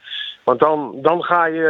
Want 0.44 0.60
dan, 0.60 0.96
dan 1.02 1.24
ga 1.24 1.46
je 1.46 1.62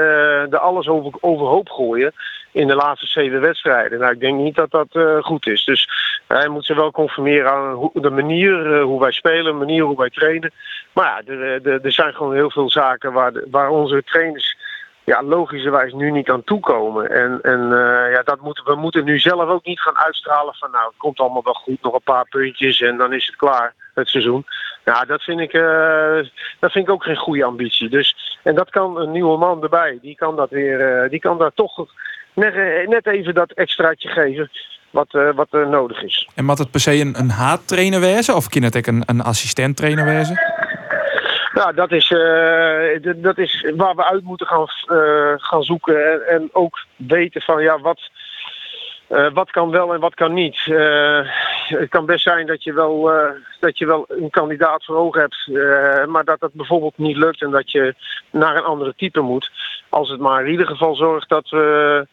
er 0.49 0.57
alles 0.57 0.87
over, 0.87 1.11
overhoop 1.19 1.69
gooien 1.69 2.13
in 2.57 2.67
de 2.67 2.75
laatste 2.75 3.05
zeven 3.05 3.41
wedstrijden. 3.41 3.99
Nou, 3.99 4.11
ik 4.13 4.19
denk 4.19 4.37
niet 4.37 4.55
dat 4.55 4.71
dat 4.71 4.87
eh, 4.91 5.17
goed 5.23 5.47
is. 5.47 5.65
Dus 5.65 5.89
hij 6.27 6.47
moet 6.47 6.65
zich 6.65 6.75
wel 6.75 6.91
conformeren 6.91 7.51
aan 7.51 7.89
de 7.93 8.09
manier 8.09 8.75
eh, 8.75 8.83
hoe 8.83 8.99
wij 8.99 9.11
spelen, 9.11 9.43
de 9.43 9.51
manier 9.51 9.83
hoe 9.83 9.97
wij 9.97 10.09
trainen. 10.09 10.51
Maar 10.93 11.05
ja, 11.05 11.33
er, 11.33 11.67
er, 11.67 11.81
er 11.81 11.91
zijn 11.91 12.13
gewoon 12.13 12.33
heel 12.33 12.51
veel 12.51 12.69
zaken 12.69 13.13
waar, 13.13 13.31
waar 13.51 13.69
onze 13.69 14.03
trainers 14.03 14.55
ja, 15.07 15.23
logischerwijs 15.23 15.93
nu 15.93 16.11
niet 16.11 16.29
aan 16.29 16.43
toekomen. 16.43 17.09
En, 17.09 17.39
en 17.41 17.61
eh, 17.71 18.11
ja, 18.11 18.21
dat 18.23 18.39
we 18.63 18.75
moeten 18.75 19.03
nu 19.03 19.19
zelf 19.19 19.49
ook 19.49 19.65
niet 19.65 19.79
gaan 19.79 19.97
uitstralen 19.97 20.53
van 20.53 20.71
nou, 20.71 20.87
het 20.87 20.97
komt 20.97 21.19
allemaal 21.19 21.43
wel 21.43 21.53
goed, 21.53 21.81
nog 21.81 21.93
een 21.93 22.01
paar 22.03 22.27
puntjes 22.29 22.81
en 22.81 22.97
dan 22.97 23.13
is 23.13 23.25
het 23.25 23.35
klaar, 23.35 23.73
het 23.93 24.09
seizoen. 24.09 24.45
Ja, 24.85 25.05
dat 25.05 25.21
vind 25.21 25.39
ik, 25.39 25.53
eh, 25.53 26.19
dat 26.59 26.71
vind 26.71 26.87
ik 26.87 26.89
ook 26.89 27.03
geen 27.03 27.15
goede 27.15 27.43
ambitie. 27.43 27.89
Dus, 27.89 28.37
en 28.43 28.55
dat 28.55 28.69
kan 28.69 28.97
een 28.97 29.11
nieuwe 29.11 29.37
man 29.37 29.63
erbij, 29.63 29.99
die 30.01 30.15
kan 30.15 30.35
dat 30.35 30.49
weer, 30.49 30.81
eh, 30.81 31.09
die 31.09 31.19
kan 31.19 31.37
daar 31.37 31.53
toch 31.53 31.85
net, 32.37 32.53
eh, 32.55 32.87
net 32.87 33.07
even 33.07 33.33
dat 33.33 33.51
extraatje 33.51 34.09
geven 34.09 34.49
wat, 34.89 35.13
eh, 35.13 35.29
wat 35.35 35.47
er 35.51 35.67
nodig 35.67 36.03
is. 36.03 36.29
En 36.35 36.45
moet 36.45 36.57
het 36.57 36.71
per 36.71 36.79
se 36.79 36.91
een, 36.99 37.15
een 37.19 37.29
haattrainer 37.29 37.99
wezen? 37.99 38.35
Of 38.35 38.49
kan 38.49 38.61
het 38.63 38.77
ook 38.77 38.85
een, 38.85 39.03
een 39.05 39.21
assistent 39.21 39.77
trainer 39.77 40.05
wezen? 40.05 40.39
Nou, 41.53 41.73
dat 41.75 41.91
is, 41.91 42.11
eh, 42.11 43.13
dat 43.15 43.37
is 43.37 43.71
waar 43.75 43.95
we 43.95 44.05
uit 44.05 44.23
moeten 44.23 44.47
gaan, 44.47 44.67
eh, 44.87 45.33
gaan 45.37 45.63
zoeken. 45.63 46.11
En, 46.11 46.21
en 46.27 46.49
ook 46.51 46.85
weten 46.95 47.41
van 47.41 47.61
ja, 47.63 47.79
wat, 47.79 48.09
eh, 49.07 49.27
wat 49.33 49.51
kan 49.51 49.69
wel 49.71 49.93
en 49.93 49.99
wat 49.99 50.13
kan 50.13 50.33
niet. 50.33 50.57
Eh, 50.65 51.19
het 51.67 51.89
kan 51.89 52.05
best 52.05 52.23
zijn 52.23 52.45
dat 52.45 52.63
je 52.63 52.73
wel, 52.73 53.11
eh, 53.11 53.29
dat 53.59 53.77
je 53.77 53.85
wel 53.85 54.05
een 54.07 54.29
kandidaat 54.29 54.85
voor 54.85 54.95
ogen 54.95 55.21
hebt. 55.21 55.47
eh, 55.47 56.05
maar 56.05 56.23
dat 56.23 56.39
dat 56.39 56.53
bijvoorbeeld 56.53 56.97
niet 56.97 57.17
lukt 57.17 57.41
en 57.41 57.51
dat 57.51 57.71
je 57.71 57.95
naar 58.31 58.55
een 58.55 58.63
andere 58.63 58.93
type 58.97 59.19
moet. 59.21 59.51
Als 59.89 60.09
het 60.09 60.19
maar 60.19 60.45
in 60.45 60.51
ieder 60.51 60.67
geval 60.67 60.95
zorgt 60.95 61.29
dat 61.29 61.49
we, 61.49 62.07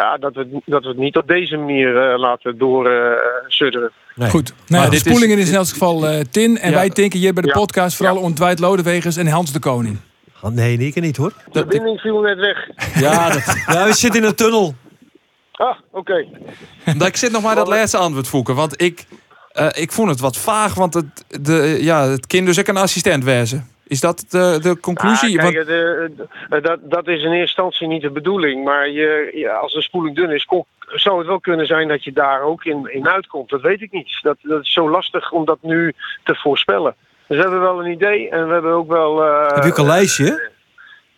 ja, 0.00 0.16
dat 0.16 0.34
we, 0.34 0.60
dat 0.64 0.82
we 0.82 0.88
het 0.88 0.96
niet 0.96 1.16
op 1.16 1.26
deze 1.26 1.56
manier 1.56 1.96
eh, 2.10 2.18
laten 2.18 2.58
doorsudderen. 2.58 3.90
Nee. 4.14 4.30
Goed. 4.30 4.52
Nou, 4.66 4.82
Maar 4.82 4.90
de 4.90 4.98
spoelingen 4.98 5.38
is 5.38 5.48
in 5.48 5.54
elk 5.54 5.68
geval 5.68 6.06
eh, 6.08 6.20
Tin. 6.30 6.58
En 6.58 6.70
Ja. 6.70 6.76
wij 6.76 6.88
denken 6.88 7.18
hier 7.18 7.32
bij 7.32 7.42
de 7.42 7.48
Ja. 7.48 7.54
podcast 7.54 7.96
vooral 7.96 8.16
om 8.16 8.34
Dwight 8.34 8.58
Lodewegers 8.58 9.16
en 9.16 9.26
Hans 9.26 9.52
de 9.52 9.58
Koning. 9.58 9.98
Ah, 10.40 10.50
Nee, 10.52 10.76
nee, 10.76 10.86
ik 10.86 11.00
niet 11.00 11.16
hoor. 11.16 11.32
de 11.52 11.58
verbinding 11.58 12.00
viel 12.00 12.20
net 12.20 12.38
weg. 12.38 12.68
Ja, 12.94 13.30
dat, 13.30 13.42
ja, 13.66 13.84
we 13.86 13.92
zitten 13.92 14.20
in 14.22 14.26
een 14.26 14.34
tunnel. 14.34 14.74
Ah, 15.52 15.76
oké. 15.90 16.26
Dat 16.96 17.06
ik 17.08 17.16
zit 17.16 17.32
nog 17.32 17.42
maar 17.42 17.54
dat 17.54 17.68
laatste 17.68 17.96
antwoord 17.96 18.28
voeken. 18.28 18.54
Want 18.54 18.82
ik, 18.82 19.04
eh, 19.52 19.66
ik 19.72 19.92
vond 19.92 20.08
het 20.10 20.20
wat 20.20 20.36
vaag. 20.36 20.74
Want 20.74 20.94
het, 20.94 21.24
de, 21.44 21.76
ja, 21.80 22.08
het 22.08 22.26
kind 22.26 22.46
dus 22.46 22.58
ook 22.60 22.66
een 22.66 22.76
assistent 22.76 23.24
wezen. 23.24 23.68
Is 23.94 24.00
dat 24.00 24.24
de, 24.28 24.58
de 24.62 24.80
conclusie? 24.80 25.40
Ah, 25.42 25.48
kijk, 25.50 25.66
de- 25.66 26.10
de- 26.50 26.60
dat, 26.60 26.78
dat 26.82 27.08
is 27.08 27.18
in 27.22 27.24
eerste 27.30 27.40
instantie 27.40 27.86
niet 27.88 28.02
de 28.02 28.10
bedoeling. 28.10 28.64
Maar 28.64 28.88
je, 28.90 29.30
ja, 29.34 29.54
als 29.54 29.72
de 29.72 29.82
spoeling 29.82 30.16
dun 30.16 30.30
is, 30.30 30.44
kon- 30.44 30.64
zou 30.78 31.18
het 31.18 31.26
wel 31.26 31.40
kunnen 31.40 31.66
zijn 31.66 31.88
dat 31.88 32.04
je 32.04 32.12
daar 32.12 32.42
ook 32.42 32.64
in, 32.64 32.88
in 32.92 33.08
uitkomt. 33.08 33.50
Dat 33.50 33.60
weet 33.60 33.80
ik 33.82 33.92
niet. 33.92 34.18
Dat, 34.22 34.36
dat 34.42 34.60
is 34.62 34.72
zo 34.72 34.90
lastig 34.90 35.32
om 35.32 35.44
dat 35.44 35.58
nu 35.60 35.92
te 36.24 36.34
voorspellen. 36.34 36.94
Dus 37.26 37.36
we 37.36 37.42
hebben 37.42 37.60
wel 37.60 37.84
een 37.84 37.90
idee 37.92 38.28
en 38.30 38.46
we 38.46 38.52
hebben 38.52 38.72
ook 38.72 38.88
wel... 38.88 39.24
eh, 39.24 39.54
Heb 39.54 39.64
je 39.64 39.70
ook 39.70 39.78
een 39.78 39.86
lijstje? 39.86 40.50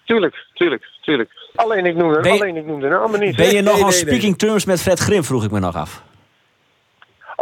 Tuurlijk, 0.05 0.47
tuurlijk, 0.55 0.87
tuurlijk. 1.01 1.31
Alleen 1.55 1.87
ik 1.87 1.97
noemde, 1.97 2.23
je- 2.23 2.31
alleen 2.31 2.57
ik 2.57 2.67
noemde 2.67 2.89
namen 2.89 3.21
niet. 3.21 3.37
Ben 3.37 3.47
je 3.55 3.63
nog 3.63 3.75
nee, 3.75 3.83
on 3.85 3.89
nee, 3.91 3.99
nee. 4.05 4.09
speaking 4.13 4.39
terms 4.39 4.65
met 4.65 4.83
Fred 4.83 4.99
Grim, 4.99 5.25
vroeg 5.25 5.45
ik 5.45 5.51
me 5.51 5.59
nog 5.59 5.75
af. 5.77 6.03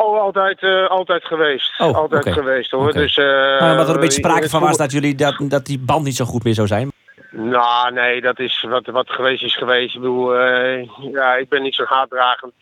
Oh 0.05 0.21
altijd, 0.21 0.63
eh, 0.63 0.87
altijd 0.87 1.25
geweest. 1.25 1.81
Oh, 1.81 1.97
altijd 1.97 2.33
geweest 2.33 2.71
hoor. 2.71 2.93
Dus, 2.93 3.17
eh, 3.17 3.61
Maar 3.61 3.77
wat 3.77 3.89
er 3.89 3.95
een 3.95 4.01
beetje 4.01 4.21
sprake 4.21 4.49
van 4.49 4.61
was 4.61 4.77
dat, 4.77 4.93
jullie, 4.93 5.15
dat, 5.15 5.35
dat 5.39 5.67
die 5.67 5.79
band 5.79 6.05
niet 6.05 6.17
zo 6.17 6.25
goed 6.25 6.45
meer 6.45 6.55
zou 6.55 6.67
zijn. 6.67 6.93
Nou, 7.31 7.93
nee, 7.93 8.21
dat 8.21 8.39
is 8.39 8.67
wat, 8.69 8.87
wat 8.87 9.11
geweest 9.11 9.43
is 9.43 9.57
geweest. 9.57 9.95
Ik 9.95 10.01
bedoel, 10.01 10.37
eh, 10.37 10.89
ja, 11.13 11.35
ik 11.35 11.49
ben 11.49 11.63
niet 11.63 11.75
zo'n 11.75 11.87
haatdragend 11.89 12.53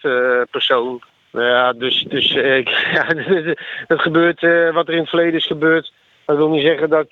persoon. 0.50 1.02
Ja, 1.30 1.72
dus, 1.72 2.04
dus 2.08 2.34
ik, 2.60 2.68
ja, 2.68 3.04
het 3.92 4.00
gebeurt 4.00 4.40
wat 4.72 4.88
er 4.88 4.94
in 4.94 5.00
het 5.00 5.08
verleden 5.08 5.38
is 5.38 5.46
gebeurd. 5.46 5.92
Dat 6.26 6.36
wil 6.36 6.48
niet 6.48 6.64
zeggen 6.64 6.90
dat, 6.90 7.08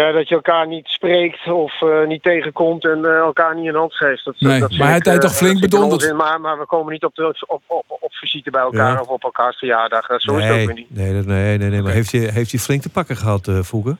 ja, 0.00 0.12
dat 0.12 0.28
je 0.28 0.34
elkaar 0.34 0.66
niet 0.66 0.86
spreekt 0.86 1.50
of 1.52 1.82
eh, 1.82 2.06
niet 2.06 2.22
tegenkomt 2.22 2.84
en 2.84 3.04
eh, 3.04 3.16
elkaar 3.16 3.54
niet 3.54 3.66
een 3.68 3.74
hand 3.74 3.94
geeft. 3.94 4.24
Dat, 4.24 4.34
Nee, 4.38 4.60
dat 4.60 4.70
maar 4.70 4.78
hij 4.86 4.92
heeft 4.92 5.06
eh, 5.06 5.18
toch 5.18 5.36
flink 5.36 5.60
bedonderd? 5.60 6.12
Maar, 6.16 6.40
maar 6.40 6.58
we 6.58 6.66
komen 6.66 6.92
niet 6.92 7.04
op, 7.04 7.14
de, 7.14 7.44
op, 7.46 7.62
op, 7.66 7.84
op 7.88 8.12
visite 8.14 8.50
bij 8.50 8.60
elkaar 8.60 8.92
Ja. 8.92 9.00
of 9.00 9.06
op 9.08 9.22
elkaars 9.24 9.56
verjaardag. 9.58 10.06
Zo 10.06 10.12
is 10.14 10.22
het 10.24 10.32
ook 10.34 10.38
Nee, 10.56 10.66
weer 10.66 10.74
niet. 10.74 10.94
nee, 10.96 11.12
nee, 11.12 11.58
nee, 11.58 11.68
nee. 11.70 11.82
Maar 11.82 11.92
heeft 11.92 12.12
hij, 12.12 12.20
heeft 12.20 12.50
hij 12.50 12.60
flink 12.60 12.82
te 12.82 12.90
pakken 12.90 13.16
gehad, 13.16 13.48
eh 13.48 13.58
Voegen? 13.62 13.98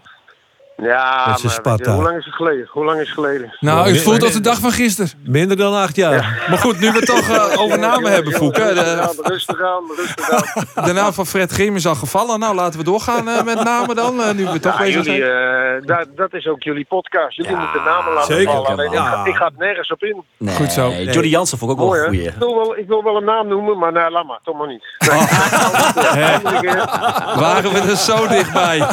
Ja, 0.83 1.25
Met 1.27 1.41
zijn 1.41 1.53
maar 1.53 1.53
Sparta. 1.53 1.71
weet 1.77 1.87
je, 1.87 1.93
hoe 1.93 2.03
lang 2.03 2.17
is 2.19 2.25
het 2.25 2.35
geleden? 2.35 2.69
Hoe 2.71 2.85
lang 2.85 3.01
is 3.01 3.07
het 3.07 3.15
geleden? 3.15 3.57
Nou, 3.61 3.89
ik 3.89 4.01
voel 4.01 4.11
nee, 4.13 4.21
dat 4.21 4.33
de 4.33 4.41
dag 4.41 4.59
van 4.59 4.71
gisteren. 4.73 5.11
Minder 5.25 5.57
dan 5.57 5.75
acht 5.75 5.97
jaar. 5.97 6.45
Maar 6.49 6.59
goed, 6.59 6.79
nu 6.81 6.91
we 6.93 6.97
het 6.99 7.07
toch 7.07 7.29
eh, 7.29 7.61
over 7.63 7.79
namen 7.79 8.13
hebben, 8.13 8.33
Foek. 8.33 8.55
De, 8.55 9.13
Rustig 9.23 9.61
aan, 9.63 9.83
rustig 9.97 10.31
aan. 10.31 10.67
de 10.87 10.93
naam 10.93 11.13
van 11.13 11.27
Fred 11.27 11.53
Grim 11.53 11.77
is 11.77 11.87
al 11.87 11.95
gevallen. 11.95 12.39
Nou, 12.39 12.55
laten 12.55 12.79
we 12.79 12.85
doorgaan 12.85 13.29
eh, 13.29 13.43
met 13.43 13.65
namen 13.65 13.97
dan. 13.97 14.21
eh, 14.23 14.35
nu 14.35 14.47
we 14.47 14.61
toch 14.61 14.73
Ja, 14.73 14.79
bezig 14.79 15.05
jullie, 15.05 15.21
zijn. 15.25 15.81
eh, 15.81 15.87
dat, 15.87 16.07
dat 16.17 16.35
is 16.35 16.47
ook 16.47 16.63
jullie 16.63 16.85
podcast. 16.89 17.37
Jullie 17.37 17.57
moeten 17.57 17.83
namen 17.85 18.13
laten 18.13 18.35
zeker. 18.35 18.53
vallen. 18.53 18.93
Ik, 18.93 18.99
ga, 18.99 19.25
ik 19.25 19.35
ga 19.35 19.45
het 19.45 19.59
nergens 19.59 19.91
op 19.93 20.03
in. 20.03 20.23
Nee, 20.37 20.55
Goed 20.55 20.73
zo. 20.73 20.89
Johnny 20.91 21.29
Jansen 21.29 21.59
vond 21.59 21.73
ik 21.73 21.81
ook 21.81 21.91
wel 21.91 21.99
Mooi, 21.99 22.01
een 22.01 22.15
hè? 22.25 22.27
goeie. 22.33 22.33
Ik 22.33 22.39
wil, 22.39 22.55
wel, 22.55 22.77
ik 22.79 22.87
wil 22.89 23.03
wel 23.03 23.17
een 23.17 23.25
naam 23.25 23.49
noemen, 23.49 23.79
maar 23.79 23.93
nou, 23.93 24.11
laat 24.11 24.27
maar. 24.27 24.39
Toch 24.43 24.57
maar 24.59 24.69
niet. 24.69 24.85
Waren 27.45 27.73
we 27.73 27.81
er 27.91 27.97
zo 27.97 28.27
dichtbij? 28.27 28.87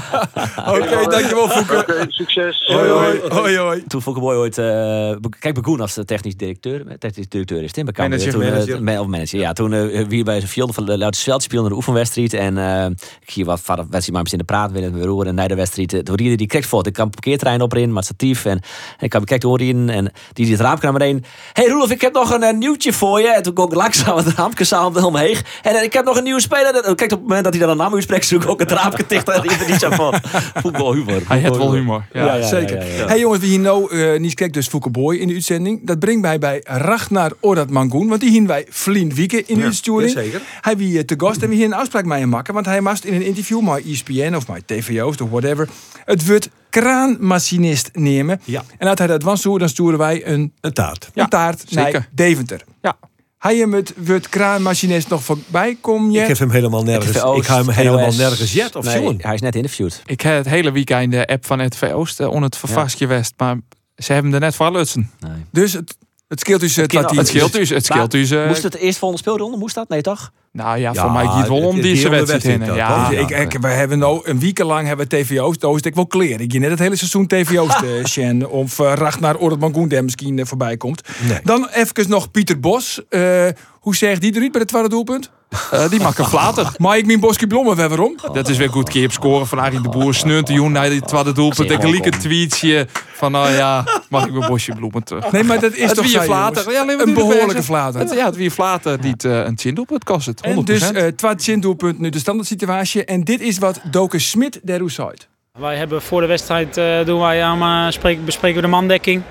Oké, 0.68 1.08
dankjewel 1.10 1.50
Foeke. 1.50 1.73
Oké, 1.80 2.06
succes. 2.22 2.64
Hoi, 2.66 2.90
hoi. 2.90 3.20
Hoi, 3.30 3.58
hoi. 3.58 3.84
Toen 3.88 4.02
vond 4.02 4.18
ik 4.18 4.24
mooi 4.24 4.38
ooit... 4.38 4.58
eh, 4.58 5.12
kijk, 5.40 5.54
Begoen 5.54 5.82
als 5.82 5.94
de 5.94 6.06
technisch 6.06 6.36
directeur. 6.36 6.88
eh, 6.88 6.94
Technisch 6.98 7.28
directeur 7.30 7.62
is 7.62 7.68
het, 7.68 7.76
hè? 7.76 7.84
bij 7.84 7.94
Cambuur. 7.94 8.38
Manager, 8.38 8.88
eh, 8.88 9.00
of 9.00 9.08
manager, 9.08 9.40
ja. 9.40 9.54
Toen 9.54 9.74
eh, 9.74 10.06
wie 10.08 10.24
bij 10.24 10.38
zijn 10.38 10.50
Fjolde 10.50 10.74
van 10.74 10.86
Loutersveld 10.86 11.44
speelde 11.44 11.70
de 11.70 11.76
oefenwedstrijd. 11.76 12.34
En 12.34 12.58
eh, 12.58 12.86
ik 13.22 13.32
zie 13.32 13.46
wat 13.46 13.62
wedstrijd 13.66 14.12
maar 14.12 14.22
in 14.32 14.38
de 14.38 14.44
praat 14.44 14.72
willen 14.72 14.94
we 14.94 15.06
roeren. 15.06 15.28
En 15.28 15.36
na 15.36 15.48
de 15.48 15.56
wedstrijd, 15.56 15.94
eh, 15.94 16.00
toen 16.00 16.16
rieden 16.16 16.38
die 16.38 16.48
kreeg 16.48 16.66
voor. 16.66 16.88
Ik 16.88 16.94
kan 16.94 17.10
parkeerterrein 17.10 17.62
op 17.62 17.74
in, 17.76 17.94
maar 17.94 18.04
statief. 18.04 18.46
En, 18.46 18.52
en 18.52 18.60
ik 19.00 19.10
kan 19.10 19.20
bekijken 19.20 19.50
horen 19.50 19.66
in. 19.68 19.90
En 19.90 20.12
die 20.34 20.46
die 20.46 20.54
het 20.54 20.64
raampje 20.64 20.84
naar 20.90 20.98
beneden. 21.00 21.24
hey 21.54 21.68
Roelof, 21.68 21.92
ik 21.92 22.02
heb 22.02 22.14
nog 22.14 22.32
een 22.32 22.44
eh, 22.44 22.54
nieuwtje 22.54 22.94
voor 22.94 23.20
je. 23.22 23.28
En 23.34 23.44
toen 23.44 23.54
kon 23.54 23.66
ik 23.66 23.74
langzaam 23.74 24.18
het 24.18 24.28
raampje 24.28 24.64
samen 24.64 25.04
omheen. 25.04 25.38
En 25.62 25.76
eh, 25.76 25.84
ik 25.84 25.94
heb 25.94 26.06
nog 26.06 26.18
een 26.18 26.24
nieuwe 26.24 26.42
speler. 26.42 26.76
En, 26.76 26.96
Kijk, 26.96 27.12
op 27.12 27.18
het 27.18 27.28
moment 27.28 27.44
dat 27.44 27.54
hij 27.54 27.62
dan 27.62 27.72
een 27.72 27.78
naam 27.78 27.94
uitspreekt, 27.94 28.26
zoek 28.26 28.44
ik 28.44 28.50
ook 28.50 28.60
het 28.60 28.72
raampje 28.72 29.04
dicht. 29.08 29.30
En 29.30 29.42
die 29.48 29.52
niet 29.68 29.80
zo 29.80 29.90
van 29.90 30.14
voetbalhumor. 30.54 31.22
Hij 31.28 31.40
wel 31.64 31.74
humor. 31.74 32.06
Ja. 32.14 32.26
Ja, 32.26 32.34
ja, 32.36 32.48
Zeker. 32.48 32.78
ja, 32.78 32.84
ja, 32.84 32.96
ja. 32.98 33.08
Hey 33.08 33.20
jongens, 33.20 33.40
wie 33.42 33.50
hier 33.50 33.60
nou 33.60 33.96
uh, 33.96 34.20
niet 34.20 34.34
kijkt, 34.34 34.54
dus 34.54 34.68
Fouke 34.68 34.90
Boy 34.90 35.16
in 35.16 35.28
de 35.28 35.34
uitzending. 35.34 35.80
Dat 35.86 36.00
brengt 36.00 36.22
mij 36.22 36.40
bij 36.40 36.62
Ragnar 36.64 37.32
Orad 37.40 37.70
Mangoen. 37.70 38.08
Want 38.08 38.22
die 38.22 38.30
hien 38.30 38.48
wij 38.48 38.66
Vlien 38.70 39.14
Wieke 39.14 39.44
in 39.46 39.58
de 39.58 39.64
uitsturing. 39.64 40.14
jazeker. 40.14 40.42
Hij 40.62 40.78
wie 40.78 40.98
eh, 40.98 41.04
te 41.04 41.14
gast 41.18 41.42
en 41.42 41.50
we 41.50 41.56
hier 41.56 41.66
een 41.66 41.74
afspraak 41.74 42.06
mee 42.06 42.26
maken. 42.26 42.54
Want 42.54 42.66
hij 42.66 42.82
mast 42.82 43.04
in 43.04 43.14
een 43.14 43.26
interview 43.26 43.62
met 43.62 43.86
ESPN 43.86 44.34
of 44.36 44.48
met 44.48 44.68
TVO's 44.68 45.22
of 45.22 45.30
whatever. 45.30 45.68
Het 46.06 46.28
woord 46.28 46.50
kraanmachinist 46.70 47.90
nemen. 47.94 48.42
Ja. 48.44 48.64
En 48.78 48.88
als 48.88 48.98
hij 48.98 49.08
dat 49.08 49.24
was 49.24 49.42
dan 49.42 49.70
sturen 49.70 49.98
wij 50.00 50.28
een, 50.28 50.54
Een 50.62 50.74
taart. 50.74 51.10
een 51.14 51.28
taart 51.30 51.64
zeker. 51.68 51.92
naar 51.92 52.10
Deventer. 52.12 52.62
Ja. 52.82 52.98
Hij 53.44 53.58
hem 53.58 53.74
het 53.74 53.94
woord 53.98 54.30
kraanmachinist 54.30 55.10
nog 55.10 55.24
voorbij 55.24 55.78
kom 55.82 56.12
je? 56.12 56.22
Ik 56.22 56.28
heb 56.28 56.38
hem 56.38 56.50
helemaal 56.50 56.84
nergens. 56.84 57.18
Ik 57.38 57.44
ga 57.44 57.58
hem 57.58 57.70
helemaal 57.70 58.06
NOS. 58.06 58.18
nergens 58.18 58.54
jet 58.54 58.76
of 58.76 58.86
Nee, 58.86 59.16
hij 59.18 59.34
is 59.34 59.42
net 59.42 59.56
interviewd. 59.56 60.02
Ik 60.06 60.22
heb 60.22 60.38
het 60.38 60.46
hele 60.46 60.72
weekend 60.72 61.12
de 61.12 61.28
app 61.28 61.46
van 61.46 61.60
het 61.60 61.92
Oost 61.94 62.20
on 62.20 62.44
het 62.44 62.58
vervastje 62.58 63.08
West. 63.08 63.34
Maar 63.38 63.58
ze 63.96 64.14
hebben 64.14 64.34
er 64.34 64.40
net 64.40 64.56
van 64.56 64.72
lutsen. 64.72 65.12
Nee. 65.20 65.32
Dus 65.52 65.74
het, 65.74 65.98
het 66.34 66.42
scheelt 66.42 66.60
dus 66.62 66.78
uh, 66.78 66.86
dat 66.88 67.16
Het 67.16 67.28
scheelt 67.28 67.54
dus. 67.54 67.70
Het 67.70 67.86
scheelt 67.86 68.12
dus. 68.12 68.32
eh, 68.32 68.48
Moest 68.48 68.64
het 68.64 68.76
eerst 68.76 68.98
volgende 68.98 69.24
speelronde? 69.24 69.58
Moest 69.58 69.76
dat? 69.76 69.90
Nee, 69.90 70.02
toch? 70.02 70.32
nou 70.52 70.78
ja, 70.80 70.92
Ja, 70.94 71.02
voor 71.02 71.12
mij 71.12 71.26
gaat 71.26 71.38
het 71.38 71.48
wel 71.48 71.58
om 71.68 71.74
die- 71.74 71.84
deze 71.84 72.10
wedstrijd 72.10 72.44
wedstrijd 72.44 72.76
Ja, 72.76 73.10
ik, 73.10 73.30
ik, 73.54 73.62
we 73.62 73.68
hebben 73.68 74.00
nou 74.00 74.22
een 74.30 74.40
week 74.40 74.60
lang 74.60 74.88
hebben 74.88 75.08
we 75.10 75.18
TVO's. 75.24 75.82
Ik 75.82 75.96
wel 75.96 76.08
kleren. 76.08 76.40
Ik 76.40 76.52
je 76.52 76.60
net 76.60 76.70
het 76.70 76.80
hele 76.80 76.96
seizoen 76.96 77.28
TVO's 77.28 77.76
te 77.82 78.02
Sjen. 78.04 78.50
Of 78.50 78.80
uh, 78.80 78.94
Ragnar 78.96 79.38
Orad 79.38 79.60
Mangoen 79.60 79.88
daar 79.88 80.04
misschien 80.04 80.38
uh, 80.38 80.46
voorbij 80.46 80.78
komt. 80.78 81.02
Nee. 81.28 81.40
Dan 81.44 81.68
even 81.74 82.10
nog 82.10 82.32
Pieter 82.32 82.60
Bos. 82.60 83.02
Uh, 83.10 83.48
hoe 83.72 83.96
zegt 83.96 84.22
die 84.22 84.36
eruit 84.36 84.52
bij 84.52 84.62
het 84.62 84.70
tweede 84.70 84.90
doelpunt? 84.90 85.32
Eh, 85.72 85.90
die 85.90 86.02
maakt 86.02 86.18
een 86.18 86.26
flater. 86.26 86.72
Maar 86.78 86.98
ik 86.98 87.06
mijn 87.06 87.20
Boski 87.20 87.48
Blommen 87.48 87.76
weer 87.76 87.90
waarom? 87.90 88.16
Dat 88.34 88.50
is 88.50 88.58
weer 88.58 88.70
goed 88.70 88.90
keer 88.90 89.06
op 89.06 89.12
scoren 89.12 89.48
van 89.48 89.60
Arie 89.60 89.82
de 89.82 89.90
Boer. 89.90 90.14
Sneunt 90.14 90.48
de 90.48 90.54
Joen 90.54 90.72
naar 90.72 90.90
die 90.90 91.02
tweede 91.02 91.32
doelpunt. 91.32 91.72
Ik 91.72 91.84
liek 91.84 92.06
een 92.06 92.20
tweetje 92.20 92.88
van 93.14 93.32
nou 93.32 93.50
ja, 93.50 93.84
mag 94.10 94.26
ik 94.26 94.34
mijn 94.34 94.50
bosje 94.50 94.76
bloemen 94.76 95.04
terug. 95.04 95.32
Nee, 95.32 95.44
maar 95.44 95.60
dat 95.60 95.74
is 95.74 95.86
Het 95.86 95.96
toch 95.96 96.08
zei, 96.08 96.26
flater. 96.26 96.72
Ja, 96.72 96.82
alleen 96.82 96.98
maar 96.98 97.08
Een 97.08 97.14
behoorlijke 97.14 97.64
flater. 97.64 98.00
Het, 98.00 98.14
ja, 98.14 98.26
het 98.26 98.36
wie 98.36 98.46
een 98.46 98.52
flater 98.52 99.02
die 99.02 99.12
het, 99.12 99.26
eh, 99.26 99.38
een 99.38 99.58
chin 99.58 99.76
doelpunt 99.76 100.04
kost 100.04 100.26
het. 100.26 100.42
100%. 100.46 100.50
En 100.50 100.64
dus 100.64 100.92
uh, 100.92 101.08
twaalf 101.08 101.44
doelpunt 101.44 102.00
nu 102.00 102.10
de 102.10 102.20
standaard 102.20 102.48
situatie. 102.48 103.06
En 103.06 103.24
dit 103.24 103.42
is 103.42 103.58
wat 103.58 103.80
Doke 103.92 104.20
Smit 104.20 104.60
der 104.64 104.80
Roesait. 104.80 105.28
Wij 105.60 105.76
hebben 105.76 106.02
voor 106.02 106.22
de 106.22 106.28
wedstrijd 106.28 106.78
uh, 106.78 107.06
doen 107.06 107.20
wij 107.20 107.44
aan, 107.44 107.86
uh, 107.86 107.92
spreken, 107.92 108.26
bespreken 108.26 108.56
we 108.56 108.62
de 108.62 108.72
mandekking. 108.72 109.22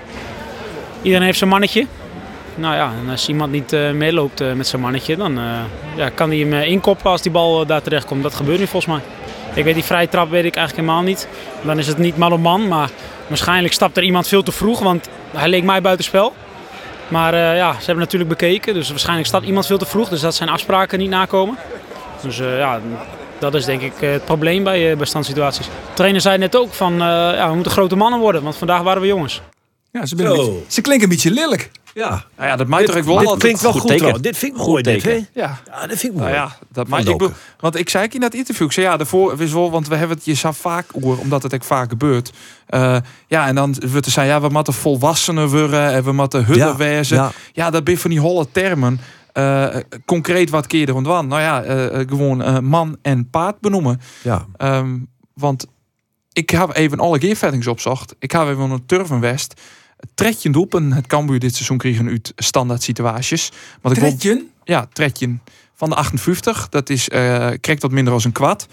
Iedereen 1.01 1.25
heeft 1.25 1.37
zijn 1.37 1.49
mannetje. 1.49 1.87
Nou 2.55 2.75
ja, 2.75 2.91
en 3.03 3.09
als 3.09 3.27
iemand 3.27 3.51
niet 3.51 3.73
uh, 3.73 3.91
meeloopt 3.91 4.41
uh, 4.41 4.53
met 4.53 4.67
zijn 4.67 4.81
mannetje, 4.81 5.15
dan 5.15 5.37
uh, 5.39 5.59
ja, 5.95 6.09
kan 6.09 6.29
hij 6.29 6.37
hem 6.37 6.53
inkoppen 6.53 7.11
als 7.11 7.21
die 7.21 7.31
bal 7.31 7.65
daar 7.65 7.81
terecht 7.81 8.05
komt. 8.05 8.23
Dat 8.23 8.33
gebeurt 8.33 8.59
nu 8.59 8.67
volgens 8.67 8.93
mij. 8.93 9.01
Ik 9.53 9.63
weet 9.63 9.73
die 9.73 9.83
vrije 9.83 10.09
trap 10.09 10.29
weet 10.29 10.45
ik 10.45 10.55
eigenlijk 10.55 10.87
helemaal 10.87 11.07
niet. 11.09 11.27
Dan 11.61 11.79
is 11.79 11.87
het 11.87 11.97
niet 11.97 12.17
man 12.17 12.33
op 12.33 12.39
man, 12.39 12.67
maar 12.67 12.89
waarschijnlijk 13.27 13.73
stapt 13.73 13.97
er 13.97 14.03
iemand 14.03 14.27
veel 14.27 14.43
te 14.43 14.51
vroeg, 14.51 14.79
want 14.79 15.09
hij 15.31 15.49
leek 15.49 15.63
mij 15.63 15.81
buitenspel. 15.81 16.33
Maar 17.07 17.35
ja, 17.35 17.71
ze 17.71 17.85
hebben 17.85 18.03
natuurlijk 18.03 18.29
bekeken, 18.29 18.73
dus 18.73 18.89
waarschijnlijk 18.89 19.27
staat 19.27 19.43
iemand 19.43 19.65
veel 19.65 19.77
te 19.77 19.85
vroeg, 19.85 20.09
dus 20.09 20.21
dat 20.21 20.35
zijn 20.35 20.49
afspraken 20.49 20.99
niet 20.99 21.09
nakomen. 21.09 21.57
Dus 22.21 22.37
ja, 22.37 22.79
dat 23.39 23.53
is 23.53 23.65
denk 23.65 23.81
ik 23.81 23.93
het 23.99 24.25
probleem 24.25 24.63
bij, 24.63 24.97
bij 24.97 25.05
standsituaties. 25.05 25.65
De 25.65 25.93
trainer 25.93 26.21
zei 26.21 26.37
net 26.37 26.55
ook 26.55 26.73
van, 26.73 26.97
ja, 26.97 27.49
we 27.49 27.55
moeten 27.55 27.71
grote 27.71 27.95
mannen 27.95 28.19
worden, 28.19 28.43
want 28.43 28.55
vandaag 28.55 28.81
waren 28.81 29.01
we 29.01 29.07
jongens. 29.07 29.41
Ja, 29.91 30.05
ze, 30.05 30.15
beetje, 30.15 30.59
ze 30.67 30.81
klinken 30.81 31.03
een 31.03 31.15
beetje 31.15 31.31
lelijk. 31.31 31.71
Ja. 31.93 32.09
Nou 32.37 32.49
ja, 32.49 32.55
dat 32.55 32.67
maakt 32.67 32.85
toch 32.85 33.03
wel 33.05 33.17
Dit 33.19 33.37
klinkt 33.37 33.61
wel 33.61 33.71
goed 33.71 33.81
goed, 33.81 33.89
teken. 33.89 34.21
Dit 34.21 34.37
vind 34.37 34.55
ik 34.57 34.65
mooi, 34.65 34.83
dit, 34.83 35.03
hè? 35.03 35.11
Ja. 35.11 35.59
Ja, 35.65 35.87
dat 35.87 35.97
vind 35.97 36.03
ik 36.13 36.19
mooi. 36.19 36.31
Nou 36.31 36.33
ja, 36.33 36.57
dat 36.71 36.87
maakt 36.87 37.07
ik 37.07 37.17
bedoel- 37.17 37.33
Want 37.59 37.75
ik 37.75 37.89
zei 37.89 38.03
ik 38.03 38.13
in 38.13 38.19
dat 38.19 38.33
interview, 38.33 38.65
ik 38.65 38.71
zei 38.71 38.85
ja, 38.85 38.97
daarvoor 38.97 39.41
is 39.41 39.53
wel, 39.53 39.71
want 39.71 39.87
we 39.87 39.95
hebben 39.95 40.17
het 40.17 40.25
je 40.25 40.33
zo 40.33 40.51
vaak 40.51 40.85
oer, 41.01 41.19
omdat 41.19 41.43
het 41.43 41.53
ook 41.53 41.63
vaak 41.63 41.89
gebeurt. 41.89 42.31
Eh, 42.65 42.97
ja, 43.27 43.47
en 43.47 43.55
dan 43.55 43.75
wordt 43.91 44.05
er 44.05 44.11
zijn, 44.11 44.27
ja, 44.27 44.41
we 44.41 44.49
moeten 44.49 44.73
volwassenen 44.73 45.49
worden 45.49 45.91
en 45.91 46.03
we 46.03 46.11
moeten 46.11 46.45
hutten 46.45 46.67
Ja, 46.67 46.75
wezen. 46.75 47.17
Ja. 47.17 47.31
ja. 47.53 47.69
dat 47.69 47.83
ben 47.83 47.97
van 47.97 48.09
die 48.09 48.19
holle 48.19 48.47
termen. 48.51 48.99
Eh, 49.31 49.67
concreet 50.05 50.49
wat 50.49 50.67
keer 50.67 50.87
er 50.87 50.93
rond 50.93 51.05
Nou 51.05 51.41
ja, 51.41 51.63
eh, 51.63 51.99
gewoon 52.09 52.65
man 52.65 52.97
en 53.01 53.29
paard 53.29 53.59
benoemen. 53.59 54.01
Ja. 54.21 54.45
Ehm, 54.57 54.97
want 55.33 55.65
ik 56.33 56.49
heb 56.49 56.75
even 56.75 56.99
alle 56.99 57.19
gearvettings 57.19 57.67
opzocht. 57.67 58.15
Ik 58.19 58.31
heb 58.31 58.47
even 58.47 58.69
een 58.71 58.85
Turvenwest. 58.85 59.61
Tredje 60.15 60.49
doelpen. 60.49 60.91
Het 60.91 61.07
Cambuur 61.07 61.39
dit 61.39 61.53
seizoen 61.55 61.77
kregen 61.77 62.07
uit 62.07 62.33
standaard 62.35 62.83
situaties. 62.83 63.51
Want 63.81 63.95
ik 63.95 64.01
wil- 64.01 64.09
Tredje? 64.17 64.45
ja, 64.63 64.87
tredje 64.93 65.37
van 65.75 65.89
de 65.89 65.95
58. 65.95 66.69
Dat 66.69 66.89
is 66.89 67.09
uh, 67.09 67.17
krijgt 67.61 67.81
wat 67.81 67.91
minder 67.91 68.13
als 68.13 68.23
een 68.25 68.31
kwad. 68.31 68.67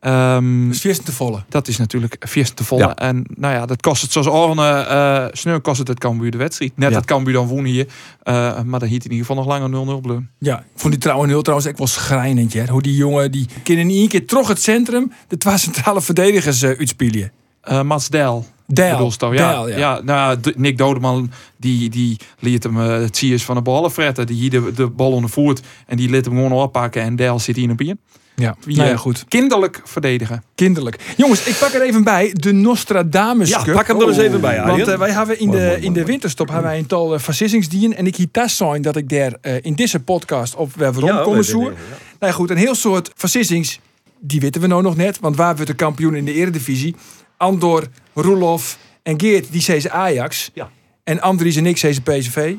Ehm, 0.00 0.68
Dus 0.68 0.80
vierste 0.80 1.02
te 1.04 1.12
volle. 1.12 1.44
dat 1.48 1.68
is 1.68 1.76
natuurlijk 1.76 2.16
vier 2.20 2.54
te 2.54 2.64
volle. 2.64 2.82
Ja. 2.82 2.96
En 2.96 3.24
nou 3.34 3.54
ja, 3.54 3.66
dat 3.66 3.80
kost 3.82 4.02
het 4.02 4.12
zoals 4.12 4.26
Orne 4.26 4.86
uh, 4.90 5.26
sneur 5.32 5.60
kost 5.60 5.78
het 5.78 5.88
het 5.88 5.98
Cambuur 5.98 6.30
de 6.30 6.36
wedstrijd. 6.38 6.72
Net 6.76 6.90
Ja. 6.90 6.96
het 6.96 7.04
Cambuur 7.06 7.32
dan 7.32 7.46
wonen 7.46 7.70
hier. 7.70 7.86
Uh, 8.24 8.60
maar 8.62 8.80
dan 8.80 8.88
hiet 8.88 9.04
in 9.04 9.10
ieder 9.10 9.26
geval 9.26 9.42
nog 9.44 9.46
langer 9.60 9.98
0-0 9.98 10.00
bleun. 10.00 10.30
Ja, 10.38 10.58
ik 10.58 10.64
vond 10.80 10.92
die 10.92 11.02
trouwen 11.02 11.28
heel 11.28 11.42
trouwens 11.42 11.68
echt 11.68 11.78
wel 11.78 11.86
schrijnend. 11.86 12.52
hè. 12.52 12.66
Hoe 12.66 12.82
die 12.82 12.96
jongen, 12.96 13.32
die 13.32 13.46
kunnen 13.62 13.88
in 13.90 13.96
één 13.96 14.08
keer 14.08 14.26
terug 14.26 14.48
het 14.48 14.62
centrum 14.62 15.12
de 15.28 15.38
twee 15.38 15.58
centrale 15.58 16.00
verdedigers 16.02 16.62
uh, 16.62 16.78
uitspelen. 16.78 17.32
Uh, 17.70 17.82
Mats 17.82 18.08
Del. 18.08 18.46
Del. 18.66 19.12
ja. 19.20 19.32
Ja. 19.32 19.66
ja. 19.66 20.00
nou, 20.04 20.30
ja, 20.30 20.36
D- 20.36 20.56
Nick 20.56 20.78
Dodeman 20.78 21.30
die, 21.56 21.90
die 21.90 22.16
liet 22.38 22.62
hem 22.62 22.76
uh, 22.76 22.86
het 22.86 23.16
zie 23.16 23.42
van 23.42 23.54
de 23.54 23.62
ballen 23.62 23.90
fretten. 23.90 24.26
Die 24.26 24.36
hier 24.36 24.50
de, 24.50 24.72
de 24.74 24.86
bal 24.86 25.12
onder 25.12 25.30
voert 25.30 25.60
en 25.86 25.96
die 25.96 26.10
liet 26.10 26.24
hem 26.24 26.34
gewoon 26.34 26.52
oppakken. 26.52 27.02
En 27.02 27.16
Del 27.16 27.38
zit 27.38 27.56
hier 27.56 27.70
op 27.70 27.80
in. 27.80 27.98
Ja, 28.36 28.56
Wie, 28.64 28.76
nou 28.76 28.88
ja, 28.88 28.94
eh, 28.94 29.00
goed. 29.00 29.24
Kinderlijk 29.28 29.80
verdedigen. 29.84 30.42
Kinderlijk. 30.54 31.14
Jongens, 31.16 31.46
ik 31.46 31.56
pak 31.58 31.72
er 31.72 31.82
even 31.82 32.04
bij. 32.04 32.30
De 32.32 32.52
Nostradamus 32.52 33.48
Ja, 33.48 33.64
pak 33.72 33.86
hem 33.86 34.00
er 34.00 34.08
eens 34.08 34.16
even 34.16 34.40
bij, 34.40 34.60
Arjen. 34.60 34.76
Want 34.76 34.88
eh, 34.88 34.98
wij 34.98 35.10
hebben 35.10 35.38
in 35.38 35.50
de, 35.50 35.76
in 35.80 35.92
de 35.92 36.04
winterstop 36.04 36.48
hebben 36.48 36.66
wij 36.70 36.78
een 36.78 36.86
tal 36.86 37.14
uh, 37.14 37.20
versissingsdienen. 37.20 37.96
En 37.96 38.06
ik 38.06 38.16
hier 38.16 38.30
thuis 38.30 38.56
zijn 38.56 38.82
dat 38.82 38.96
ik 38.96 39.08
daar 39.08 39.32
eh, 39.40 39.54
in 39.60 39.74
deze 39.74 40.00
podcast 40.00 40.54
op 40.54 40.74
weer 40.74 40.86
Ja, 40.92 41.00
rondkomen 41.00 41.34
weet 41.34 41.44
zoer. 41.46 41.64
ja. 41.70 41.76
Nou 42.18 42.32
ja, 42.32 42.32
goed, 42.32 42.50
een 42.50 42.56
heel 42.56 42.74
soort 42.74 43.10
versissings. 43.14 43.80
Die 44.20 44.40
weten 44.40 44.60
we 44.60 44.66
nou 44.66 44.82
nog 44.82 44.96
net. 44.96 45.18
Want 45.20 45.36
waar 45.36 45.54
wordt 45.54 45.70
de 45.70 45.76
kampioen 45.76 46.14
in 46.14 46.24
de 46.24 46.32
eredivisie? 46.32 46.94
Andor, 47.36 47.86
Roelof 48.14 48.78
en 49.02 49.20
Geert, 49.20 49.52
die 49.52 49.60
zei 49.60 49.80
ze 49.80 49.90
Ajax. 49.90 50.50
Ja. 50.54 50.70
En 51.04 51.20
Andries 51.20 51.56
en 51.56 51.66
ik 51.66 51.76
ze 51.76 52.00
PSV. 52.02 52.54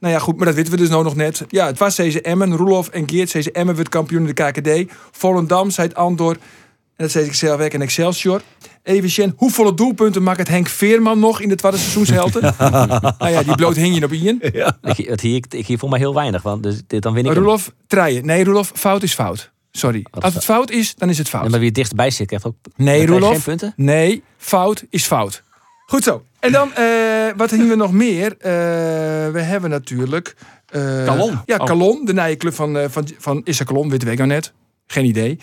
Nou 0.00 0.14
ja, 0.14 0.18
goed, 0.18 0.36
maar 0.36 0.46
dat 0.46 0.54
weten 0.54 0.72
we 0.72 0.78
dus 0.78 0.88
nou 0.88 1.04
nog 1.04 1.16
net. 1.16 1.44
Ja, 1.48 1.66
het 1.66 1.78
was 1.78 1.96
deze 1.96 2.20
Emmen, 2.20 2.56
Roelof 2.56 2.88
en 2.88 3.08
Geert. 3.08 3.32
Deze 3.32 3.52
Emmen 3.52 3.76
werd 3.76 3.88
kampioen 3.88 4.28
in 4.28 4.34
de 4.34 4.50
KKD. 4.50 4.92
Volendam, 5.10 5.70
zei 5.70 5.88
het 5.88 5.96
Andor. 5.96 6.32
En 6.32 7.04
dat 7.04 7.10
zei 7.10 7.24
ik 7.24 7.34
zelf 7.34 7.60
en 7.60 7.82
Excelsior. 7.82 8.42
Even 8.82 9.10
Sjen, 9.10 9.34
hoeveel 9.36 9.74
doelpunten 9.74 10.22
maakt 10.22 10.38
het 10.38 10.48
Henk 10.48 10.68
Veerman 10.68 11.18
nog 11.18 11.40
in 11.40 11.48
de 11.48 11.54
tweede 11.54 11.78
seizoenshelte? 11.78 12.40
nou 13.18 13.32
ja, 13.32 13.42
die 13.42 13.54
bloot 13.54 13.76
hing 13.76 13.94
je 13.98 14.04
op 14.04 14.12
Ian. 14.12 14.38
Ik, 14.82 14.96
het 14.96 15.20
hier, 15.20 15.44
ik 15.48 15.66
hier 15.66 15.78
voor 15.78 15.88
mij 15.88 15.98
heel 15.98 16.14
weinig 16.14 16.42
van. 16.42 16.60
Dus 16.60 16.80
dit, 16.86 17.02
dan 17.02 17.14
win 17.14 17.26
ik. 17.26 17.32
Roelof, 17.32 17.72
treien. 17.86 18.26
Nee, 18.26 18.44
Roelof, 18.44 18.72
fout 18.74 19.02
is 19.02 19.14
fout. 19.14 19.50
Sorry. 19.70 20.06
Als 20.10 20.34
het 20.34 20.44
fout 20.44 20.70
is, 20.70 20.94
dan 20.94 21.08
is 21.08 21.18
het 21.18 21.28
fout. 21.28 21.42
Ja, 21.44 21.48
maar 21.48 21.58
wie 21.58 21.66
het 21.68 21.76
dichtstbij 21.76 22.10
zit, 22.10 22.26
krijgt 22.26 22.46
ook 22.46 22.54
Nee, 22.76 23.06
Roelof. 23.06 23.30
geen 23.30 23.42
punten. 23.42 23.72
Nee, 23.76 24.22
fout 24.36 24.84
is 24.90 25.04
fout. 25.06 25.42
Goed 25.86 26.02
zo. 26.04 26.22
En 26.40 26.52
dan, 26.52 26.74
eh, 26.74 26.84
wat 27.36 27.50
hebben 27.50 27.68
we 27.68 27.74
nog 27.74 27.92
meer? 27.92 28.32
Eh, 28.38 28.50
we 29.32 29.40
hebben 29.40 29.70
natuurlijk... 29.70 30.36
eh, 30.66 31.04
Calon. 31.04 31.40
Ja, 31.46 31.56
Oh. 31.56 31.66
Calon, 31.66 32.04
de 32.04 32.12
nieuwe 32.12 32.36
club 32.36 32.54
van, 32.54 32.90
van, 32.90 33.08
van 33.18 33.40
Issa 33.44 33.64
Calon, 33.64 33.90
weet 33.90 34.02
ik 34.08 34.16
nou 34.16 34.28
net. 34.28 34.52
Geen 34.86 35.04
idee. 35.04 35.38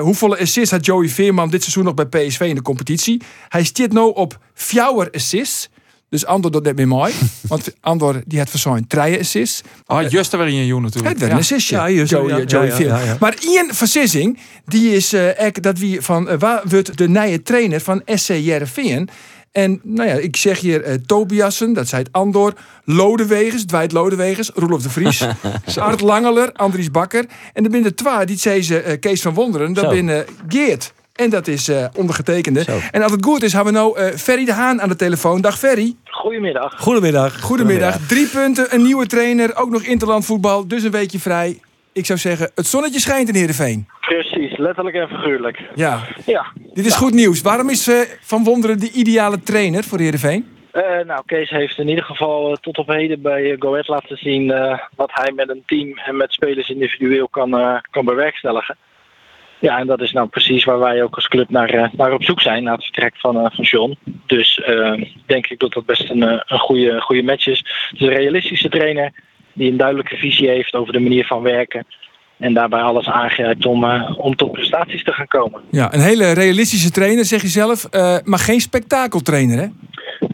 Hoeveel 0.00 0.36
assists 0.36 0.70
had 0.70 0.84
Joey 0.86 1.08
Veerman 1.08 1.50
dit 1.50 1.62
seizoen 1.62 1.84
nog 1.84 1.94
bij 1.94 2.06
PSV 2.06 2.40
in 2.40 2.54
de 2.54 2.62
competitie? 2.62 3.22
Hij 3.48 3.64
stiert 3.64 3.92
nu 3.92 4.00
op 4.00 4.38
fjouwer 4.54 5.10
assists. 5.12 5.68
Dus 6.08 6.26
Andor 6.26 6.50
doet 6.50 6.62
net 6.62 6.76
meer 6.76 6.88
mooi. 6.88 7.12
want 7.48 7.74
Andor 7.80 8.22
die 8.26 8.38
had 8.38 8.50
verzoend 8.50 8.88
drie 8.88 9.18
assists. 9.18 9.62
Ah, 9.86 10.10
just 10.10 10.32
er 10.32 10.38
weer 10.38 10.48
in 10.48 10.82
natuurlijk. 10.82 11.08
Het 11.08 11.18
werd 11.18 11.32
een 11.32 11.38
assistje. 11.38 11.76
Ja, 11.76 11.90
juist, 11.90 12.10
Joey, 12.10 12.28
ja, 12.28 12.36
ja, 12.36 12.44
Joey 12.44 12.66
ja, 12.66 12.74
Veerman. 12.74 12.98
ja, 12.98 13.04
ja. 13.04 13.16
Maar 13.20 13.36
Ian 13.40 13.74
Versissing, 13.74 14.38
die 14.64 14.92
is 14.92 15.12
eh 15.12 15.46
ek, 15.46 15.62
dat 15.62 15.78
wie 15.78 16.00
van 16.00 16.28
eh, 16.28 16.38
waar 16.38 16.62
wordt 16.64 16.98
de 16.98 17.08
nieuwe 17.08 17.42
trainer 17.42 17.80
van 17.80 18.02
SC 18.06 18.28
Jereveen. 18.28 19.08
En 19.54 19.80
nou 19.82 20.08
ja, 20.08 20.14
ik 20.14 20.36
zeg 20.36 20.60
hier 20.60 20.82
eh, 20.82 20.94
Tobiassen, 20.94 21.72
dat 21.72 21.88
zei 21.88 22.02
het 22.02 22.12
Andor, 22.12 22.52
Lodewegers, 22.84 23.64
Dwight 23.64 23.92
Lodewegers, 23.92 24.50
Roelof 24.54 24.82
de 24.82 24.90
Vries, 24.90 25.22
Art 25.76 26.00
Langeler, 26.00 26.52
Andries 26.52 26.90
Bakker. 26.90 27.24
En 27.52 27.64
er 27.64 27.70
binnen 27.70 27.90
de 27.90 27.94
twee, 27.94 28.26
die 28.26 28.38
zei 28.38 28.62
ze 28.62 28.80
eh, 28.80 29.00
Kees 29.00 29.22
van 29.22 29.34
Wonderen, 29.34 29.72
dat 29.72 29.90
binnen 29.90 30.24
Geert. 30.48 30.92
En 31.14 31.30
dat 31.30 31.46
is 31.46 31.68
eh, 31.68 31.86
ondergetekende. 31.96 32.62
Zo. 32.62 32.78
En 32.90 33.02
als 33.02 33.12
het 33.12 33.24
goed 33.24 33.42
is, 33.42 33.52
hebben 33.52 33.72
we 33.72 33.78
nou 33.78 33.98
eh, 33.98 34.16
Ferry 34.16 34.44
de 34.44 34.52
Haan 34.52 34.80
aan 34.80 34.88
de 34.88 34.96
telefoon. 34.96 35.40
Dag 35.40 35.58
Ferry. 35.58 35.94
Goedemiddag. 36.04 36.74
Goedemiddag. 36.80 37.40
Goedemiddag. 37.40 37.96
Drie 38.06 38.26
punten, 38.26 38.74
een 38.74 38.82
nieuwe 38.82 39.06
trainer, 39.06 39.56
ook 39.56 39.70
nog 39.70 39.82
interland 39.82 40.24
voetbal, 40.26 40.68
dus 40.68 40.82
een 40.82 40.90
weekje 40.90 41.18
vrij. 41.18 41.58
Ik 41.92 42.06
zou 42.06 42.18
zeggen, 42.18 42.50
het 42.54 42.66
zonnetje 42.66 43.00
schijnt 43.00 43.28
in 43.28 43.34
Heerenveen. 43.34 43.88
Precies, 44.00 44.56
letterlijk 44.58 44.96
en 44.96 45.08
figuurlijk. 45.08 45.60
Ja, 45.74 46.00
Ja. 46.26 46.46
dit 46.74 46.86
is 46.86 46.94
goed 46.94 47.14
nieuws. 47.14 47.42
Waarom 47.42 47.70
is 47.70 47.88
eh, 47.88 47.96
Van 48.20 48.44
Wonderen 48.44 48.78
de 48.78 48.90
ideale 48.90 49.40
trainer 49.42 49.84
voor 49.84 49.98
Heerenveen? 49.98 50.48
Eh, 50.70 50.82
nou, 51.06 51.22
Kees 51.26 51.50
heeft 51.50 51.78
in 51.78 51.88
ieder 51.88 52.04
geval 52.04 52.56
tot 52.60 52.78
op 52.78 52.86
heden 52.88 53.22
bij 53.22 53.56
Go 53.58 53.70
Ahead 53.70 53.88
laten 53.88 54.16
zien 54.16 54.50
eh, 54.50 54.78
wat 54.96 55.10
hij 55.12 55.32
met 55.32 55.48
een 55.48 55.62
team 55.66 55.98
en 55.98 56.16
met 56.16 56.32
spelers 56.32 56.68
individueel 56.68 57.28
kan, 57.28 57.58
eh, 57.58 57.76
kan 57.90 58.04
bewerkstelligen. 58.04 58.76
Ja, 59.64 59.78
en 59.78 59.86
dat 59.86 60.00
is 60.00 60.12
nou 60.12 60.28
precies 60.28 60.64
waar 60.64 60.78
wij 60.78 61.02
ook 61.02 61.14
als 61.14 61.28
club 61.28 61.50
naar, 61.50 61.68
eh, 61.68 61.88
naar 61.92 62.12
op 62.12 62.24
zoek 62.24 62.40
zijn, 62.40 62.62
na 62.62 62.72
het 62.72 62.82
vertrek 62.82 63.16
van, 63.16 63.36
eh, 63.36 63.50
van 63.54 63.64
John. 63.64 63.98
Dus 64.26 64.60
eh, 64.60 65.02
denk 65.26 65.46
ik 65.46 65.58
dat 65.58 65.72
dat 65.72 65.86
best 65.86 66.10
een, 66.10 66.22
een 66.22 66.58
goede, 66.58 67.00
goede 67.00 67.22
match 67.22 67.46
is. 67.46 67.58
Het 67.58 68.00
is 68.00 68.06
een 68.06 68.14
realistische 68.14 68.68
trainer 68.68 69.12
die 69.52 69.70
een 69.70 69.76
duidelijke 69.76 70.16
visie 70.16 70.48
heeft 70.48 70.74
over 70.74 70.92
de 70.92 71.00
manier 71.00 71.26
van 71.26 71.42
werken. 71.42 71.86
En 72.38 72.54
daarbij 72.54 72.80
alles 72.80 73.08
aangrijpt 73.08 73.66
om, 73.66 73.84
om 74.16 74.36
tot 74.36 74.52
prestaties 74.52 75.04
te 75.04 75.12
gaan 75.12 75.26
komen. 75.26 75.60
Ja, 75.70 75.94
een 75.94 76.00
hele 76.00 76.32
realistische 76.32 76.90
trainer, 76.90 77.24
zeg 77.24 77.42
je 77.42 77.48
zelf, 77.48 77.88
maar 78.24 78.38
geen 78.38 78.60
spektakeltrainer, 78.60 79.58
hè? 79.58 79.66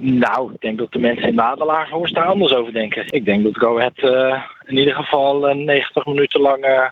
Nou, 0.00 0.52
ik 0.52 0.60
denk 0.60 0.78
dat 0.78 0.92
de 0.92 0.98
mensen 0.98 1.28
in 1.28 1.36
de 1.36 1.42
Adelaarshorst 1.42 2.14
daar 2.14 2.24
anders 2.24 2.52
over 2.52 2.72
denken. 2.72 3.04
Ik 3.06 3.24
denk 3.24 3.44
dat 3.44 3.58
Go 3.58 3.78
Ahead 3.78 4.42
in 4.70 4.78
ieder 4.78 4.94
geval 4.94 5.48
eh, 5.48 5.56
90 5.56 6.06
minuten 6.06 6.40
lang, 6.40 6.90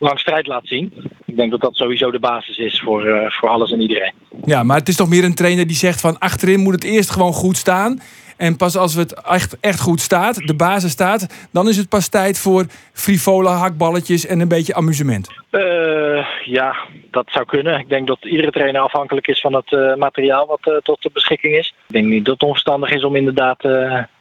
lang 0.00 0.18
strijd 0.18 0.46
laat 0.46 0.66
zien. 0.66 0.92
Ik 1.24 1.36
denk 1.36 1.50
dat 1.50 1.60
dat 1.60 1.76
sowieso 1.76 2.10
de 2.10 2.18
basis 2.18 2.58
is 2.58 2.80
voor, 2.80 3.06
eh, 3.06 3.30
voor 3.30 3.48
alles 3.48 3.72
en 3.72 3.80
iedereen. 3.80 4.12
Ja, 4.44 4.62
maar 4.62 4.76
het 4.76 4.88
is 4.88 4.96
toch 4.96 5.08
meer 5.08 5.24
een 5.24 5.34
trainer 5.34 5.66
die 5.66 5.76
zegt 5.76 6.00
van 6.00 6.18
achterin 6.18 6.60
moet 6.60 6.74
het 6.74 6.84
eerst 6.84 7.10
gewoon 7.10 7.32
goed 7.32 7.56
staan. 7.56 8.00
En 8.36 8.56
pas 8.56 8.76
als 8.76 8.94
het 8.94 9.22
echt, 9.22 9.60
echt 9.60 9.80
goed 9.80 10.00
staat, 10.00 10.36
de 10.36 10.54
basis 10.54 10.90
staat, 10.90 11.48
dan 11.52 11.68
is 11.68 11.76
het 11.76 11.88
pas 11.88 12.08
tijd 12.08 12.38
voor 12.38 12.66
frivole 12.92 13.48
hakballetjes 13.48 14.26
en 14.26 14.40
een 14.40 14.48
beetje 14.48 14.74
amusement. 14.74 15.28
Eh, 15.50 16.26
ja, 16.44 16.76
dat 17.10 17.26
zou 17.30 17.44
kunnen. 17.44 17.78
Ik 17.78 17.88
denk 17.88 18.06
dat 18.06 18.24
iedere 18.24 18.50
trainer 18.50 18.80
afhankelijk 18.80 19.26
is 19.26 19.40
van 19.40 19.54
het 19.54 19.72
eh, 19.72 19.94
materiaal 19.94 20.46
wat 20.46 20.80
tot 20.82 21.02
de 21.02 21.10
beschikking 21.12 21.54
is. 21.54 21.74
Ik 21.86 21.94
denk 21.94 22.06
niet 22.06 22.24
dat 22.24 22.34
het 22.34 22.42
onverstandig 22.42 22.90
is 22.90 23.04
om 23.04 23.16
inderdaad, 23.16 23.64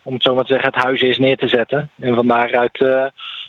om 0.03 0.13
het 0.13 0.23
zo 0.23 0.35
maar 0.35 0.45
te 0.45 0.53
zeggen, 0.53 0.71
het 0.73 0.83
huis 0.83 1.01
eerst 1.01 1.19
neer 1.19 1.37
te 1.37 1.47
zetten. 1.47 1.89
En 1.99 2.15
van 2.15 2.27
daaruit 2.27 2.77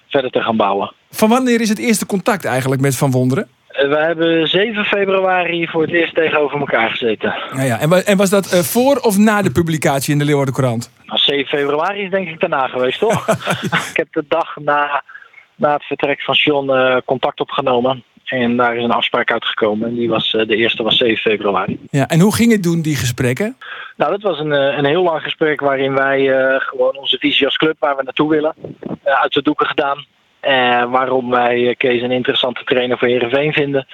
verder 0.08 0.30
te 0.30 0.42
gaan 0.42 0.56
bouwen. 0.56 0.92
Van 1.10 1.28
wanneer 1.28 1.60
is 1.60 1.68
het 1.68 1.78
eerste 1.78 2.06
contact 2.06 2.44
eigenlijk 2.44 2.80
met 2.80 2.96
Van 2.96 3.10
Wonderen? 3.10 3.48
Eh, 3.68 3.88
we 3.88 3.96
hebben 3.96 4.48
7 4.48 4.84
februari 4.84 5.66
voor 5.68 5.82
het 5.82 5.90
eerst 5.92 6.14
tegenover 6.14 6.58
elkaar 6.58 6.90
gezeten. 6.90 7.34
Ja, 7.54 7.62
ja. 7.62 7.78
En, 7.80 7.88
wa- 7.88 8.00
en 8.02 8.16
was 8.16 8.30
dat 8.30 8.52
eh, 8.52 8.60
voor 8.60 8.96
of 8.96 9.18
na 9.18 9.42
de 9.42 9.50
publicatie 9.50 10.12
in 10.12 10.18
de 10.18 10.24
Leeuwarden 10.24 10.54
Courant? 10.54 10.90
Nou, 11.06 11.18
7 11.18 11.46
februari 11.46 12.02
is 12.02 12.10
denk 12.10 12.28
ik 12.28 12.40
daarna 12.40 12.66
geweest, 12.66 12.98
toch? 12.98 13.28
ik 13.90 13.96
heb 13.96 14.08
de 14.12 14.24
dag 14.28 14.56
na, 14.56 15.02
na 15.54 15.72
het 15.72 15.84
vertrek 15.84 16.22
van 16.22 16.34
John 16.34 16.70
eh, 16.70 16.96
contact 17.04 17.40
opgenomen. 17.40 18.04
En 18.24 18.56
daar 18.56 18.76
is 18.76 18.84
een 18.84 18.90
afspraak 18.90 19.32
uitgekomen. 19.32 19.88
En 19.88 19.94
die 19.94 20.08
was, 20.08 20.30
de 20.30 20.56
eerste 20.56 20.82
was 20.82 20.96
7 20.96 21.16
februari. 21.16 21.78
Ja, 21.90 22.08
en 22.08 22.20
hoe 22.20 22.34
ging 22.34 22.52
het 22.52 22.62
doen, 22.62 22.82
die 22.82 22.96
gesprekken? 22.96 23.56
Nou, 23.96 24.10
dat 24.10 24.22
was 24.22 24.38
een, 24.38 24.50
een 24.50 24.84
heel 24.84 25.02
lang 25.02 25.22
gesprek 25.22 25.60
waarin 25.60 25.94
wij 25.94 26.24
gewoon 26.58 26.96
onze 26.96 27.18
visie 27.18 27.46
als 27.46 27.56
club, 27.56 27.76
waar 27.78 27.96
we 27.96 28.02
naartoe 28.02 28.30
willen, 28.30 28.54
uit 29.04 29.32
de 29.32 29.42
doeken 29.42 29.66
gedaan. 29.66 30.04
Eh, 30.40 30.84
waarom 30.90 31.30
wij 31.30 31.68
eh, 31.68 31.74
Kees 31.76 32.02
een 32.02 32.10
interessante 32.10 32.64
trainer 32.64 32.98
voor 32.98 33.08
Heerenveen 33.08 33.52
vinden. 33.52 33.86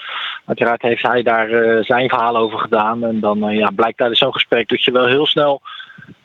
Uiteraard 0.45 0.83
heeft 0.83 1.03
hij 1.03 1.23
daar 1.23 1.51
eh, 1.51 1.85
zijn 1.85 2.09
verhaal 2.09 2.37
over 2.37 2.59
gedaan. 2.59 3.05
En 3.05 3.21
dan 3.21 3.39
ja, 3.57 3.71
blijkt 3.71 3.97
tijdens 3.99 4.19
zo'n 4.19 4.33
gesprek 4.33 4.69
dat 4.69 4.85
je 4.85 4.91
wel 4.91 5.07
heel 5.07 5.27
snel 5.27 5.61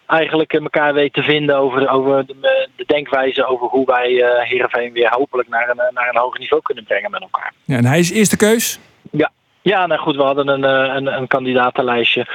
eigenlijk 0.05 0.53
elkaar 0.53 0.93
weet 0.93 1.13
te 1.13 1.23
vinden 1.23 1.57
over, 1.57 1.89
over 1.89 2.25
de, 2.25 2.67
de 2.75 2.83
denkwijze 2.85 3.45
over 3.45 3.67
hoe 3.67 3.85
wij 3.85 4.21
eh 4.21 4.47
Heerenveen 4.49 4.93
weer 4.93 5.09
hopelijk 5.09 5.49
naar 5.49 5.69
een, 5.69 5.93
naar 5.93 6.09
een 6.09 6.17
hoger 6.19 6.39
niveau 6.39 6.61
kunnen 6.63 6.83
brengen 6.83 7.11
met 7.11 7.21
elkaar. 7.21 7.53
Ja, 7.65 7.77
en 7.77 7.85
hij 7.85 7.99
is 7.99 8.11
eerste 8.11 8.37
keus? 8.37 8.79
Ja, 9.11 9.31
ja 9.61 9.87
nou 9.87 9.99
goed, 9.99 10.15
we 10.15 10.23
hadden 10.23 10.47
een, 10.47 10.63
een, 10.95 11.17
een 11.17 11.27
kandidatenlijstje 11.27 12.25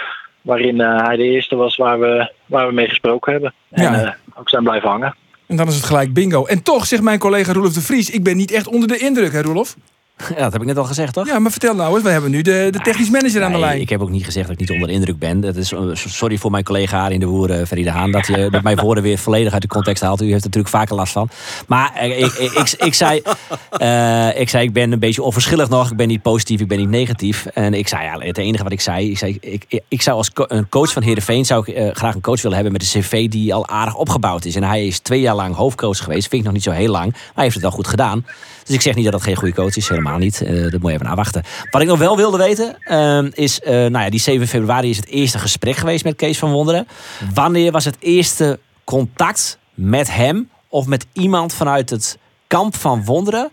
waarin 0.42 0.80
hij 0.80 1.16
de 1.16 1.22
eerste 1.24 1.56
was 1.56 1.76
waar 1.76 2.00
we, 2.00 2.32
waar 2.46 2.66
we 2.66 2.72
mee 2.72 2.88
gesproken 2.88 3.32
hebben. 3.32 3.54
En 3.70 3.82
Ja. 3.82 4.02
eh, 4.02 4.12
ook 4.34 4.48
zijn 4.48 4.62
blijven 4.62 4.88
hangen. 4.88 5.14
En 5.46 5.56
dan 5.56 5.68
is 5.68 5.74
het 5.74 5.84
gelijk 5.84 6.12
bingo. 6.12 6.44
En 6.44 6.62
toch 6.62 6.86
zegt 6.86 7.02
mijn 7.02 7.18
collega 7.18 7.52
Roelof 7.52 7.72
de 7.72 7.80
Vries, 7.80 8.10
ik 8.10 8.22
ben 8.22 8.36
niet 8.36 8.50
echt 8.50 8.66
onder 8.66 8.88
de 8.88 8.98
indruk, 8.98 9.32
hè 9.32 9.42
Roelof? 9.42 9.76
Ja, 10.36 10.42
dat 10.42 10.52
heb 10.52 10.60
ik 10.60 10.66
net 10.66 10.78
al 10.78 10.84
gezegd, 10.84 11.12
toch? 11.12 11.26
Ja, 11.26 11.38
maar 11.38 11.50
vertel 11.50 11.74
nou 11.74 11.94
eens, 11.94 12.02
we 12.02 12.08
hebben 12.10 12.30
nu 12.30 12.42
de, 12.42 12.68
de 12.70 12.78
technisch 12.78 13.10
manager 13.10 13.42
aan 13.42 13.52
de 13.52 13.56
Nee, 13.58 13.66
lijn. 13.66 13.80
Ik 13.80 13.88
heb 13.88 14.00
ook 14.00 14.10
niet 14.10 14.24
gezegd 14.24 14.46
dat 14.46 14.54
ik 14.54 14.60
niet 14.60 14.70
onder 14.70 14.88
de 14.88 14.94
indruk 14.94 15.18
ben. 15.18 15.40
Dat 15.40 15.56
is, 15.56 15.72
eh, 15.72 15.80
sorry 15.94 16.38
voor 16.38 16.50
mijn 16.50 16.64
collega 16.64 17.04
Arie 17.04 17.18
de 17.18 17.26
Boer, 17.26 17.66
Ferry 17.66 17.82
de 17.82 17.90
Haan, 17.90 18.10
dat 18.10 18.26
je 18.26 18.48
dat 18.50 18.62
mijn 18.62 18.76
woorden 18.78 19.02
weer 19.02 19.18
volledig 19.18 19.52
uit 19.52 19.62
de 19.62 19.68
context 19.68 20.02
haalt. 20.02 20.20
U 20.20 20.24
heeft 20.24 20.38
er 20.44 20.44
natuurlijk 20.44 20.74
vaker 20.74 20.94
last 20.94 21.12
van. 21.12 21.28
Maar 21.66 21.92
eh, 21.94 22.18
ik, 22.18 22.32
ik, 22.32 22.52
ik, 22.52 22.72
ik 22.78 22.94
zei, 22.94 23.22
eh, 23.70 24.40
ik 24.40 24.48
zei, 24.48 24.64
ik 24.64 24.72
ben 24.72 24.92
een 24.92 24.98
beetje 24.98 25.22
onverschillig 25.22 25.68
nog. 25.68 25.90
Ik 25.90 25.96
ben 25.96 26.08
niet 26.08 26.22
positief, 26.22 26.60
ik 26.60 26.68
ben 26.68 26.78
niet 26.78 26.88
negatief. 26.88 27.46
En 27.46 27.74
ik 27.74 27.88
zei, 27.88 28.02
ja, 28.04 28.18
het 28.18 28.38
enige 28.38 28.62
wat 28.62 28.72
ik 28.72 28.80
zei, 28.80 29.10
ik, 29.10 29.18
zei, 29.18 29.38
ik, 29.40 29.82
ik, 29.88 30.02
zou 30.02 30.16
als 30.16 30.32
co- 30.32 30.44
een 30.48 30.68
coach 30.68 30.92
van 30.92 31.02
Heerenveen 31.02 31.44
zou 31.44 31.72
ik 31.72 31.96
graag 31.96 32.14
een 32.14 32.20
coach 32.20 32.42
willen 32.42 32.54
hebben 32.56 32.72
met 32.72 32.82
een 32.94 33.00
cv 33.00 33.28
die 33.28 33.54
al 33.54 33.68
aardig 33.68 33.94
opgebouwd 33.94 34.44
is. 34.44 34.54
En 34.56 34.62
hij 34.62 34.86
is 34.86 34.98
twee 34.98 35.20
jaar 35.20 35.34
lang 35.34 35.54
hoofdcoach 35.54 35.98
geweest. 35.98 36.28
Vind 36.28 36.40
ik 36.40 36.44
nog 36.44 36.52
niet 36.52 36.62
zo 36.62 36.70
heel 36.70 36.90
lang. 36.90 37.12
Maar 37.12 37.22
hij 37.34 37.42
heeft 37.42 37.54
het 37.54 37.62
wel 37.64 37.72
goed 37.72 37.86
gedaan. 37.88 38.26
Dus 38.64 38.74
ik 38.74 38.82
zeg 38.82 38.94
niet 38.94 39.04
dat 39.04 39.12
dat 39.12 39.22
geen 39.22 39.36
goede 39.36 39.54
coach 39.54 39.76
is, 39.76 39.88
helemaal 39.88 40.05
niet. 40.18 40.42
Eh, 40.42 40.62
dat 40.62 40.80
moet 40.80 40.90
je 40.90 40.96
even 40.96 41.06
afwachten. 41.06 41.42
Wat 41.70 41.82
ik 41.82 41.88
nog 41.88 41.98
wel 41.98 42.16
wilde 42.16 42.36
weten, 42.36 42.76
ehm, 42.80 43.30
is, 43.32 43.60
eh, 43.60 43.72
nou 43.72 43.98
ja, 43.98 44.10
die 44.10 44.20
7 44.20 44.46
februari 44.48 44.90
is 44.90 44.96
het 44.96 45.08
eerste 45.08 45.38
gesprek 45.38 45.76
geweest 45.76 46.04
met 46.04 46.16
Kees 46.16 46.38
van 46.38 46.50
Wonderen. 46.52 46.86
Wanneer 47.34 47.72
was 47.72 47.84
het 47.84 47.96
eerste 48.00 48.58
contact 48.84 49.58
met 49.74 50.14
hem 50.14 50.50
of 50.68 50.86
met 50.86 51.06
iemand 51.12 51.54
vanuit 51.54 51.90
het 51.90 52.18
kamp 52.46 52.74
van 52.76 53.04
Wonderen? 53.04 53.50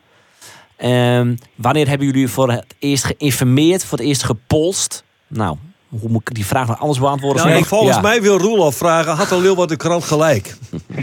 Ehm, 0.77 1.35
wanneer 1.55 1.87
hebben 1.87 2.07
jullie 2.07 2.27
voor 2.27 2.51
het 2.51 2.65
eerst 2.79 3.03
geïnformeerd, 3.03 3.85
voor 3.85 3.97
het 3.97 4.07
eerst 4.07 4.23
gepolst? 4.23 5.03
Nou, 5.27 5.57
hoe 5.89 6.09
moet 6.09 6.29
ik 6.29 6.35
die 6.35 6.45
vraag 6.45 6.67
nog 6.67 6.79
anders 6.79 6.99
beantwoorden? 6.99 7.47
Nou, 7.47 7.63
volgens 7.65 7.95
Ja. 7.95 8.01
mij 8.01 8.21
wil 8.21 8.37
Roelof 8.37 8.75
vragen, 8.75 9.13
had 9.15 9.31
al 9.31 9.41
Leeuwarden 9.41 9.77
de 9.77 9.83
krant 9.83 10.03
gelijk? 10.03 10.55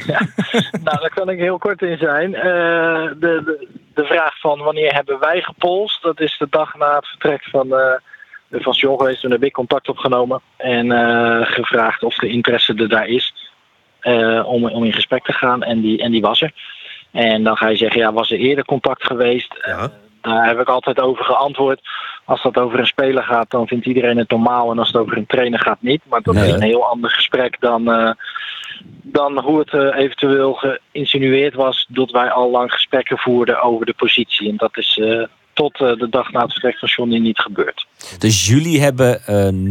nou, 0.85 1.01
daar 1.01 1.13
kan 1.15 1.29
ik 1.29 1.39
heel 1.39 1.59
kort 1.59 1.83
in 1.83 1.97
zijn. 1.99 2.35
Eh, 2.35 2.43
de, 2.43 3.43
de, 3.45 3.69
de 3.95 4.05
vraag 4.05 4.39
van 4.39 4.59
wanneer 4.59 4.95
hebben 4.95 5.19
wij 5.19 5.43
gepolst, 5.43 6.03
dat 6.03 6.21
is 6.21 6.39
de 6.39 6.47
dag 6.51 6.75
na 6.77 6.95
het 6.95 7.07
vertrek 7.07 7.45
van, 7.45 7.75
eh 7.75 7.95
van 8.53 8.73
John 8.73 8.99
geweest. 8.99 9.21
Toen 9.21 9.31
heb 9.31 9.43
ik 9.43 9.53
contact 9.53 9.89
opgenomen 9.89 10.41
en 10.57 10.93
eh, 10.93 11.47
gevraagd 11.47 12.03
of 12.03 12.15
de 12.15 12.29
interesse 12.29 12.75
er 12.75 12.89
daar 12.89 13.07
is 13.07 13.35
eh, 14.01 14.43
om, 14.47 14.69
om 14.69 14.85
in 14.85 14.93
gesprek 14.93 15.25
te 15.25 15.33
gaan. 15.33 15.63
En 15.63 15.81
die, 15.81 16.03
en 16.03 16.11
die 16.11 16.21
was 16.21 16.41
er. 16.41 16.53
En 17.11 17.43
dan 17.43 17.57
ga 17.57 17.69
je 17.69 17.77
zeggen, 17.77 18.01
ja, 18.01 18.13
was 18.13 18.31
er 18.31 18.39
eerder 18.39 18.65
contact 18.65 19.05
geweest? 19.05 19.55
Eh, 19.55 19.85
daar 20.21 20.47
heb 20.47 20.61
ik 20.61 20.69
altijd 20.69 21.01
over 21.01 21.25
geantwoord. 21.25 21.81
Als 22.25 22.43
dat 22.43 22.59
over 22.59 22.79
een 22.79 22.87
speler 22.87 23.23
gaat, 23.23 23.51
dan 23.51 23.67
vindt 23.67 23.87
iedereen 23.87 24.19
het 24.19 24.31
normaal. 24.31 24.71
En 24.71 24.79
als 24.79 24.89
het 24.89 24.97
over 24.97 25.17
een 25.17 25.27
trainer 25.27 25.61
gaat, 25.61 25.83
niet. 25.83 26.03
Maar 26.05 26.23
dat 26.23 26.35
Nee. 26.35 26.47
is 26.47 26.53
een 26.53 26.63
heel 26.63 26.87
ander 26.87 27.11
gesprek 27.11 27.57
dan, 27.61 28.17
dan 29.03 29.39
hoe 29.39 29.59
het 29.59 29.73
eh, 29.73 30.05
eventueel 30.05 30.55
geïnsinueerd 30.55 31.55
was 31.55 31.87
dat 31.89 32.11
wij 32.11 32.31
al 32.31 32.51
lang 32.51 32.73
gesprekken 32.73 33.19
voerden 33.19 33.63
over 33.63 33.87
de 33.87 33.95
positie. 33.97 34.49
En 34.49 34.57
dat 34.57 34.77
is 34.77 34.99
eh, 35.03 35.23
tot 35.53 35.81
eh, 35.81 35.97
de 35.97 36.09
dag 36.11 36.33
na 36.33 36.43
het 36.43 36.53
vertrek 36.53 36.79
van 36.79 36.89
Johnny 36.89 37.19
niet 37.19 37.39
gebeurd. 37.39 37.87
Dus 38.19 38.47
jullie 38.47 38.81
hebben 38.81 39.21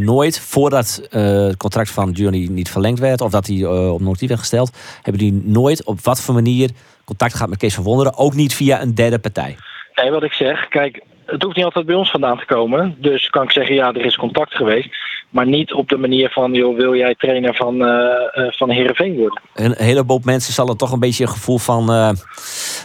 nooit, 0.04 0.40
voordat 0.40 1.08
het 1.10 1.56
contract 1.56 1.90
van 1.90 2.10
Johnny 2.10 2.46
niet 2.46 2.70
verlengd 2.70 2.98
werd, 2.98 3.20
of 3.20 3.30
dat 3.30 3.46
hij 3.46 3.66
op 3.66 4.00
notief 4.00 4.28
werd 4.28 4.40
gesteld, 4.40 4.76
hebben 5.02 5.24
jullie 5.24 5.42
nooit 5.44 5.84
op 5.84 6.00
wat 6.00 6.20
voor 6.20 6.34
manier 6.34 6.70
contact 7.04 7.32
gehad 7.32 7.48
met 7.48 7.58
Kees 7.58 7.74
van 7.74 7.84
Wonderen, 7.84 8.16
ook 8.16 8.34
niet 8.34 8.54
via 8.54 8.82
een 8.82 8.94
derde 8.94 9.18
partij? 9.18 9.56
Nee, 10.02 10.10
wat 10.10 10.22
ik 10.22 10.32
zeg, 10.32 10.68
kijk, 10.68 11.02
het 11.26 11.42
hoeft 11.42 11.56
niet 11.56 11.64
altijd 11.64 11.86
bij 11.86 11.94
ons 11.94 12.10
vandaan 12.10 12.38
te 12.38 12.44
komen. 12.44 12.96
Dus 12.98 13.30
kan 13.30 13.42
ik 13.42 13.50
zeggen, 13.50 13.74
ja, 13.74 13.92
er 13.92 14.04
is 14.04 14.16
contact 14.16 14.54
geweest. 14.54 14.88
Maar 15.30 15.46
niet 15.46 15.72
op 15.72 15.88
de 15.88 15.96
manier 15.96 16.30
van, 16.30 16.52
joh, 16.52 16.76
wil 16.76 16.94
jij 16.94 17.14
trainer 17.14 17.54
van, 17.54 17.84
eh 17.84 18.10
eh, 18.32 18.52
van 18.52 18.70
Heerenveen 18.70 19.16
worden? 19.16 19.40
Een 19.54 19.74
heleboel 19.76 20.20
mensen 20.24 20.52
zal 20.52 20.68
er 20.68 20.76
toch 20.76 20.92
een 20.92 21.00
beetje 21.00 21.24
een 21.24 21.30
gevoel 21.30 21.58
van, 21.58 21.80
eh, 21.80 22.10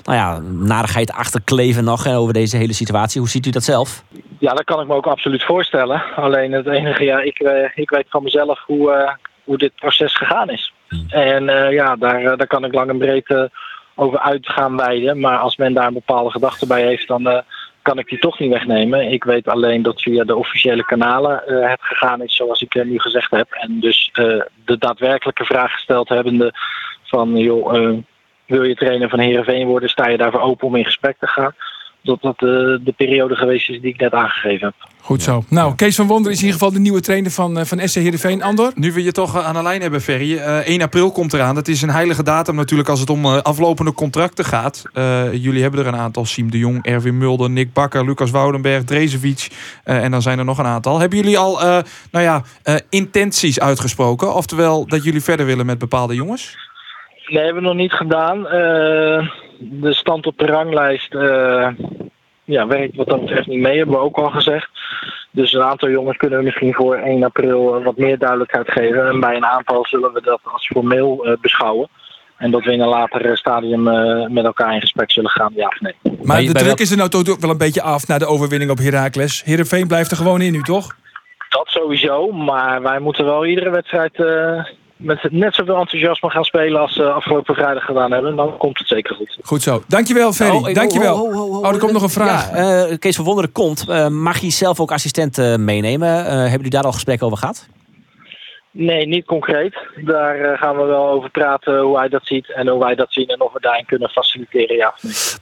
nou 0.03 0.17
ja, 0.17 0.39
narigheid 0.39 1.11
achterkleven 1.11 1.83
nog 1.83 2.03
hè, 2.03 2.17
over 2.17 2.33
deze 2.33 2.57
hele 2.57 2.73
situatie. 2.73 3.19
Hoe 3.21 3.29
ziet 3.29 3.45
u 3.45 3.49
dat 3.49 3.63
zelf? 3.63 4.03
Ja, 4.39 4.53
dat 4.53 4.63
kan 4.63 4.81
ik 4.81 4.87
me 4.87 4.93
ook 4.93 5.07
absoluut 5.07 5.43
voorstellen. 5.43 6.03
Alleen 6.15 6.51
het 6.51 6.67
enige, 6.67 7.03
ja, 7.03 7.19
ik, 7.19 7.39
ik 7.75 7.89
weet 7.89 8.05
van 8.09 8.23
mezelf 8.23 8.63
hoe, 8.65 9.17
hoe 9.43 9.57
dit 9.57 9.75
proces 9.75 10.15
gegaan 10.15 10.49
is. 10.49 10.73
En 11.09 11.49
eh, 11.49 11.71
ja, 11.71 11.95
daar, 11.95 12.37
daar 12.37 12.47
kan 12.47 12.65
ik 12.65 12.73
lang 12.73 12.89
en 12.89 12.97
breed 12.97 13.49
over 13.95 14.19
uit 14.19 14.49
gaan 14.49 14.77
wijden. 14.77 15.19
Maar 15.19 15.37
als 15.37 15.57
men 15.57 15.73
daar 15.73 15.87
een 15.87 15.93
bepaalde 15.93 16.31
gedachte 16.31 16.67
bij 16.67 16.85
heeft, 16.85 17.07
dan 17.07 17.27
eh, 17.27 17.41
kan 17.81 17.97
ik 17.97 18.09
die 18.09 18.19
toch 18.19 18.39
niet 18.39 18.51
wegnemen. 18.51 19.11
Ik 19.11 19.23
weet 19.23 19.47
alleen 19.47 19.81
dat 19.81 20.01
via 20.01 20.23
de 20.23 20.35
officiële 20.35 20.85
kanalen 20.85 21.47
eh, 21.47 21.69
het 21.69 21.81
gegaan 21.81 22.21
is 22.21 22.35
zoals 22.35 22.61
ik 22.61 22.75
eh, 22.75 22.85
nu 22.85 22.99
gezegd 22.99 23.31
heb. 23.31 23.51
En 23.51 23.79
dus 23.79 24.09
de 24.13 24.77
daadwerkelijke 24.77 25.45
vraag 25.45 25.71
gesteld 25.71 26.09
hebbende 26.09 26.53
van, 27.03 27.37
joh, 27.37 27.97
wil 28.45 28.63
je 28.63 28.75
trainer 28.75 29.09
van 29.09 29.19
Heerenveen 29.19 29.67
worden? 29.67 29.89
Sta 29.89 30.07
je 30.07 30.17
daarvoor 30.17 30.41
open 30.41 30.67
om 30.67 30.75
in 30.75 30.85
gesprek 30.85 31.15
te 31.19 31.27
gaan? 31.27 31.55
Dat 32.05 32.21
dat 32.21 32.33
eh, 32.35 32.47
de 32.85 32.93
periode 32.97 33.35
geweest 33.35 33.69
is 33.69 33.81
die 33.81 33.93
ik 33.93 33.99
net 33.99 34.13
aangegeven 34.13 34.65
heb. 34.67 34.89
Goed 35.01 35.21
zo. 35.21 35.43
Nou, 35.49 35.75
Kees 35.75 35.95
van 35.95 36.07
Wonderen 36.07 36.31
is 36.31 36.37
in 36.39 36.45
ieder 36.45 36.59
geval 36.59 36.73
de 36.73 36.79
nieuwe 36.81 36.99
trainer 37.01 37.31
van, 37.31 37.57
eh, 37.59 37.65
van 37.65 37.87
SC 37.87 37.95
Heerenveen. 37.95 38.43
Andor? 38.43 38.71
Nu 38.75 38.91
we 38.93 39.03
je 39.03 39.11
toch 39.11 39.35
eh, 39.37 39.45
aan 39.47 39.53
de 39.53 39.61
lijn 39.63 39.81
hebben, 39.81 40.01
Ferry. 40.01 40.37
eh 40.37 40.67
1 40.67 40.81
april 40.81 41.11
komt 41.11 41.33
eraan. 41.33 41.55
Dat 41.55 41.67
is 41.67 41.81
een 41.81 41.89
heilige 41.89 42.23
datum 42.23 42.55
natuurlijk 42.55 42.89
als 42.89 42.99
het 42.99 43.09
om 43.09 43.25
eh, 43.25 43.37
aflopende 43.41 43.93
contracten 43.93 44.45
gaat. 44.45 44.83
Eh, 44.93 45.33
jullie 45.33 45.61
hebben 45.61 45.79
er 45.79 45.87
een 45.87 45.95
aantal. 45.95 46.25
Siem 46.25 46.51
de 46.51 46.57
Jong, 46.57 46.85
Erwin 46.85 47.17
Mulder, 47.17 47.49
Nick 47.49 47.73
Bakker, 47.73 48.05
Lucas 48.05 48.31
Woudenberg, 48.31 48.83
Drezevic. 48.83 49.47
eh, 49.83 50.03
en 50.03 50.11
dan 50.11 50.21
zijn 50.21 50.39
er 50.39 50.45
nog 50.45 50.57
een 50.57 50.65
aantal. 50.65 50.99
Hebben 50.99 51.17
jullie 51.19 51.37
al 51.37 51.61
eh, 51.61 51.77
nou 52.11 52.23
ja, 52.25 52.41
eh, 52.63 52.75
intenties 52.89 53.59
uitgesproken? 53.59 54.33
Oftewel 54.35 54.87
dat 54.87 55.03
jullie 55.03 55.23
verder 55.23 55.45
willen 55.45 55.65
met 55.65 55.77
bepaalde 55.77 56.15
jongens? 56.15 56.57
Nee, 57.27 57.43
hebben 57.43 57.61
we 57.61 57.67
nog 57.67 57.77
niet 57.77 57.93
gedaan. 57.93 58.47
Eh, 58.47 59.27
de 59.59 59.93
stand 59.93 60.25
op 60.25 60.37
de 60.37 60.45
ranglijst 60.45 61.13
eh, 61.13 61.67
ja, 62.43 62.67
werkt 62.67 62.95
wat 62.95 63.07
dat 63.07 63.19
betreft 63.19 63.47
niet 63.47 63.59
mee, 63.59 63.77
hebben 63.77 63.95
we 63.95 64.01
ook 64.01 64.17
al 64.17 64.29
gezegd. 64.29 64.69
Dus 65.31 65.53
een 65.53 65.63
aantal 65.63 65.89
jongens 65.89 66.17
kunnen 66.17 66.37
we 66.37 66.43
misschien 66.43 66.73
voor 66.73 66.95
1 66.95 67.23
april 67.23 67.75
eh, 67.75 67.83
wat 67.83 67.97
meer 67.97 68.17
duidelijkheid 68.17 68.71
geven. 68.71 69.07
En 69.07 69.19
bij 69.19 69.35
een 69.35 69.45
aantal 69.45 69.85
zullen 69.85 70.13
we 70.13 70.21
dat 70.21 70.39
als 70.43 70.67
formeel 70.67 71.25
eh, 71.25 71.33
beschouwen. 71.41 71.89
En 72.37 72.51
dat 72.51 72.63
we 72.63 72.71
in 72.71 72.81
een 72.81 72.87
later 72.87 73.37
stadium 73.37 73.87
eh, 73.87 74.27
met 74.29 74.45
elkaar 74.45 74.73
in 74.73 74.81
gesprek 74.81 75.11
zullen 75.11 75.29
gaan, 75.29 75.51
ja 75.55 75.67
of 75.67 75.79
nee. 75.79 75.95
Maar 76.23 76.41
de 76.41 76.53
druk 76.53 76.79
is 76.79 76.91
er 76.91 76.97
nou 76.97 77.09
toch 77.09 77.39
wel 77.39 77.49
een 77.49 77.57
beetje 77.57 77.81
af 77.81 78.07
na 78.07 78.17
de 78.17 78.25
overwinning 78.25 78.71
op 78.71 78.77
Heracles. 78.77 79.43
Heerenveen 79.43 79.87
blijft 79.87 80.11
er 80.11 80.17
gewoon 80.17 80.41
in 80.41 80.51
nu, 80.51 80.61
toch? 80.61 80.95
Dat 81.49 81.67
sowieso, 81.67 82.31
maar 82.31 82.81
wij 82.81 82.99
moeten 82.99 83.25
wel 83.25 83.45
iedere 83.45 83.69
wedstrijd 83.69 84.15
eh, 84.15 84.65
met 84.95 85.27
net 85.31 85.55
zoveel 85.55 85.77
enthousiasme 85.77 86.29
gaan 86.29 86.43
spelen 86.43 86.81
als 86.81 86.95
we 86.97 87.03
afgelopen 87.11 87.55
vrijdag 87.55 87.85
gedaan 87.85 88.11
hebben. 88.11 88.35
Dan 88.35 88.57
komt 88.57 88.77
het 88.77 88.87
zeker 88.87 89.15
goed. 89.15 89.37
Goed 89.43 89.61
zo. 89.61 89.83
Dankjewel, 89.87 90.33
Ferry. 90.33 90.55
Oh, 90.55 90.73
Dankjewel. 90.73 91.23
oh, 91.23 91.67
er 91.73 91.77
komt 91.79 91.91
nog 91.91 92.01
een 92.01 92.09
vraag. 92.09 92.49
Ja, 92.49 92.85
eh, 92.85 92.97
Kees 92.99 93.15
van 93.15 93.25
Wonderen 93.25 93.51
komt. 93.51 93.89
Eh, 93.89 94.07
mag 94.07 94.39
hij 94.41 94.49
zelf 94.51 94.79
ook 94.79 94.91
assistent 94.91 95.37
eh, 95.37 95.55
meenemen? 95.55 96.25
Eh, 96.25 96.31
hebben 96.31 96.51
jullie 96.51 96.69
daar 96.69 96.83
al 96.83 96.91
gesprekken 96.91 97.25
over 97.25 97.37
gehad? 97.39 97.67
Nee, 98.77 99.07
niet 99.07 99.25
concreet. 99.25 99.77
Daar 100.05 100.39
eh, 100.39 100.59
gaan 100.59 100.77
we 100.77 100.83
wel 100.83 101.07
over 101.09 101.29
praten 101.29 101.79
hoe 101.79 101.97
hij 101.97 102.09
dat 102.09 102.25
ziet 102.25 102.53
en 102.53 102.67
hoe 102.67 102.79
wij 102.79 102.95
dat 102.95 103.13
zien 103.13 103.27
en 103.27 103.41
of 103.41 103.53
we 103.53 103.59
daarin 103.59 103.85
kunnen 103.85 104.09
faciliteren, 104.09 104.75
ja. 104.75 104.93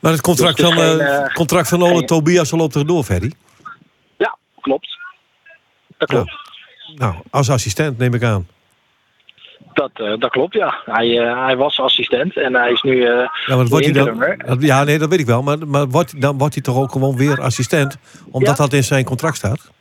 Maar 0.01 0.11
het 0.11 0.21
contract 0.21 0.57
Dus 0.57 0.65
van, 0.65 0.77
geen, 0.77 0.99
eh, 0.99 1.15
eh, 1.23 1.33
contract 1.33 1.67
van 1.69 1.83
Ole 1.83 2.03
Tobias 2.05 2.51
loopt 2.51 2.75
er 2.75 2.87
door, 2.87 3.03
Ferry. 3.03 3.33
Ja, 4.17 4.37
klopt. 4.61 4.97
Dat 5.97 6.09
klopt. 6.09 6.31
Nou, 6.95 7.15
als 7.29 7.49
assistent 7.49 7.97
neem 7.97 8.13
ik 8.13 8.23
aan. 8.23 8.47
Dat, 9.73 9.89
eh, 9.93 10.13
dat 10.19 10.29
klopt, 10.31 10.53
ja. 10.53 10.81
Hij, 10.85 11.19
eh, 11.19 11.45
hij 11.45 11.57
was 11.57 11.79
assistent 11.79 12.37
en 12.37 12.53
hij 12.53 12.71
is 12.71 12.81
nu 12.81 13.03
eh 13.05 13.27
Ja, 13.45 13.55
maar 13.55 13.65
wordt 13.65 13.85
hij 13.85 13.93
dan? 13.93 14.35
Ja, 14.59 14.83
nee, 14.83 14.97
dat 14.99 15.09
weet 15.09 15.19
ik 15.19 15.25
wel. 15.25 15.43
Maar, 15.43 15.67
maar 15.67 15.87
wordt, 15.87 16.21
dan 16.21 16.37
wordt 16.37 16.53
hij 16.53 16.63
toch 16.63 16.77
ook 16.77 16.91
gewoon 16.91 17.17
weer 17.17 17.41
assistent? 17.41 17.97
Omdat 18.31 18.57
Ja. 18.57 18.63
dat 18.63 18.73
in 18.73 18.83
zijn 18.83 19.03
contract 19.05 19.35
staat? 19.35 19.71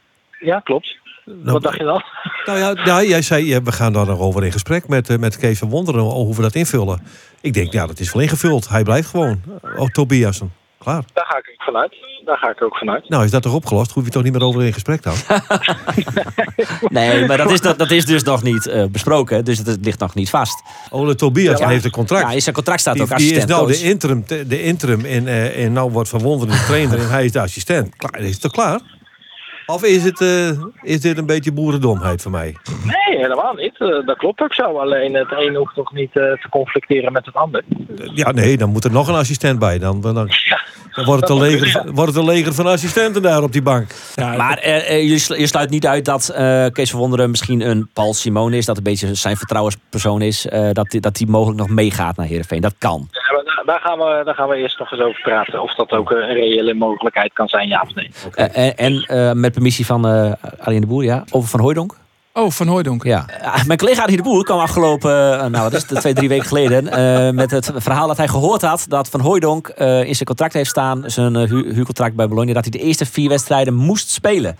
Ja, 0.40 0.60
klopt. 0.60 0.96
Wat 1.24 1.62
dacht 1.62 1.78
je 1.78 1.84
dan? 1.84 2.02
Nou 2.44 2.58
ja, 2.58 2.74
ja 2.84 3.02
jij 3.02 3.22
zei, 3.22 3.46
ja, 3.46 3.62
we 3.62 3.72
gaan 3.72 3.92
daar 3.92 4.06
nog 4.06 4.18
over 4.20 4.44
in 4.44 4.52
gesprek 4.52 4.88
met, 4.88 5.18
met 5.20 5.38
Kees 5.38 5.58
van 5.58 5.68
Wonderen 5.68 6.02
over 6.02 6.16
hoe 6.16 6.34
we 6.36 6.42
dat 6.42 6.54
invullen. 6.54 7.02
Ik 7.40 7.52
denk, 7.52 7.72
ja, 7.72 7.86
dat 7.86 7.98
is 8.00 8.12
wel 8.12 8.22
ingevuld. 8.22 8.68
Hij 8.68 8.82
blijft 8.82 9.08
gewoon. 9.08 9.40
Oh, 9.76 9.86
Tobiasen. 9.88 10.52
Klaar. 10.82 11.02
Daar 11.12 11.26
ga 11.26 11.36
ik 11.38 11.48
ook 11.52 11.62
vanuit. 11.62 11.94
Daar 12.24 12.36
ga 12.38 12.50
ik 12.50 12.62
ook 12.62 12.76
vanuit. 12.76 13.08
Nou, 13.08 13.24
is 13.24 13.30
dat 13.30 13.42
toch 13.42 13.54
opgelost? 13.54 13.90
Hoef 13.92 14.04
je 14.04 14.10
toch 14.10 14.22
niet 14.22 14.32
meer 14.32 14.42
over 14.42 14.62
in 14.62 14.72
gesprek 14.72 15.02
dan? 15.02 15.14
Nee, 16.88 17.26
maar 17.26 17.36
dat 17.36 17.50
is, 17.50 17.60
dat, 17.60 17.78
dat 17.78 17.90
is 17.90 18.04
dus 18.04 18.22
nog 18.22 18.42
niet 18.42 18.66
eh, 18.66 18.84
besproken. 18.84 19.44
Dus 19.44 19.58
het 19.58 19.78
ligt 19.82 19.98
nog 19.98 20.14
niet 20.14 20.30
vast. 20.30 20.62
Ole 20.90 21.14
Tobias 21.14 21.58
Ja. 21.58 21.68
heeft 21.68 21.84
een 21.84 21.90
contract. 21.90 22.22
Ja, 22.28 22.32
in 22.32 22.42
zijn 22.42 22.54
contract 22.54 22.80
staat 22.80 22.94
die, 22.94 23.02
ook 23.02 23.08
die 23.08 23.16
is 23.16 23.22
assistent 23.32 23.58
nou 23.58 23.72
de 23.72 23.82
interim, 23.88 24.24
de 24.48 24.62
interim 24.62 25.04
in, 25.04 25.28
eh 25.28 25.58
in 25.58 25.72
nou 25.72 25.90
wordt 25.90 26.08
van 26.08 26.20
Wonderen 26.20 26.54
de 26.54 26.64
trainer 26.66 26.98
en 26.98 27.10
hij 27.10 27.24
is 27.24 27.32
de 27.32 27.40
assistent. 27.40 27.96
Klaar, 27.96 28.20
is 28.20 28.32
het 28.32 28.40
toch 28.40 28.52
klaar? 28.52 28.80
Of 29.66 29.84
is, 29.84 30.04
het, 30.04 30.20
eh, 30.20 30.50
is 30.82 31.00
dit 31.00 31.18
een 31.18 31.26
beetje 31.26 31.52
boerendomheid 31.52 32.22
van 32.22 32.30
mij? 32.30 32.56
Nee, 32.84 33.18
helemaal 33.18 33.54
niet. 33.54 33.78
Eh, 33.78 34.06
dat 34.06 34.16
klopt 34.16 34.40
ook 34.40 34.54
zo. 34.54 34.78
Alleen 34.78 35.14
het 35.14 35.30
een 35.30 35.54
hoeft 35.54 35.74
toch 35.74 35.92
niet 35.92 36.16
eh, 36.16 36.22
te 36.22 36.48
conflicteren 36.50 37.12
met 37.12 37.26
het 37.26 37.34
ander. 37.34 37.62
Ja, 38.14 38.30
nee, 38.30 38.56
dan 38.56 38.70
moet 38.70 38.84
er 38.84 38.92
nog 38.92 39.08
een 39.08 39.14
assistent 39.14 39.58
bij. 39.58 39.78
Dan, 39.78 40.00
dan, 40.00 40.14
dan 40.14 40.28
wordt, 40.94 41.20
het 41.20 41.30
een 41.30 41.38
leger, 41.40 41.92
wordt 41.92 42.12
het 42.14 42.16
een 42.20 42.24
leger 42.30 42.54
van 42.54 42.66
assistenten 42.66 43.22
daar 43.22 43.42
op 43.42 43.52
die 43.52 43.62
bank. 43.62 43.94
Maar 44.16 44.58
eh, 44.58 44.90
eh, 44.90 45.08
je, 45.10 45.18
slu- 45.18 45.36
je 45.38 45.46
sluit 45.46 45.70
niet 45.70 45.86
uit 45.86 46.04
dat 46.04 46.28
eh, 46.28 46.66
Kees 46.72 46.90
van 46.90 46.98
Wonderen 47.00 47.30
misschien 47.30 47.60
een 47.60 47.88
Paul 47.92 48.14
Simone 48.14 48.56
is. 48.56 48.66
Dat 48.66 48.76
een 48.76 48.82
beetje 48.82 49.14
zijn 49.14 49.36
vertrouwenspersoon 49.36 50.22
is. 50.22 50.46
eh, 50.46 50.68
dat, 50.72 50.90
die, 50.90 51.00
dat 51.00 51.14
die 51.16 51.26
mogelijk 51.26 51.58
nog 51.58 51.68
meegaat 51.68 52.16
naar 52.16 52.26
Heerenveen. 52.26 52.60
Dat 52.60 52.74
kan. 52.78 53.08
Ja, 53.10 53.32
maar 53.34 53.44
daar, 53.44 53.62
daar, 53.66 53.80
gaan 53.80 53.98
we, 53.98 54.22
daar 54.24 54.34
gaan 54.34 54.48
we 54.48 54.56
eerst 54.56 54.78
nog 54.78 54.92
eens 54.92 55.00
over 55.02 55.20
praten. 55.22 55.62
Of 55.62 55.74
dat 55.74 55.90
ook 55.90 56.10
een 56.10 56.32
reële 56.32 56.74
mogelijkheid 56.74 57.32
kan 57.32 57.48
zijn, 57.48 57.68
ja 57.68 57.84
of 57.88 57.94
nee. 57.94 58.10
En 58.50 58.76
en 58.76 59.02
eh, 59.02 59.32
met 59.32 59.52
permissie 59.52 59.86
van 59.86 60.06
eh 60.08 60.32
Arjen 60.58 60.80
de 60.80 60.86
Boer, 60.86 61.04
ja. 61.04 61.24
Over 61.30 61.48
Van 61.48 61.60
Hooijdonk. 61.60 61.96
Oh, 62.32 62.50
Van 62.50 62.66
Hooijdonk. 62.66 63.04
Ja. 63.04 63.26
Eh, 63.26 63.64
mijn 63.64 63.78
collega 63.78 64.02
Arjen 64.02 64.16
de 64.16 64.22
Boer 64.22 64.44
kwam 64.44 64.58
afgelopen, 64.58 65.32
eh, 65.32 65.38
nou 65.46 65.62
wat 65.62 65.72
is 65.72 65.88
het, 65.88 66.00
twee, 66.00 66.14
drie 66.14 66.28
weken 66.28 66.46
geleden... 66.46 66.88
eh, 66.88 67.30
met 67.32 67.50
het 67.50 67.70
verhaal 67.76 68.06
dat 68.06 68.16
hij 68.16 68.28
gehoord 68.28 68.62
had 68.62 68.84
dat 68.88 69.08
Van 69.08 69.20
Hooijdonk 69.20 69.68
eh, 69.68 69.98
in 70.04 70.14
zijn 70.14 70.24
contract 70.26 70.52
heeft 70.52 70.70
staan... 70.70 71.02
zijn 71.06 71.36
eh, 71.36 71.48
hu- 71.48 71.72
huurcontract 71.74 72.14
bij 72.14 72.28
Bologna, 72.28 72.52
dat 72.52 72.62
hij 72.62 72.70
de 72.70 72.78
eerste 72.86 73.06
vier 73.06 73.28
wedstrijden 73.28 73.74
moest 73.74 74.10
spelen. 74.10 74.56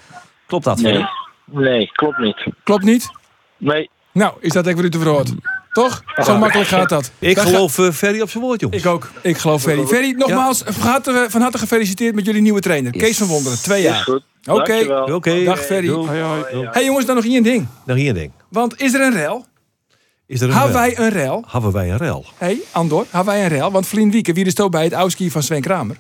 Klopt 0.47 0.65
dat? 0.65 0.81
Nee, 0.81 1.05
nee 1.47 1.91
klopt 1.93 2.19
niet. 2.19 2.47
Klopt 2.65 2.85
niet? 2.85 3.11
Nee. 3.57 3.91
Nou, 4.13 4.33
is 4.41 4.53
dat 4.53 4.67
even 4.67 4.85
u 4.85 4.91
te 4.91 4.99
verhoord? 4.99 5.33
Toch? 5.73 6.03
Zo 6.25 6.39
makkelijk 6.39 6.69
gaat 6.69 6.89
dat. 6.89 7.11
Ik 7.19 7.39
geloof 7.39 7.79
eh, 7.79 7.91
Ferry 7.91 8.21
op 8.21 8.31
zijn 8.31 8.45
woord, 8.45 8.61
jongens. 8.61 8.83
Ik 8.83 8.89
ook. 8.89 9.11
Ik 9.23 9.39
geloof 9.39 9.63
Ferry. 9.63 9.87
Ferry, 9.87 10.15
nogmaals, 10.17 10.63
van 10.67 10.89
harte, 10.89 11.27
van 11.29 11.41
harte 11.41 11.59
gefeliciteerd 11.59 12.15
met 12.15 12.27
jullie 12.27 12.43
nieuwe 12.43 12.61
trainer. 12.61 12.93
Kees 12.93 13.19
van 13.19 13.27
Wonderen, 13.27 13.59
twee 13.59 13.83
jaar. 13.83 14.09
Oké. 14.51 15.05
Oké. 15.13 15.45
Dag 15.45 15.61
Ferry. 15.65 15.87
Doei. 15.87 16.09
hey, 16.71 16.85
jongens, 16.85 17.07
dan 17.07 17.15
nog 17.15 17.25
één 17.25 17.43
ding. 17.43 17.67
Nog 17.85 17.97
hier 17.97 18.09
een 18.09 18.15
ding. 18.15 18.33
Want 18.49 18.81
is 18.81 18.95
er 18.95 19.01
een 19.01 19.13
rel? 19.13 19.47
Is 20.27 20.41
er 20.41 20.49
een 20.49 20.55
Hebben 20.55 20.73
wij 20.73 20.99
een 20.99 21.09
rel? 21.09 21.45
Hebben 21.49 21.73
wij 21.73 21.91
een 21.91 21.97
rel? 21.97 22.25
hey, 22.37 22.61
Andor, 22.71 23.07
hebben 23.11 23.35
wij 23.35 23.43
een 23.43 23.49
rel? 23.49 23.71
Want 23.71 23.87
Vlien 23.87 24.11
Wieke, 24.11 24.33
wie 24.33 24.45
is 24.45 24.55
toch 24.55 24.69
bij 24.69 24.85
het 24.85 24.93
ouski 24.93 25.31
van 25.31 25.43
Sven 25.43 25.61
Kramer? 25.61 25.97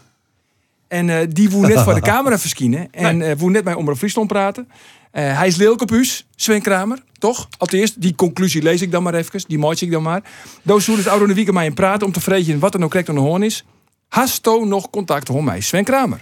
En 0.92 1.10
eh, 1.10 1.26
die 1.28 1.50
woe 1.50 1.66
net 1.66 1.80
voor 1.80 1.94
de 1.94 2.00
camera 2.12 2.38
verschijnen. 2.38 2.88
En 2.90 3.22
eh 3.22 3.36
woe 3.38 3.50
net 3.50 3.64
bij 3.64 3.74
Omroep 3.74 3.96
Friesland 3.96 4.28
praten. 4.28 4.68
Eh, 5.10 5.38
hij 5.38 5.46
is 5.46 5.56
lelijk 5.56 5.80
op 5.82 5.90
huis, 5.90 6.26
Sven 6.36 6.62
Kramer. 6.62 7.02
Toch? 7.18 7.48
Allereerst, 7.58 8.00
die 8.00 8.14
conclusie 8.14 8.62
lees 8.62 8.82
ik 8.82 8.90
dan 8.90 9.02
maar 9.02 9.14
even. 9.14 9.42
Die 9.46 9.58
maak 9.58 9.78
ik 9.80 9.90
dan 9.90 10.02
maar. 10.02 10.22
Doos 10.62 10.86
het 10.86 11.08
oude 11.08 11.26
de 11.26 11.34
week 11.34 11.52
mij 11.52 11.66
in 11.66 11.74
praten 11.74 12.06
om 12.06 12.12
te 12.12 12.20
vreten 12.20 12.58
wat 12.58 12.72
er 12.72 12.78
nou 12.78 12.90
correct 12.90 13.08
aan 13.10 13.14
de 13.14 13.20
hoorn 13.28 13.42
is. 13.42 13.64
Hasto 14.08 14.64
nog 14.64 14.90
contact 14.90 15.28
met 15.32 15.42
mij, 15.42 15.60
Sven 15.60 15.84
Kramer? 15.84 16.20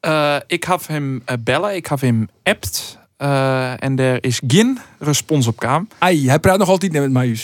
Eh, 0.00 0.36
ik 0.46 0.64
heb 0.64 0.80
hem 0.86 1.22
eh, 1.24 1.36
bellen, 1.40 1.74
ik 1.74 1.86
heb 1.86 2.00
hem 2.00 2.28
appt. 2.42 2.98
eh, 3.16 3.82
en 3.82 3.98
er 3.98 4.24
is 4.24 4.40
geen 4.46 4.78
respons 4.98 5.46
op 5.46 5.56
kwam. 5.56 5.88
Ai, 5.98 6.28
hij 6.28 6.38
praat 6.38 6.58
nog 6.58 6.68
altijd 6.68 6.92
niet 6.92 7.00
met 7.00 7.10
mij. 7.12 7.38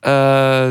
Eh, 0.00 0.68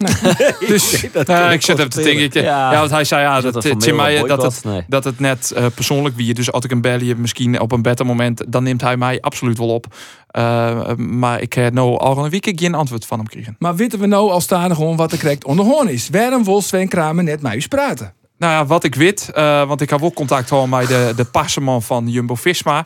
nee. 0.38 0.68
Dus 0.68 1.06
Ja, 1.24 1.50
ik 1.50 1.62
zit 1.62 1.78
even 1.78 1.90
te 1.90 2.02
denken. 2.02 2.42
Ja, 2.42 2.72
Ja. 2.72 2.78
want 2.78 2.90
hij 2.90 3.04
zei 3.04 3.22
ja, 3.22 3.40
dat, 3.40 3.52
dat 3.52 3.64
het 3.64 3.94
mij 3.94 4.22
dat 4.22 4.42
het? 4.42 4.64
Nee. 4.64 4.84
dat 4.88 5.04
het 5.04 5.20
net 5.20 5.50
eh, 5.50 5.66
persoonlijk 5.74 6.16
wie. 6.16 6.34
Dus 6.34 6.52
als 6.52 6.64
ik 6.64 6.70
een 6.70 6.80
belje 6.80 7.16
misschien 7.16 7.60
op 7.60 7.72
een 7.72 7.82
beter 7.82 8.06
moment, 8.06 8.52
dan 8.52 8.62
neemt 8.62 8.80
hij 8.80 8.96
mij 8.96 9.20
absoluut 9.20 9.58
wel 9.58 9.74
op. 9.74 9.86
Eh, 10.26 10.94
maar 10.96 11.40
ik 11.40 11.52
heb 11.52 11.72
nou 11.72 11.98
al 11.98 12.24
een 12.24 12.30
week 12.30 12.52
geen 12.54 12.74
antwoord 12.74 13.06
van 13.06 13.18
hem 13.18 13.26
gekregen. 13.28 13.56
Maar 13.58 13.76
weten 13.76 13.98
we 13.98 14.06
nou 14.06 14.30
al 14.30 14.40
staan 14.40 14.74
gewoon 14.74 14.96
wat 14.96 15.12
er 15.12 15.18
correct 15.18 15.44
onder 15.44 15.64
hoorn 15.64 15.88
is? 15.88 16.08
Waarom 16.10 16.44
wil 16.44 16.62
Sven 16.62 16.88
Kramer 16.88 17.24
net 17.24 17.42
met 17.42 17.54
u 17.54 17.68
praten? 17.68 18.12
Nou 18.38 18.52
ja, 18.52 18.66
wat 18.66 18.84
ik 18.84 18.94
weet, 18.94 19.30
eh, 19.34 19.66
want 19.68 19.80
ik 19.80 19.90
heb 19.90 20.02
ook 20.02 20.14
contact 20.14 20.48
gehad 20.48 20.66
met 20.66 20.88
de, 20.88 21.12
de 21.16 21.24
passeman 21.24 21.82
van 21.82 22.08
Jumbo-Visma. 22.08 22.84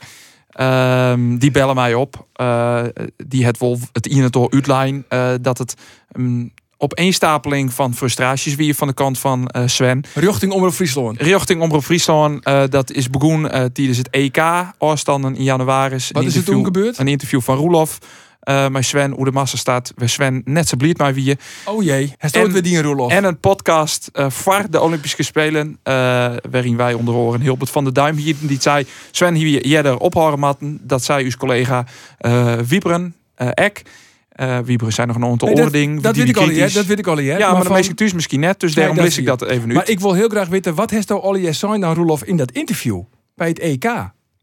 Ehm, 0.54 1.36
die 1.36 1.50
bellen 1.50 1.74
mij 1.74 1.94
op. 1.94 2.26
Eh, 2.32 2.82
die 3.16 3.44
het 3.44 3.58
wel 3.58 3.78
het 3.92 4.06
in 4.06 4.22
het 4.22 4.32
door 4.32 4.50
uitlijn 4.50 5.04
eh, 5.08 5.28
dat 5.40 5.58
het 5.58 5.74
um, 6.16 6.52
opeenstapeling 6.85 7.72
van 7.72 7.95
frustraties 7.95 8.55
weer 8.55 8.74
van 8.74 8.89
de 8.89 8.95
kant 8.95 9.18
van 9.18 9.47
eh, 9.47 9.62
Sven. 9.66 10.05
Richting 10.14 10.53
Omroep 10.53 10.72
Friesland. 10.72 11.20
Richting 11.20 11.61
Omroep 11.62 11.85
Friesland. 11.85 12.45
eh, 12.45 12.62
dat 12.70 12.91
is 12.93 13.11
begonnen 13.11 13.53
eh, 13.53 13.64
tijdens 13.64 13.99
het 13.99 14.11
EK. 14.11 14.39
Afstanden 14.78 15.37
in 15.37 15.43
januari. 15.43 15.97
Wat 16.12 16.24
is 16.24 16.37
er 16.37 16.45
toen 16.45 16.64
gebeurd? 16.64 16.99
Een 16.99 17.09
interview 17.09 17.41
van 17.41 17.57
Roelof. 17.57 17.99
met 18.70 18.85
Sven, 18.85 19.11
hoe 19.12 19.24
de 19.24 19.32
massa 19.32 19.57
staat. 19.57 19.93
Waar 19.97 20.09
Sven 20.09 20.43
net 20.45 20.68
zo 20.68 20.76
blied 20.76 20.99
maar 20.99 21.14
wie. 21.14 21.39
Oh 21.64 21.82
jee, 21.82 22.12
hij 22.18 22.51
weer 22.51 22.62
die 22.62 22.82
Roelof. 22.82 23.12
En 23.12 23.24
een 23.24 23.39
podcast 23.41 24.11
voor 24.12 24.66
de 24.70 24.80
Olympische 24.80 25.22
Spelen. 25.22 25.78
waarin 26.51 26.76
wij 26.76 26.95
onder 26.95 27.14
oren 27.14 27.41
Hilbert 27.41 27.70
van 27.70 27.85
der 27.85 27.93
Duim 27.93 28.16
hier. 28.16 28.35
Die 28.41 28.61
zei, 28.61 28.87
Sven 29.11 29.35
hier 29.35 29.66
jeder 29.66 29.99
ophouden 29.99 30.41
matten. 30.41 30.78
Dat 30.82 31.05
zei 31.05 31.24
uw 31.24 31.30
collega 31.39 31.87
Wieberen, 32.66 33.14
eh 33.35 33.49
Ek. 33.55 33.82
Eh 34.35 34.59
Wieberen 34.59 34.93
zijn 34.93 35.07
nog 35.07 35.16
een 35.16 35.24
aantal 35.24 35.49
Nee, 35.49 35.57
dat, 35.57 35.64
oording. 35.66 36.01
dat 36.01 36.16
weet 36.16 36.28
ik 36.28 36.37
al, 36.37 36.49
hè? 36.49 36.68
Dat 36.68 36.87
weet 36.87 36.99
ik 36.99 37.07
al, 37.07 37.16
hè? 37.16 37.22
Ja, 37.22 37.39
maar, 37.39 37.57
van- 37.57 37.66
de 37.66 37.72
meeste 37.72 37.95
thuis 37.95 38.12
misschien 38.12 38.41
net. 38.41 38.61
Dus 38.61 38.74
daarom 38.74 38.97
lees 38.97 39.18
ik 39.18 39.26
dat 39.26 39.43
even 39.43 39.68
nu. 39.68 39.74
Maar 39.74 39.89
ik 39.89 40.01
wil 40.01 40.12
heel 40.14 40.28
graag 40.28 40.49
weten, 40.49 40.74
wat 40.74 40.91
heeft 40.91 41.09
nou 41.09 41.22
Olly 41.22 41.53
zijn 41.53 41.80
dan 41.80 41.95
Roelof 41.95 42.24
in 42.24 42.37
dat 42.37 42.51
interview? 42.51 43.01
Bij 43.35 43.49
het 43.49 43.59
EK? 43.59 43.85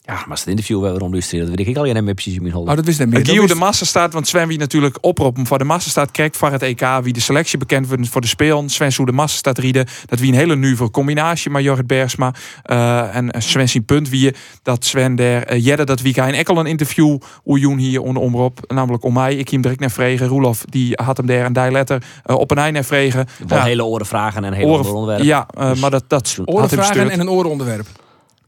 Ja, 0.04 0.14
maar 0.14 0.30
als 0.30 0.40
het 0.40 0.50
interview 0.50 0.82
weer 0.82 0.92
waarom 0.92 1.12
luisteren, 1.12 1.46
dat 1.48 1.56
weet 1.56 1.68
ik 1.68 1.78
al. 1.78 1.86
Ja, 1.86 1.94
net 1.94 2.14
precies 2.14 2.36
in 2.36 2.42
mijn. 2.42 2.56
Oh, 2.56 2.66
dat 2.66 2.86
wist 2.86 3.00
ik 3.00 3.06
niet 3.06 3.28
Maar 3.28 3.36
meer. 3.36 3.48
De 3.48 3.56
Massa 3.56 3.86
staat, 3.86 4.14
want 4.14 4.28
Sven 4.28 4.48
wie 4.48 4.58
natuurlijk 4.58 4.98
oproepen 5.02 5.46
voor 5.48 5.58
de 5.58 5.64
Massa 5.64 5.90
staat 5.90 6.12
kijkt 6.12 6.38
voor 6.38 6.52
het 6.52 6.62
EK, 6.62 6.86
wie 7.04 7.14
de 7.14 7.20
selectie 7.20 7.58
bekend 7.58 7.88
wordt 7.88 8.10
voor 8.10 8.22
de 8.22 8.28
spelen. 8.28 8.70
Sven 8.70 8.94
hoe 8.96 9.06
de 9.06 9.12
Massa 9.12 9.38
staat 9.38 9.58
rieden, 9.58 9.86
dat 10.06 10.20
wie 10.20 10.32
een 10.32 10.38
hele 10.38 10.56
nieuwe 10.56 10.92
combinatie 10.92 11.52
met 11.52 11.64
Jorrit 11.64 11.88
Bergsma 11.88 12.34
eh, 12.64 13.16
en 13.16 13.30
Sven 13.38 13.70
zijn 13.70 13.86
punt 13.86 14.10
wie 14.10 14.36
dat 14.64 14.86
Sven 14.86 15.16
der 15.16 15.54
uh, 15.54 15.66
jedde 15.66 15.84
dat 15.84 16.02
wie 16.02 16.14
en 16.16 16.34
ekkel 16.34 16.58
een 16.58 16.66
interview 16.66 17.18
Oejoen 17.46 17.78
hier 17.78 18.02
onder 18.02 18.24
omroep, 18.24 18.60
namelijk 18.68 19.04
om 19.04 19.14
mij. 19.14 19.36
Ik 19.36 19.50
hem 19.50 19.62
direct 19.62 19.80
naar 19.80 19.92
vregen. 19.92 20.28
Roelof 20.28 20.66
die 20.70 20.94
had 21.04 21.18
hem 21.18 21.26
daar 21.26 21.46
een 21.46 21.54
die 21.54 21.72
letter 21.72 22.04
eh, 22.24 22.36
op 22.36 22.52
een 22.52 22.58
eind 22.58 22.74
naar 22.74 22.84
vregen. 22.84 23.28
Wel 23.48 23.58
Ja, 23.58 23.64
hele 23.64 23.86
oren 23.86 24.06
vragen 24.06 24.44
en 24.44 24.54
hele 24.54 24.68
oren- 24.68 24.94
onderwerpen. 24.94 25.26
Ja, 25.26 25.48
eh, 25.58 25.74
maar 25.76 25.92
dat, 25.92 26.04
dat 26.08 26.38
had 26.46 26.70
hem 26.72 26.80
gestuurd. 26.80 27.10
en 27.10 27.20
een 27.20 27.30
orenonderwerp. 27.30 27.86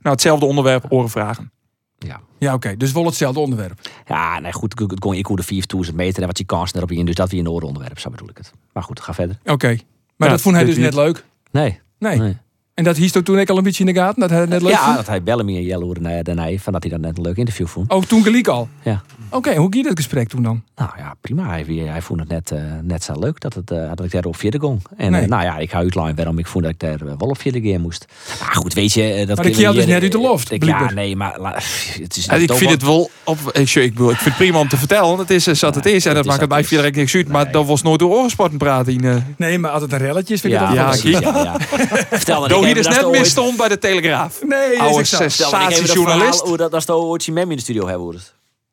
Nou, 0.04 0.16
hetzelfde 0.16 0.46
onderwerp, 0.46 0.86
orenvragen. 0.90 1.52
Ja. 1.98 2.22
Ja, 2.38 2.54
oké. 2.54 2.78
Dus 2.78 2.92
wel 2.92 3.06
hetzelfde 3.06 3.40
onderwerp. 3.40 3.80
Ja, 4.06 4.40
nee, 4.40 4.54
goed. 4.54 4.80
Ik 4.82 5.00
kon 5.00 5.14
ik 5.14 5.28
de 5.36 5.44
4000 5.44 5.96
meter 5.98 6.22
en 6.22 6.28
wat 6.28 6.38
je 6.38 6.44
kansen 6.44 6.78
erop 6.78 6.92
in. 6.92 7.06
Dus 7.06 7.16
dat 7.16 7.30
wie 7.30 7.40
een 7.40 7.50
orenonderwerp, 7.50 8.00
zo 8.00 8.10
bedoel 8.10 8.30
ik 8.30 8.38
het. 8.38 8.52
Maar 8.74 8.84
goed, 8.84 9.00
ga 9.00 9.14
verder. 9.14 9.38
Oké. 9.46 9.68
Maar 9.68 10.28
Ja, 10.28 10.28
dat 10.28 10.42
vond 10.42 10.56
hij 10.56 10.66
dus 10.66 10.78
net 10.78 10.94
leuk. 10.94 11.26
Nee. 11.52 11.80
Nee. 12.00 12.20
Nee. 12.20 12.38
En 12.74 12.84
dat 12.84 12.98
hiest 12.98 13.18
ook 13.18 13.24
toen 13.24 13.40
ik 13.40 13.50
al 13.50 13.58
een 13.58 13.64
beetje 13.64 13.86
in 13.86 13.94
de 13.94 14.00
gaten, 14.00 14.20
dat 14.20 14.30
hij 14.30 14.40
het 14.40 14.50
net 14.50 14.62
leuk 14.62 14.72
Ja, 14.72 14.84
vond? 14.84 14.96
dat 14.96 15.08
hij 15.08 15.24
Bellamy 15.24 15.56
en 15.56 15.62
Jelle 15.64 15.84
hoorde 15.84 16.02
naar 16.02 16.24
daarna 16.24 16.58
van 16.58 16.74
dat 16.74 16.84
hij 16.84 16.92
dat 16.92 17.02
net 17.02 17.18
een 17.18 17.24
leuk 17.24 17.36
interview 17.38 17.68
vond. 17.68 17.92
Oh, 17.92 18.04
toen 18.04 18.24
gelijk 18.24 18.48
al? 18.48 18.68
Ja. 18.84 19.02
Oké, 19.30 19.56
hoe 19.56 19.68
ging 19.72 19.86
dat 19.86 19.94
gesprek 19.98 20.28
toen 20.30 20.44
dan? 20.44 20.64
Nou 20.76 20.90
ja, 20.98 21.14
prima. 21.22 21.48
Hij, 21.50 21.64
hij 21.86 22.02
vond 22.02 22.20
het 22.20 22.30
net, 22.30 22.52
eh, 22.52 22.60
net 22.82 23.04
zo 23.04 23.14
leuk 23.20 23.40
dat, 23.40 23.54
het, 23.54 23.72
eh, 23.72 23.90
dat 23.96 24.06
ik 24.06 24.12
daar 24.12 24.24
op 24.26 24.36
vierde 24.36 24.60
ging. 24.60 24.82
En 24.98 25.12
Nee. 25.12 25.22
eh, 25.22 25.28
nou 25.28 25.44
ja, 25.44 25.58
ik 25.58 25.70
ga 25.72 25.78
uitline 25.78 26.14
waarom 26.14 26.40
ik 26.40 26.48
vond 26.48 26.64
dat 26.64 26.74
ik 26.74 26.80
daar 26.80 26.98
wel 27.18 27.28
op 27.30 27.40
vierde 27.40 27.62
keer 27.62 27.80
moest. 27.80 28.06
Maar 28.40 28.56
goed, 28.56 28.74
weet 28.74 28.94
je... 28.94 29.02
dat 29.02 29.38
Maar 29.38 29.46
ik 29.46 29.66
had 29.66 29.74
dus 29.76 29.86
net 29.86 30.02
uit 30.02 30.12
de 30.12 30.18
loft, 30.20 30.52
ik- 30.52 30.64
Ja, 30.64 30.92
nee, 30.92 31.16
maar 31.16 31.40
la- 31.40 31.54
het 32.02 32.18
is... 32.18 32.28
En 32.28 32.42
ik 32.42 32.54
vind 32.54 32.72
het 32.72 32.84
wel 32.84 33.10
op. 33.24 33.38
Ik, 33.52 33.70
ik, 33.76 33.94
bedoel, 33.94 34.10
ik 34.12 34.16
vind 34.18 34.30
het 34.30 34.38
prima 34.38 34.60
om 34.60 34.68
te 34.68 34.78
vertellen. 34.78 35.18
Het 35.20 35.30
is 35.30 35.44
zat 35.44 35.76
het 35.76 35.86
is. 35.86 36.06
En 36.06 36.14
dat 36.16 36.26
maakt 36.26 36.40
het 36.42 36.50
mij 36.50 36.64
verder 36.64 36.92
niks 36.92 37.16
uit. 37.16 37.28
Maar 37.28 37.52
dat 37.52 37.66
was 37.66 37.82
nooit 37.82 38.00
door 38.00 38.12
oorsporten 38.12 38.58
praten. 38.58 38.94
In, 38.94 39.04
eh 39.04 39.16
Nee, 39.38 39.60
maar 39.60 39.72
altijd 39.72 39.92
een 39.92 39.98
relletje 39.98 40.34
is, 40.34 40.42
vind 40.42 40.54
ik 40.54 40.60
Ja, 40.60 40.90
het 40.90 41.02
Ja. 41.02 41.56
Vertel 42.10 42.48
dan 42.48 42.63
hier 42.66 42.76
dus 42.76 42.88
is 42.88 42.96
net 42.96 43.04
ooit- 43.06 43.20
misstond 43.20 43.58
bij 43.58 43.68
de 43.68 43.78
Telegraaf. 43.78 44.40
Nee, 44.48 44.74
is 44.74 44.80
Oude 44.80 44.94
ik 44.94 45.00
ik 45.00 45.06
sensatiejournalist. 45.06 46.40
hoe 46.42 46.58
dat, 46.58 46.72
dat 46.72 46.80
is 46.80 46.86
de 46.86 46.94
Oortje 46.96 47.32
Mem 47.32 47.50
in 47.50 47.56
de 47.56 47.62
studio 47.64 47.88
hebben. 47.88 48.22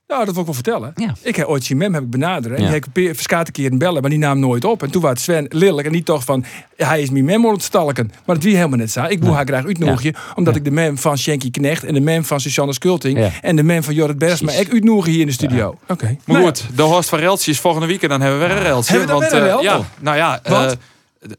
Nou, 0.07 0.25
dat 0.25 0.31
wil 0.35 0.41
ik 0.41 0.47
wel 0.47 0.55
vertellen. 0.55 0.93
Ja. 0.97 1.15
Ik 1.23 1.37
heb 1.37 1.47
ooit 1.47 1.71
Mem 1.75 1.95
heb 1.95 2.03
ik 2.03 2.11
benaderd. 2.11 2.55
En 2.55 2.63
Ja. 2.63 2.71
die 2.71 2.81
heb 2.83 2.97
ik 2.97 3.15
verschillende 3.15 3.51
keren 3.53 3.79
bellen, 3.79 4.01
maar 4.01 4.11
die 4.11 4.19
nam 4.19 4.39
nooit 4.39 4.65
op. 4.65 4.83
En 4.83 4.91
toen 4.91 5.03
was 5.03 5.23
Sven 5.23 5.47
lelijk. 5.49 5.87
En 5.87 5.93
die 5.93 6.03
toch 6.03 6.25
van, 6.25 6.45
hij 6.77 7.03
is 7.03 7.11
mijn 7.11 7.25
mem 7.25 7.47
aan 7.47 7.53
het 7.53 7.63
stalken. 7.63 8.11
Maar 8.27 8.35
dat 8.35 8.45
wie 8.45 8.57
helemaal 8.57 8.79
net 8.79 8.91
zo. 8.91 9.05
Ik 9.05 9.23
wil 9.23 9.33
haar 9.35 9.47
graag 9.47 9.65
uitnodigen. 9.65 10.15
Omdat 10.35 10.57
ik 10.57 10.65
de 10.65 10.71
mem 10.71 10.99
van 10.99 11.19
Shanky 11.19 11.51
Knecht 11.51 11.85
en 11.85 11.95
de 11.95 12.01
mem 12.01 12.25
van 12.25 12.41
Susanne 12.41 12.73
Skulting 12.73 13.19
Ja. 13.19 13.31
en 13.41 13.57
de 13.57 13.63
mem 13.63 13.83
van 13.83 13.95
Jorrit 13.95 14.19
Precies. 14.19 14.59
ik 14.61 14.73
uitnodigen 14.73 15.11
hier 15.13 15.21
in 15.21 15.27
de 15.27 15.33
studio. 15.33 15.79
Oké. 15.89 16.05
Maar 16.05 16.37
Nou, 16.37 16.45
goed, 16.45 16.65
de 16.75 16.83
Horst 16.83 17.09
van 17.09 17.19
Reltje 17.19 17.51
is 17.51 17.61
volgende 17.61 17.87
week. 17.87 18.03
En 18.03 18.09
dan 18.09 18.21
hebben 18.21 18.41
we 18.41 18.47
weer 18.47 18.57
een 18.57 18.63
reltje. 18.63 18.91
Hebben 18.97 19.07
we 19.09 19.21
dan 19.21 19.31
want, 19.31 19.43
weer 19.45 19.53
een 19.53 19.59
eh? 19.59 19.63
Ja, 19.65 19.81
nou 19.99 20.17
ja. 20.17 20.41
eh, 20.43 20.53
Wat? 20.53 20.77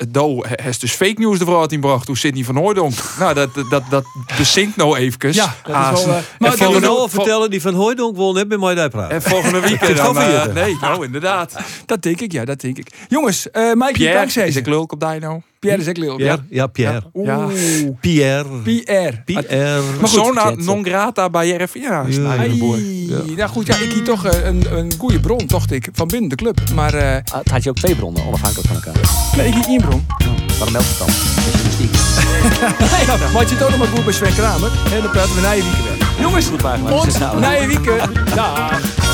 Do 0.09 0.43
heeft 0.43 0.81
dus 0.81 0.91
fake 0.91 1.21
news 1.21 1.39
de 1.39 1.45
vrouw 1.45 1.65
inbracht. 1.65 2.07
Hoe 2.07 2.17
Sidney 2.17 2.43
van 2.43 2.55
Hooydonk. 2.55 2.93
nou, 3.19 3.33
dat, 3.33 3.49
dat, 3.69 3.83
dat 3.89 4.03
bezinkt 4.37 4.75
nou 4.75 4.97
even. 4.97 5.33
Ja, 5.33 5.55
dat 5.63 5.97
is 5.97 6.05
wel, 6.05 6.15
eh, 6.15 6.21
maar 6.39 6.51
Ik 6.53 6.59
kan 6.59 6.73
me 6.73 6.79
nou 6.79 6.97
al 6.97 7.09
vertellen, 7.09 7.49
die 7.49 7.61
van 7.61 7.73
Hooydonk 7.73 8.15
wil 8.15 8.33
net 8.33 8.47
met 8.47 8.59
mij 8.59 8.75
daar 8.75 8.89
praten. 8.89 9.15
en 9.15 9.21
volgende 9.21 9.59
week 9.69 9.79
het 9.79 9.97
dan... 9.97 10.17
eh, 10.17 10.45
nee, 10.45 10.77
nou 10.81 11.05
inderdaad. 11.05 11.55
Dat 11.85 12.01
denk 12.01 12.21
ik, 12.21 12.31
ja, 12.31 12.45
dat 12.45 12.61
denk 12.61 12.77
ik. 12.77 12.87
Jongens, 13.07 13.51
eh 13.51 13.73
Mike 13.73 13.91
Pierre, 13.91 14.45
is 14.45 14.55
ik 14.55 14.65
lulk 14.65 14.91
op 14.91 14.99
Dino. 14.99 15.41
Pierre 15.61 15.81
is 15.81 15.87
ook 15.87 15.97
lelijk. 15.97 16.17
Pierre? 16.17 16.41
Ja, 16.49 16.67
Pierre. 16.67 17.01
Oeh, 17.13 17.27
Ja. 17.27 17.47
Pierre. 17.99 18.49
Pierre. 18.63 19.21
Pierre. 19.25 19.81
Maar 19.81 19.81
goed, 19.81 19.99
Persona 19.99 20.49
non 20.55 20.85
grata 20.85 21.29
bij 21.29 21.47
JRF. 21.47 21.73
Ja, 21.73 22.01
is 22.03 22.15
Ja. 22.15 22.23
Ai, 22.37 22.59
Nou 23.35 23.49
goed, 23.49 23.67
ja, 23.67 23.75
ik 23.75 23.91
hier 23.91 24.03
toch 24.03 24.25
eh, 24.25 24.45
een, 24.45 24.77
een 24.77 24.91
goede 24.97 25.19
bron, 25.19 25.41
dacht 25.47 25.71
ik, 25.71 25.89
van 25.93 26.07
binnen 26.07 26.29
de 26.29 26.35
club. 26.35 26.59
Maar 26.75 26.93
eh, 26.93 27.15
Ah, 27.31 27.37
het 27.39 27.49
had 27.49 27.63
je 27.63 27.69
ook 27.69 27.75
twee 27.75 27.95
bronnen, 27.95 28.25
onafhankelijk 28.25 28.67
van 28.67 28.75
elkaar. 28.75 28.93
nee, 29.37 29.47
ik 29.47 29.53
hier 29.53 29.65
één 29.67 29.81
bron. 29.81 30.05
Waarom 30.47 30.71
meldt 30.71 30.87
het 30.87 30.97
dan? 30.97 31.07
Journalistiek. 31.43 31.91
Maar 33.33 33.41
je 33.47 33.53
het 33.53 33.63
ook 33.63 33.69
nog 33.69 33.77
maar 33.79 33.87
goed 33.87 34.03
bij 34.03 34.13
Sven 34.13 34.33
Kramer. 34.33 34.71
En 34.93 35.01
dan 35.01 35.11
praten 35.11 35.35
we 35.35 35.41
na 35.41 35.51
je 35.51 35.61
weekend 35.63 35.83
weer. 35.83 36.07
Jongens, 36.21 36.45
Goed, 36.45 36.61
maar 36.61 36.77
gezellig. 36.99 37.39
na 37.39 37.51
je 37.51 37.67
weekend. 37.67 38.35
Dag. 38.35 39.10